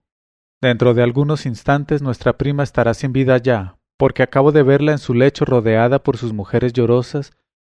dentro 0.61 0.93
de 0.93 1.03
algunos 1.03 1.45
instantes 1.45 2.01
nuestra 2.01 2.37
prima 2.37 2.63
estará 2.63 2.93
sin 2.93 3.13
vida 3.13 3.37
ya, 3.37 3.77
porque 3.97 4.23
acabo 4.23 4.51
de 4.51 4.63
verla 4.63 4.91
en 4.91 4.97
su 4.97 5.13
lecho 5.13 5.45
rodeada 5.45 6.03
por 6.03 6.17
sus 6.17 6.33
mujeres 6.33 6.73
llorosas 6.73 7.31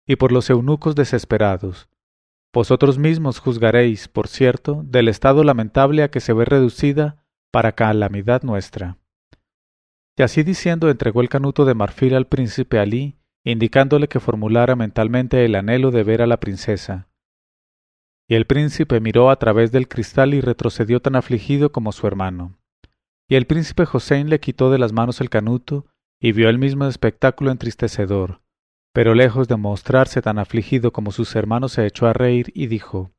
y 0.08 0.16
por 0.16 0.32
los 0.32 0.50
eunucos 0.50 0.96
desesperados. 0.96 1.88
Vosotros 2.54 3.00
mismos 3.00 3.40
juzgaréis, 3.40 4.08
por 4.08 4.28
cierto, 4.28 4.84
del 4.86 5.08
estado 5.08 5.44
lamentable 5.44 6.04
a 6.04 6.12
que 6.12 6.20
se 6.20 6.34
ve 6.34 6.46
reducida 6.46 7.26
para 7.52 7.72
calamidad 7.72 8.44
nuestra. 8.44 9.00
Y 10.16 10.22
así 10.22 10.44
diciendo 10.44 10.92
entregó 10.92 11.22
el 11.22 11.30
canuto 11.30 11.66
de 11.66 11.74
marfil 11.74 12.14
al 12.14 12.28
príncipe 12.28 12.78
Alí, 12.78 13.18
indicándole 13.44 14.08
que 14.08 14.20
formulara 14.20 14.76
mentalmente 14.76 15.44
el 15.44 15.56
anhelo 15.56 15.90
de 15.90 16.04
ver 16.04 16.22
a 16.22 16.28
la 16.28 16.40
princesa. 16.40 17.10
Y 18.30 18.36
el 18.36 18.46
príncipe 18.46 19.00
miró 19.00 19.32
a 19.32 19.38
través 19.38 19.72
del 19.72 19.88
cristal 19.88 20.36
y 20.36 20.42
retrocedió 20.42 21.02
tan 21.02 21.16
afligido 21.16 21.72
como 21.72 21.92
su 21.92 22.06
hermano. 22.06 22.60
Y 23.28 23.36
el 23.36 23.48
príncipe 23.48 23.86
Hossein 23.92 24.30
le 24.30 24.40
quitó 24.40 24.72
de 24.72 24.78
las 24.78 24.94
manos 24.94 25.20
el 25.22 25.32
canuto 25.32 25.88
y 26.22 26.32
vio 26.32 26.50
el 26.50 26.60
mismo 26.60 26.86
espectáculo 26.86 27.50
entristecedor. 27.52 28.42
Pero 28.94 29.16
lejos 29.16 29.48
de 29.48 29.58
mostrarse 29.58 30.22
tan 30.22 30.38
afligido 30.38 30.94
como 30.94 31.12
sus 31.12 31.36
hermanos 31.36 31.74
se 31.74 31.86
echó 31.86 32.08
a 32.08 32.14
reír 32.14 32.52
y 32.54 32.68
dijo 32.68 33.12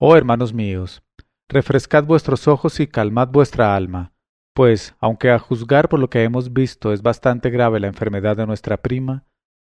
Oh 0.00 0.16
hermanos 0.16 0.52
míos, 0.52 1.02
refrescad 1.48 2.04
vuestros 2.04 2.48
ojos 2.48 2.80
y 2.80 2.88
calmad 2.88 3.28
vuestra 3.28 3.76
alma, 3.76 4.12
pues, 4.54 4.96
aunque 4.98 5.30
a 5.30 5.38
juzgar 5.38 5.88
por 5.88 6.00
lo 6.00 6.10
que 6.10 6.24
hemos 6.24 6.52
visto 6.52 6.92
es 6.92 7.02
bastante 7.02 7.50
grave 7.50 7.78
la 7.78 7.86
enfermedad 7.86 8.36
de 8.36 8.46
nuestra 8.46 8.76
prima, 8.76 9.24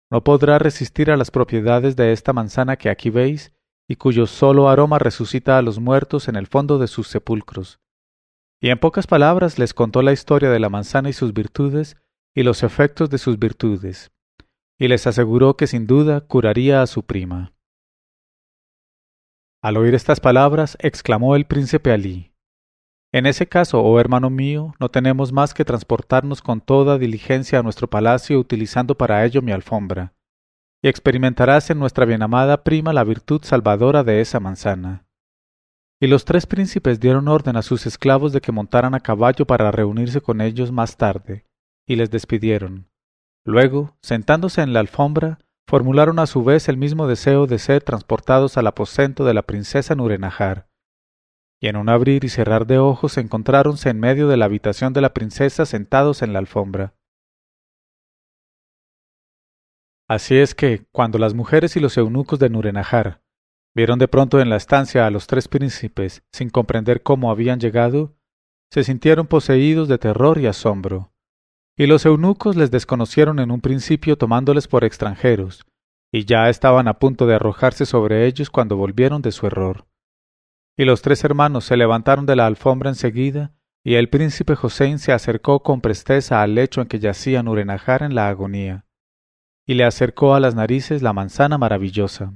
no 0.09 0.23
podrá 0.23 0.57
resistir 0.57 1.11
a 1.11 1.17
las 1.17 1.31
propiedades 1.31 1.97
de 1.97 2.13
esta 2.13 2.31
manzana 2.31 2.77
que 2.77 2.89
aquí 2.89 3.09
veis 3.09 3.53
y 3.87 3.97
cuyo 3.97 4.27
solo 4.27 4.69
aroma 4.69 4.99
resucita 4.99 5.57
a 5.57 5.61
los 5.61 5.79
muertos 5.79 6.27
en 6.29 6.37
el 6.37 6.47
fondo 6.47 6.79
de 6.79 6.87
sus 6.87 7.07
sepulcros. 7.07 7.79
Y 8.61 8.69
en 8.69 8.79
pocas 8.79 9.05
palabras 9.05 9.59
les 9.59 9.73
contó 9.73 10.01
la 10.01 10.13
historia 10.13 10.49
de 10.49 10.59
la 10.59 10.69
manzana 10.69 11.09
y 11.09 11.13
sus 11.13 11.33
virtudes 11.33 11.97
y 12.33 12.43
los 12.43 12.63
efectos 12.63 13.09
de 13.09 13.17
sus 13.17 13.37
virtudes, 13.37 14.11
y 14.79 14.87
les 14.87 15.07
aseguró 15.07 15.57
que 15.57 15.67
sin 15.67 15.87
duda 15.87 16.21
curaría 16.21 16.81
a 16.81 16.87
su 16.87 17.03
prima. 17.03 17.53
Al 19.61 19.77
oír 19.77 19.95
estas 19.95 20.19
palabras, 20.19 20.77
exclamó 20.81 21.35
el 21.35 21.45
príncipe 21.45 21.91
Alí 21.91 22.35
en 23.15 23.27
ese 23.27 23.47
caso, 23.47 23.81
oh 23.81 23.97
hermano 23.97 24.29
mío, 24.29 24.73
no 24.77 24.91
tenemos 24.91 25.31
más 25.31 25.53
que 25.53 25.63
transportarnos 25.63 26.41
con 26.41 26.59
toda 26.59 26.97
diligencia 26.97 27.59
a 27.59 27.63
nuestro 27.63 27.89
palacio 27.89 28.37
utilizando 28.37 28.95
para 28.95 29.23
ello 29.23 29.41
mi 29.41 29.53
alfombra, 29.53 30.13
y 30.83 30.89
experimentarás 30.89 31.69
en 31.69 31.79
nuestra 31.79 32.03
bienamada 32.03 32.65
prima 32.65 32.91
la 32.91 33.05
virtud 33.05 33.39
salvadora 33.45 34.03
de 34.03 34.19
esa 34.19 34.41
manzana. 34.41 35.07
Y 36.01 36.07
los 36.07 36.25
tres 36.25 36.45
príncipes 36.45 36.99
dieron 36.99 37.29
orden 37.29 37.55
a 37.55 37.61
sus 37.61 37.85
esclavos 37.85 38.33
de 38.33 38.41
que 38.41 38.51
montaran 38.51 38.95
a 38.95 38.99
caballo 38.99 39.47
para 39.47 39.71
reunirse 39.71 40.19
con 40.19 40.41
ellos 40.41 40.73
más 40.73 40.97
tarde, 40.97 41.45
y 41.87 41.95
les 41.95 42.11
despidieron. 42.11 42.89
Luego, 43.45 43.95
sentándose 44.01 44.61
en 44.63 44.73
la 44.73 44.79
alfombra, 44.79 45.37
formularon 45.67 46.19
a 46.19 46.25
su 46.25 46.43
vez 46.43 46.67
el 46.67 46.77
mismo 46.77 47.07
deseo 47.07 47.45
de 47.45 47.59
ser 47.59 47.83
transportados 47.83 48.57
al 48.57 48.67
aposento 48.67 49.23
de 49.23 49.35
la 49.35 49.43
princesa 49.43 49.93
Nurenajar, 49.95 50.67
y 51.61 51.67
en 51.67 51.77
un 51.77 51.89
abrir 51.89 52.23
y 52.23 52.29
cerrar 52.29 52.65
de 52.65 52.79
ojos 52.79 53.17
encontráronse 53.17 53.89
en 53.89 53.99
medio 53.99 54.27
de 54.27 54.37
la 54.37 54.45
habitación 54.45 54.93
de 54.93 55.01
la 55.01 55.13
princesa 55.13 55.65
sentados 55.65 56.23
en 56.23 56.33
la 56.33 56.39
alfombra. 56.39 56.95
Así 60.07 60.37
es 60.37 60.53
que, 60.53 60.85
cuando 60.91 61.17
las 61.17 61.33
mujeres 61.33 61.75
y 61.75 61.79
los 61.79 61.97
eunucos 61.97 62.39
de 62.39 62.49
Nurenajar 62.49 63.23
vieron 63.75 63.99
de 63.99 64.07
pronto 64.07 64.39
en 64.39 64.49
la 64.49 64.55
estancia 64.55 65.05
a 65.05 65.11
los 65.11 65.27
tres 65.27 65.47
príncipes, 65.47 66.23
sin 66.31 66.49
comprender 66.49 67.03
cómo 67.03 67.31
habían 67.31 67.59
llegado, 67.59 68.15
se 68.71 68.83
sintieron 68.83 69.27
poseídos 69.27 69.87
de 69.87 69.97
terror 69.97 70.39
y 70.39 70.47
asombro. 70.47 71.14
Y 71.77 71.87
los 71.87 72.05
eunucos 72.05 72.55
les 72.55 72.71
desconocieron 72.71 73.39
en 73.39 73.51
un 73.51 73.59
principio 73.59 74.17
tomándoles 74.17 74.67
por 74.67 74.85
extranjeros, 74.85 75.65
y 76.11 76.23
ya 76.23 76.49
estaban 76.49 76.87
a 76.87 76.99
punto 76.99 77.27
de 77.27 77.35
arrojarse 77.35 77.85
sobre 77.85 78.25
ellos 78.27 78.49
cuando 78.49 78.77
volvieron 78.77 79.21
de 79.21 79.33
su 79.33 79.45
error. 79.45 79.85
Y 80.77 80.85
los 80.85 81.01
tres 81.01 81.23
hermanos 81.25 81.65
se 81.65 81.75
levantaron 81.75 82.25
de 82.25 82.37
la 82.37 82.45
alfombra 82.45 82.89
enseguida, 82.89 83.53
y 83.83 83.95
el 83.95 84.09
príncipe 84.09 84.55
Hossein 84.59 84.99
se 84.99 85.11
acercó 85.11 85.63
con 85.63 85.81
presteza 85.81 86.41
al 86.41 86.55
lecho 86.55 86.81
en 86.81 86.87
que 86.87 86.99
yacía 86.99 87.43
Nurenajar 87.43 88.03
en 88.03 88.15
la 88.15 88.29
agonía, 88.29 88.85
y 89.67 89.73
le 89.73 89.83
acercó 89.83 90.33
a 90.33 90.39
las 90.39 90.55
narices 90.55 91.01
la 91.01 91.11
manzana 91.11 91.57
maravillosa. 91.57 92.33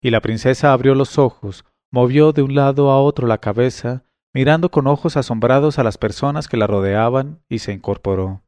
Y 0.00 0.10
la 0.10 0.20
princesa 0.20 0.72
abrió 0.72 0.94
los 0.94 1.18
ojos, 1.18 1.64
movió 1.90 2.32
de 2.32 2.42
un 2.42 2.54
lado 2.54 2.90
a 2.90 3.02
otro 3.02 3.26
la 3.26 3.38
cabeza, 3.38 4.04
mirando 4.38 4.70
con 4.70 4.86
ojos 4.86 5.16
asombrados 5.16 5.80
a 5.80 5.82
las 5.82 5.98
personas 5.98 6.46
que 6.46 6.56
la 6.56 6.68
rodeaban, 6.68 7.42
y 7.48 7.58
se 7.58 7.72
incorporó. 7.72 8.44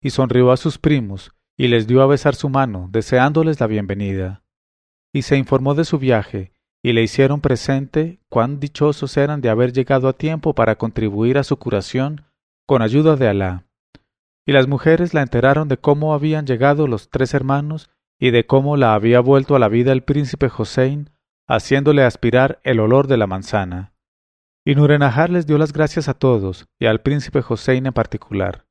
Y 0.00 0.08
sonrió 0.08 0.52
a 0.52 0.56
sus 0.56 0.78
primos, 0.78 1.34
y 1.54 1.68
les 1.68 1.86
dio 1.86 2.00
a 2.00 2.06
besar 2.06 2.34
su 2.34 2.48
mano, 2.48 2.88
deseándoles 2.90 3.60
la 3.60 3.66
bienvenida. 3.66 4.42
Y 5.12 5.20
se 5.20 5.36
informó 5.36 5.74
de 5.74 5.84
su 5.84 5.98
viaje, 5.98 6.54
y 6.82 6.94
le 6.94 7.02
hicieron 7.02 7.42
presente 7.42 8.20
cuán 8.30 8.58
dichosos 8.58 9.18
eran 9.18 9.42
de 9.42 9.50
haber 9.50 9.74
llegado 9.74 10.08
a 10.08 10.14
tiempo 10.14 10.54
para 10.54 10.76
contribuir 10.76 11.36
a 11.36 11.44
su 11.44 11.58
curación 11.58 12.24
con 12.64 12.80
ayuda 12.80 13.16
de 13.16 13.28
Alá. 13.28 13.66
Y 14.46 14.52
las 14.52 14.66
mujeres 14.66 15.12
la 15.12 15.20
enteraron 15.20 15.68
de 15.68 15.76
cómo 15.76 16.14
habían 16.14 16.46
llegado 16.46 16.86
los 16.86 17.10
tres 17.10 17.34
hermanos 17.34 17.90
y 18.18 18.30
de 18.30 18.46
cómo 18.46 18.78
la 18.78 18.94
había 18.94 19.20
vuelto 19.20 19.56
a 19.56 19.58
la 19.58 19.68
vida 19.68 19.92
el 19.92 20.04
príncipe 20.04 20.50
Hossein, 20.56 21.10
haciéndole 21.46 22.02
aspirar 22.02 22.60
el 22.64 22.80
olor 22.80 23.08
de 23.08 23.18
la 23.18 23.26
manzana. 23.26 23.92
Y 24.68 24.74
Nurenahar 24.74 25.30
les 25.30 25.46
dio 25.46 25.58
las 25.58 25.72
gracias 25.72 26.08
a 26.08 26.14
todos, 26.14 26.66
y 26.80 26.86
al 26.86 27.00
príncipe 27.00 27.40
Hossein 27.48 27.86
en 27.86 27.92
particular. 27.92 28.66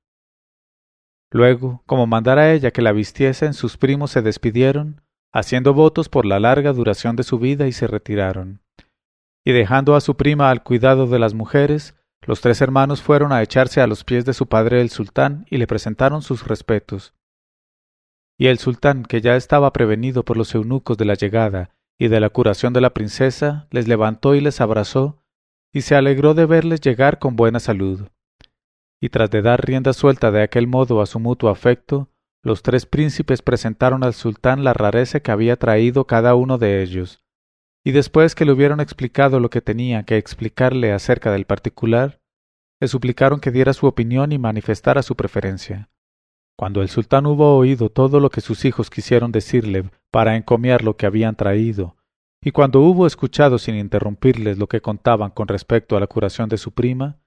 Luego, 1.32 1.84
como 1.86 2.06
mandara 2.06 2.52
ella 2.52 2.72
que 2.72 2.82
la 2.82 2.92
vistiesen, 2.92 3.54
sus 3.54 3.78
primos 3.78 4.12
se 4.12 4.22
despidieron, 4.22 5.00
haciendo 5.32 5.74
votos 5.74 6.10
por 6.10 6.26
la 6.26 6.38
larga 6.38 6.74
duración 6.74 7.16
de 7.16 7.24
su 7.24 7.40
vida 7.40 7.68
y 7.68 7.72
se 7.72 7.88
retiraron. 7.88 8.62
Y 9.46 9.54
dejando 9.54 9.96
a 9.96 10.02
su 10.02 10.18
prima 10.18 10.50
al 10.50 10.64
cuidado 10.64 11.08
de 11.08 11.18
las 11.18 11.34
mujeres, 11.34 11.96
los 12.24 12.42
tres 12.42 12.60
hermanos 12.60 13.02
fueron 13.02 13.32
a 13.32 13.42
echarse 13.42 13.80
a 13.80 13.88
los 13.88 14.04
pies 14.04 14.26
de 14.26 14.34
su 14.34 14.48
padre 14.48 14.82
el 14.82 14.90
sultán 14.90 15.46
y 15.50 15.60
le 15.60 15.66
presentaron 15.66 16.22
sus 16.22 16.46
respetos. 16.46 17.14
Y 18.38 18.48
el 18.48 18.60
sultán, 18.60 19.04
que 19.04 19.22
ya 19.22 19.38
estaba 19.38 19.72
prevenido 19.72 20.26
por 20.26 20.36
los 20.36 20.54
eunucos 20.56 20.98
de 20.98 21.06
la 21.06 21.14
llegada 21.14 21.70
y 21.98 22.10
de 22.10 22.20
la 22.20 22.30
curación 22.30 22.74
de 22.74 22.82
la 22.82 22.90
princesa, 22.90 23.70
les 23.72 23.88
levantó 23.88 24.36
y 24.36 24.42
les 24.42 24.60
abrazó, 24.60 25.22
y 25.76 25.82
se 25.82 25.94
alegró 25.94 26.34
de 26.34 26.46
verles 26.46 26.80
llegar 26.80 27.20
con 27.20 27.36
buena 27.36 27.60
salud. 27.60 28.08
Y 29.02 29.10
tras 29.10 29.30
de 29.30 29.42
dar 29.42 29.66
rienda 29.66 29.92
suelta 29.92 30.32
de 30.32 30.42
aquel 30.42 30.68
modo 30.68 31.02
a 31.02 31.06
su 31.06 31.20
mutuo 31.20 31.50
afecto, 31.50 32.08
los 32.42 32.64
tres 32.64 32.86
príncipes 32.86 33.42
presentaron 33.42 34.02
al 34.06 34.14
sultán 34.14 34.64
la 34.64 34.72
rareza 34.72 35.20
que 35.20 35.32
había 35.32 35.58
traído 35.58 36.08
cada 36.08 36.34
uno 36.34 36.58
de 36.58 36.82
ellos, 36.82 37.26
y 37.84 37.92
después 37.92 38.36
que 38.36 38.46
le 38.46 38.54
hubieron 38.54 38.80
explicado 38.80 39.42
lo 39.42 39.50
que 39.50 39.60
tenía 39.60 40.04
que 40.04 40.16
explicarle 40.16 40.94
acerca 40.94 41.34
del 41.34 41.44
particular, 41.44 42.22
le 42.80 42.88
suplicaron 42.88 43.42
que 43.42 43.52
diera 43.52 43.74
su 43.74 43.86
opinión 43.86 44.32
y 44.32 44.38
manifestara 44.38 45.04
su 45.04 45.18
preferencia. 45.18 45.90
Cuando 46.58 46.84
el 46.84 46.88
sultán 46.88 47.26
hubo 47.26 47.58
oído 47.58 47.90
todo 47.90 48.22
lo 48.22 48.30
que 48.30 48.40
sus 48.40 48.64
hijos 48.64 48.90
quisieron 48.90 49.34
decirle 49.34 49.90
para 50.10 50.38
encomiar 50.38 50.86
lo 50.86 50.96
que 50.96 51.06
habían 51.06 51.36
traído, 51.36 51.98
y 52.46 52.52
cuando 52.52 52.82
hubo 52.82 53.08
escuchado 53.08 53.58
sin 53.58 53.74
interrumpirles 53.74 54.60
lo 54.60 54.68
que 54.68 54.80
contaban 54.80 55.32
con 55.32 55.48
respecto 55.48 55.98
a 55.98 56.00
la 56.00 56.06
curación 56.06 56.48
de 56.48 56.60
su 56.60 56.74
prima, 56.74 57.18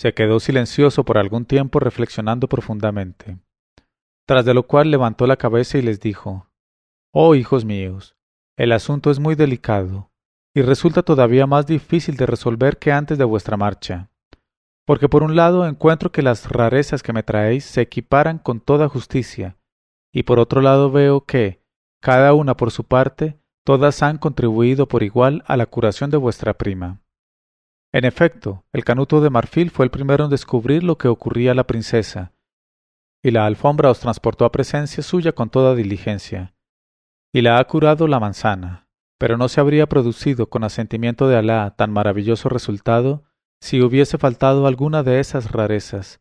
se 0.00 0.14
quedó 0.14 0.40
silencioso 0.40 1.04
por 1.04 1.18
algún 1.18 1.44
tiempo 1.44 1.78
reflexionando 1.78 2.48
profundamente. 2.48 3.38
Tras 4.26 4.46
de 4.46 4.54
lo 4.54 4.66
cual 4.66 4.90
levantó 4.90 5.26
la 5.26 5.36
cabeza 5.36 5.76
y 5.76 5.82
les 5.82 6.00
dijo 6.00 6.48
Oh 7.12 7.34
hijos 7.34 7.66
míos, 7.66 8.16
el 8.56 8.72
asunto 8.72 9.10
es 9.10 9.18
muy 9.20 9.34
delicado, 9.34 10.10
y 10.54 10.62
resulta 10.62 11.02
todavía 11.02 11.46
más 11.46 11.66
difícil 11.66 12.16
de 12.16 12.24
resolver 12.24 12.78
que 12.78 12.92
antes 12.92 13.18
de 13.18 13.24
vuestra 13.24 13.58
marcha. 13.58 14.08
Porque 14.86 15.06
por 15.06 15.22
un 15.22 15.36
lado 15.36 15.66
encuentro 15.66 16.12
que 16.12 16.22
las 16.22 16.48
rarezas 16.48 17.02
que 17.02 17.12
me 17.12 17.22
traéis 17.22 17.66
se 17.66 17.82
equiparan 17.82 18.38
con 18.38 18.60
toda 18.60 18.88
justicia, 18.88 19.58
y 20.14 20.22
por 20.22 20.38
otro 20.38 20.62
lado 20.62 20.90
veo 20.90 21.26
que, 21.26 21.60
cada 22.00 22.32
una 22.32 22.56
por 22.56 22.70
su 22.70 22.84
parte, 22.84 23.38
todas 23.66 24.00
han 24.04 24.18
contribuido 24.18 24.86
por 24.86 25.02
igual 25.02 25.42
a 25.48 25.56
la 25.56 25.66
curación 25.66 26.08
de 26.08 26.16
vuestra 26.16 26.54
prima. 26.54 27.00
En 27.92 28.04
efecto, 28.04 28.64
el 28.72 28.84
canuto 28.84 29.20
de 29.20 29.28
marfil 29.28 29.70
fue 29.70 29.84
el 29.84 29.90
primero 29.90 30.24
en 30.24 30.30
descubrir 30.30 30.84
lo 30.84 30.98
que 30.98 31.08
ocurría 31.08 31.50
a 31.50 31.54
la 31.56 31.66
princesa, 31.66 32.32
y 33.24 33.32
la 33.32 33.44
alfombra 33.44 33.90
os 33.90 33.98
transportó 33.98 34.44
a 34.44 34.52
presencia 34.52 35.02
suya 35.02 35.32
con 35.32 35.50
toda 35.50 35.74
diligencia, 35.74 36.54
y 37.34 37.42
la 37.42 37.58
ha 37.58 37.64
curado 37.66 38.06
la 38.06 38.20
manzana, 38.20 38.86
pero 39.18 39.36
no 39.36 39.48
se 39.48 39.60
habría 39.60 39.88
producido 39.88 40.48
con 40.48 40.62
asentimiento 40.62 41.26
de 41.26 41.36
Alá 41.36 41.74
tan 41.76 41.90
maravilloso 41.90 42.48
resultado 42.48 43.24
si 43.60 43.82
hubiese 43.82 44.16
faltado 44.16 44.68
alguna 44.68 45.02
de 45.02 45.18
esas 45.18 45.50
rarezas. 45.50 46.20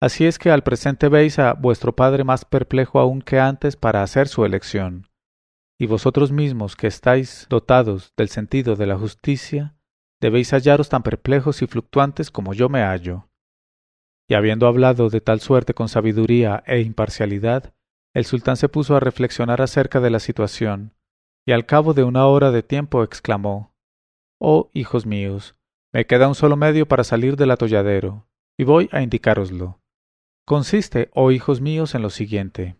Así 0.00 0.26
es 0.26 0.38
que 0.38 0.52
al 0.52 0.62
presente 0.62 1.08
veis 1.08 1.40
a 1.40 1.54
vuestro 1.54 1.96
padre 1.96 2.22
más 2.22 2.44
perplejo 2.44 3.00
aún 3.00 3.20
que 3.20 3.40
antes 3.40 3.74
para 3.74 4.04
hacer 4.04 4.28
su 4.28 4.44
elección. 4.44 5.08
Y 5.78 5.86
vosotros 5.86 6.30
mismos 6.30 6.76
que 6.76 6.86
estáis 6.86 7.46
dotados 7.50 8.12
del 8.16 8.28
sentido 8.28 8.76
de 8.76 8.86
la 8.86 8.96
justicia, 8.96 9.74
debéis 10.20 10.52
hallaros 10.52 10.88
tan 10.88 11.02
perplejos 11.02 11.62
y 11.62 11.66
fluctuantes 11.66 12.30
como 12.30 12.54
yo 12.54 12.68
me 12.68 12.82
hallo. 12.82 13.28
Y 14.28 14.34
habiendo 14.34 14.66
hablado 14.66 15.10
de 15.10 15.20
tal 15.20 15.40
suerte 15.40 15.74
con 15.74 15.88
sabiduría 15.88 16.62
e 16.66 16.80
imparcialidad, 16.80 17.74
el 18.14 18.24
sultán 18.24 18.56
se 18.56 18.68
puso 18.68 18.96
a 18.96 19.00
reflexionar 19.00 19.60
acerca 19.60 20.00
de 20.00 20.10
la 20.10 20.20
situación, 20.20 20.94
y 21.46 21.52
al 21.52 21.66
cabo 21.66 21.92
de 21.92 22.04
una 22.04 22.26
hora 22.26 22.50
de 22.52 22.62
tiempo 22.62 23.02
exclamó 23.02 23.74
Oh, 24.40 24.70
hijos 24.72 25.04
míos, 25.04 25.56
me 25.92 26.06
queda 26.06 26.28
un 26.28 26.34
solo 26.34 26.56
medio 26.56 26.86
para 26.86 27.04
salir 27.04 27.36
del 27.36 27.50
atolladero, 27.50 28.26
y 28.58 28.64
voy 28.64 28.88
a 28.92 29.02
indicároslo. 29.02 29.80
Consiste, 30.46 31.10
oh 31.14 31.30
hijos 31.32 31.60
míos, 31.60 31.94
en 31.94 32.02
lo 32.02 32.10
siguiente. 32.10 32.76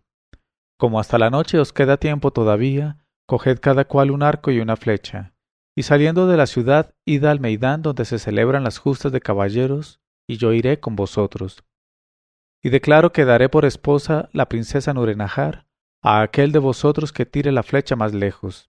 Como 0.84 1.00
hasta 1.00 1.16
la 1.16 1.30
noche 1.30 1.58
os 1.58 1.72
queda 1.72 1.96
tiempo 1.96 2.30
todavía, 2.30 2.98
coged 3.24 3.58
cada 3.58 3.86
cual 3.86 4.10
un 4.10 4.22
arco 4.22 4.50
y 4.50 4.60
una 4.60 4.76
flecha, 4.76 5.32
y 5.74 5.84
saliendo 5.84 6.26
de 6.26 6.36
la 6.36 6.46
ciudad, 6.46 6.94
id 7.06 7.24
al 7.24 7.40
Meidán 7.40 7.80
donde 7.80 8.04
se 8.04 8.18
celebran 8.18 8.64
las 8.64 8.76
justas 8.76 9.10
de 9.10 9.22
caballeros, 9.22 10.02
y 10.28 10.36
yo 10.36 10.52
iré 10.52 10.80
con 10.80 10.94
vosotros 10.94 11.64
y 12.62 12.68
declaro 12.68 13.12
que 13.12 13.24
daré 13.24 13.48
por 13.48 13.64
esposa 13.64 14.28
la 14.34 14.50
princesa 14.50 14.92
Nurenahar 14.92 15.64
a 16.02 16.20
aquel 16.20 16.52
de 16.52 16.58
vosotros 16.58 17.14
que 17.14 17.24
tire 17.24 17.50
la 17.50 17.62
flecha 17.62 17.96
más 17.96 18.12
lejos. 18.12 18.68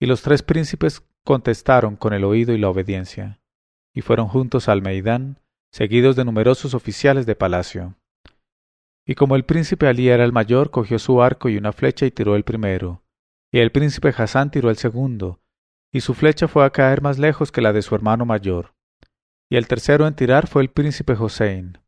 Y 0.00 0.06
los 0.06 0.22
tres 0.22 0.42
príncipes 0.42 1.06
contestaron 1.24 1.94
con 1.94 2.12
el 2.12 2.24
oído 2.24 2.54
y 2.54 2.58
la 2.58 2.70
obediencia, 2.70 3.40
y 3.94 4.00
fueron 4.00 4.26
juntos 4.26 4.68
al 4.68 4.82
Meidán, 4.82 5.38
seguidos 5.70 6.16
de 6.16 6.24
numerosos 6.24 6.74
oficiales 6.74 7.24
de 7.24 7.36
palacio. 7.36 7.94
Y 9.10 9.16
como 9.16 9.34
el 9.34 9.44
príncipe 9.44 9.88
Ali 9.88 10.08
era 10.08 10.24
el 10.24 10.32
mayor, 10.32 10.70
cogió 10.70 11.00
su 11.00 11.20
arco 11.20 11.48
y 11.48 11.56
una 11.56 11.72
flecha 11.72 12.06
y 12.06 12.12
tiró 12.12 12.36
el 12.36 12.44
primero, 12.44 13.02
y 13.52 13.58
el 13.58 13.72
príncipe 13.72 14.14
Hassan 14.16 14.52
tiró 14.52 14.70
el 14.70 14.76
segundo, 14.76 15.40
y 15.92 16.02
su 16.02 16.14
flecha 16.14 16.46
fue 16.46 16.64
a 16.64 16.70
caer 16.70 17.02
más 17.02 17.18
lejos 17.18 17.50
que 17.50 17.60
la 17.60 17.72
de 17.72 17.82
su 17.82 17.96
hermano 17.96 18.24
mayor. 18.24 18.74
Y 19.50 19.56
el 19.56 19.66
tercero 19.66 20.06
en 20.06 20.14
tirar 20.14 20.46
fue 20.46 20.62
el 20.62 20.70
príncipe 20.70 21.14
Hossein 21.14 21.78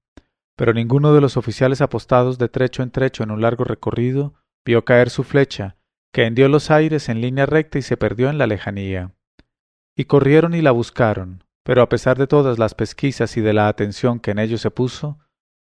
pero 0.56 0.74
ninguno 0.74 1.12
de 1.14 1.20
los 1.20 1.36
oficiales 1.36 1.80
apostados 1.80 2.38
de 2.38 2.48
trecho 2.48 2.82
en 2.82 2.90
trecho 2.90 3.22
en 3.22 3.30
un 3.30 3.40
largo 3.40 3.64
recorrido 3.64 4.34
vio 4.64 4.84
caer 4.84 5.10
su 5.10 5.24
flecha, 5.24 5.76
que 6.12 6.24
hendió 6.24 6.48
los 6.48 6.70
aires 6.70 7.08
en 7.08 7.20
línea 7.20 7.46
recta 7.46 7.78
y 7.78 7.82
se 7.82 7.96
perdió 7.96 8.30
en 8.30 8.38
la 8.38 8.46
lejanía. 8.46 9.12
Y 9.96 10.04
corrieron 10.04 10.54
y 10.54 10.62
la 10.62 10.70
buscaron, 10.70 11.44
pero 11.64 11.82
a 11.82 11.88
pesar 11.88 12.16
de 12.16 12.26
todas 12.26 12.58
las 12.60 12.74
pesquisas 12.74 13.36
y 13.36 13.40
de 13.40 13.52
la 13.52 13.68
atención 13.68 14.20
que 14.20 14.30
en 14.30 14.38
ello 14.38 14.58
se 14.58 14.70
puso, 14.70 15.18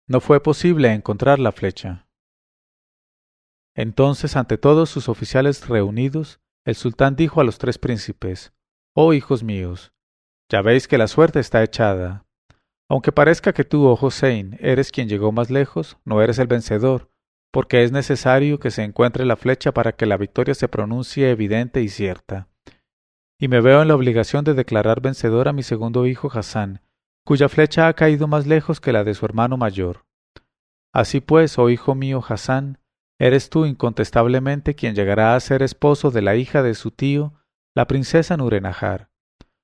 no 0.06 0.20
fue 0.20 0.42
posible 0.42 0.92
encontrar 0.92 1.38
la 1.38 1.52
flecha. 1.52 2.06
Entonces, 3.74 4.36
ante 4.36 4.58
todos 4.58 4.88
sus 4.88 5.08
oficiales 5.08 5.68
reunidos, 5.68 6.40
el 6.64 6.74
sultán 6.74 7.16
dijo 7.16 7.40
a 7.40 7.44
los 7.44 7.58
tres 7.58 7.78
príncipes 7.78 8.52
Oh 8.94 9.12
hijos 9.12 9.42
míos, 9.42 9.92
ya 10.48 10.62
veis 10.62 10.88
que 10.88 10.96
la 10.96 11.06
suerte 11.06 11.40
está 11.40 11.62
echada, 11.62 12.26
aunque 12.88 13.10
parezca 13.10 13.52
que 13.52 13.64
tú, 13.64 13.86
oh 13.86 13.98
Hossein, 14.00 14.56
eres 14.60 14.92
quien 14.92 15.08
llegó 15.08 15.32
más 15.32 15.50
lejos, 15.50 15.98
no 16.04 16.22
eres 16.22 16.38
el 16.38 16.46
vencedor, 16.46 17.10
porque 17.52 17.82
es 17.82 17.90
necesario 17.90 18.60
que 18.60 18.70
se 18.70 18.84
encuentre 18.84 19.24
la 19.24 19.36
flecha 19.36 19.72
para 19.72 19.92
que 19.92 20.06
la 20.06 20.16
victoria 20.16 20.54
se 20.54 20.68
pronuncie 20.68 21.30
evidente 21.30 21.82
y 21.82 21.88
cierta. 21.88 22.48
Y 23.38 23.48
me 23.48 23.60
veo 23.60 23.82
en 23.82 23.88
la 23.88 23.96
obligación 23.96 24.44
de 24.44 24.54
declarar 24.54 25.00
vencedor 25.00 25.48
a 25.48 25.52
mi 25.52 25.62
segundo 25.62 26.06
hijo 26.06 26.30
Hassan, 26.32 26.80
cuya 27.26 27.48
flecha 27.48 27.88
ha 27.88 27.94
caído 27.94 28.28
más 28.28 28.46
lejos 28.46 28.80
que 28.80 28.92
la 28.92 29.02
de 29.02 29.12
su 29.12 29.26
hermano 29.26 29.56
mayor. 29.56 30.06
Así 30.94 31.20
pues, 31.20 31.58
oh 31.58 31.70
hijo 31.70 31.96
mío 31.96 32.22
Hassan, 32.26 32.78
eres 33.18 33.50
tú 33.50 33.66
incontestablemente 33.66 34.76
quien 34.76 34.94
llegará 34.94 35.34
a 35.34 35.40
ser 35.40 35.64
esposo 35.64 36.12
de 36.12 36.22
la 36.22 36.36
hija 36.36 36.62
de 36.62 36.74
su 36.74 36.92
tío, 36.92 37.34
la 37.74 37.88
princesa 37.88 38.36
Nurenahar, 38.36 39.10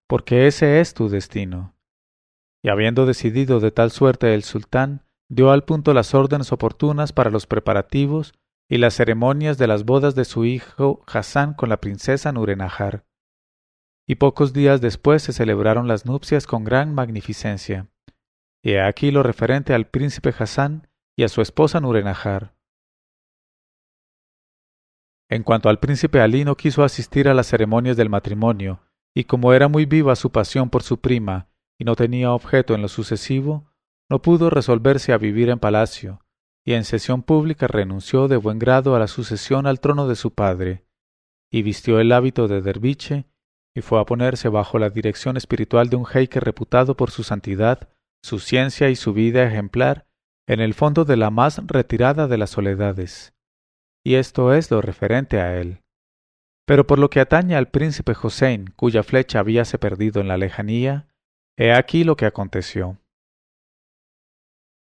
porque 0.08 0.48
ese 0.48 0.80
es 0.80 0.92
tu 0.92 1.08
destino. 1.08 1.76
Y 2.64 2.68
habiendo 2.68 3.06
decidido 3.06 3.60
de 3.60 3.70
tal 3.70 3.92
suerte 3.92 4.34
el 4.34 4.42
sultán, 4.42 5.06
dio 5.30 5.52
al 5.52 5.62
punto 5.62 5.94
las 5.94 6.14
órdenes 6.14 6.50
oportunas 6.50 7.12
para 7.12 7.30
los 7.30 7.46
preparativos 7.46 8.34
y 8.68 8.78
las 8.78 8.94
ceremonias 8.94 9.56
de 9.56 9.68
las 9.68 9.84
bodas 9.84 10.16
de 10.16 10.24
su 10.24 10.44
hijo 10.46 11.04
Hassan 11.06 11.54
con 11.54 11.68
la 11.68 11.76
princesa 11.76 12.32
Nurenahar. 12.32 13.04
Y 14.06 14.16
pocos 14.16 14.52
días 14.52 14.80
después 14.80 15.22
se 15.22 15.32
celebraron 15.32 15.88
las 15.88 16.06
nupcias 16.06 16.46
con 16.46 16.64
gran 16.64 16.94
magnificencia. 16.94 17.88
Y 18.62 18.76
aquí 18.76 19.10
lo 19.10 19.22
referente 19.22 19.74
al 19.74 19.88
príncipe 19.88 20.34
Hassan 20.36 20.88
y 21.16 21.24
a 21.24 21.28
su 21.28 21.40
esposa 21.40 21.80
Nurenahar. 21.80 22.54
En 25.28 25.44
cuanto 25.44 25.68
al 25.68 25.78
príncipe 25.78 26.20
Ali 26.20 26.44
no 26.44 26.56
quiso 26.56 26.84
asistir 26.84 27.28
a 27.28 27.34
las 27.34 27.46
ceremonias 27.46 27.96
del 27.96 28.10
matrimonio, 28.10 28.82
y 29.14 29.24
como 29.24 29.52
era 29.52 29.66
muy 29.68 29.86
viva 29.86 30.14
su 30.14 30.30
pasión 30.30 30.68
por 30.68 30.82
su 30.82 31.00
prima, 31.00 31.48
y 31.78 31.84
no 31.84 31.96
tenía 31.96 32.32
objeto 32.32 32.74
en 32.74 32.82
lo 32.82 32.88
sucesivo, 32.88 33.72
no 34.10 34.20
pudo 34.20 34.50
resolverse 34.50 35.12
a 35.12 35.18
vivir 35.18 35.48
en 35.48 35.58
palacio, 35.58 36.20
y 36.66 36.74
en 36.74 36.84
sesión 36.84 37.22
pública 37.22 37.66
renunció 37.66 38.28
de 38.28 38.36
buen 38.36 38.58
grado 38.58 38.94
a 38.94 38.98
la 38.98 39.08
sucesión 39.08 39.66
al 39.66 39.80
trono 39.80 40.06
de 40.06 40.16
su 40.16 40.34
padre, 40.34 40.84
y 41.50 41.62
vistió 41.62 41.98
el 41.98 42.12
hábito 42.12 42.46
de 42.46 42.60
derviche, 42.60 43.24
y 43.74 43.80
fue 43.80 44.00
a 44.00 44.04
ponerse 44.04 44.48
bajo 44.48 44.78
la 44.78 44.90
dirección 44.90 45.36
espiritual 45.36 45.88
de 45.88 45.96
un 45.96 46.04
jeique 46.04 46.40
reputado 46.40 46.96
por 46.96 47.10
su 47.10 47.22
santidad, 47.22 47.88
su 48.22 48.38
ciencia 48.38 48.90
y 48.90 48.96
su 48.96 49.12
vida 49.12 49.44
ejemplar, 49.44 50.06
en 50.46 50.60
el 50.60 50.74
fondo 50.74 51.04
de 51.04 51.16
la 51.16 51.30
más 51.30 51.60
retirada 51.66 52.28
de 52.28 52.38
las 52.38 52.50
soledades. 52.50 53.32
Y 54.04 54.16
esto 54.16 54.52
es 54.52 54.70
lo 54.70 54.82
referente 54.82 55.40
a 55.40 55.58
él. 55.58 55.80
Pero 56.66 56.86
por 56.86 56.98
lo 56.98 57.10
que 57.10 57.20
atañe 57.20 57.56
al 57.56 57.68
príncipe 57.68 58.14
Hossein, 58.20 58.72
cuya 58.76 59.02
flecha 59.02 59.40
habíase 59.40 59.78
perdido 59.78 60.20
en 60.20 60.28
la 60.28 60.36
lejanía, 60.36 61.08
He 61.58 61.72
aquí 61.72 62.02
lo 62.02 62.16
que 62.16 62.26
aconteció. 62.26 62.98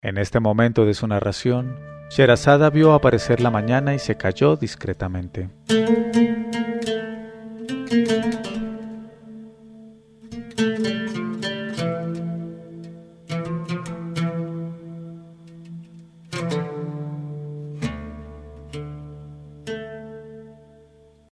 En 0.02 0.18
este 0.18 0.40
momento 0.40 0.86
de 0.86 0.94
su 0.94 1.08
narración, 1.08 1.80
Sherazada 2.10 2.70
vio 2.70 2.94
aparecer 2.94 3.42
la 3.42 3.52
mañana 3.52 3.94
y 3.94 4.00
se 4.00 4.18
calló 4.18 4.56
discretamente. 4.56 5.50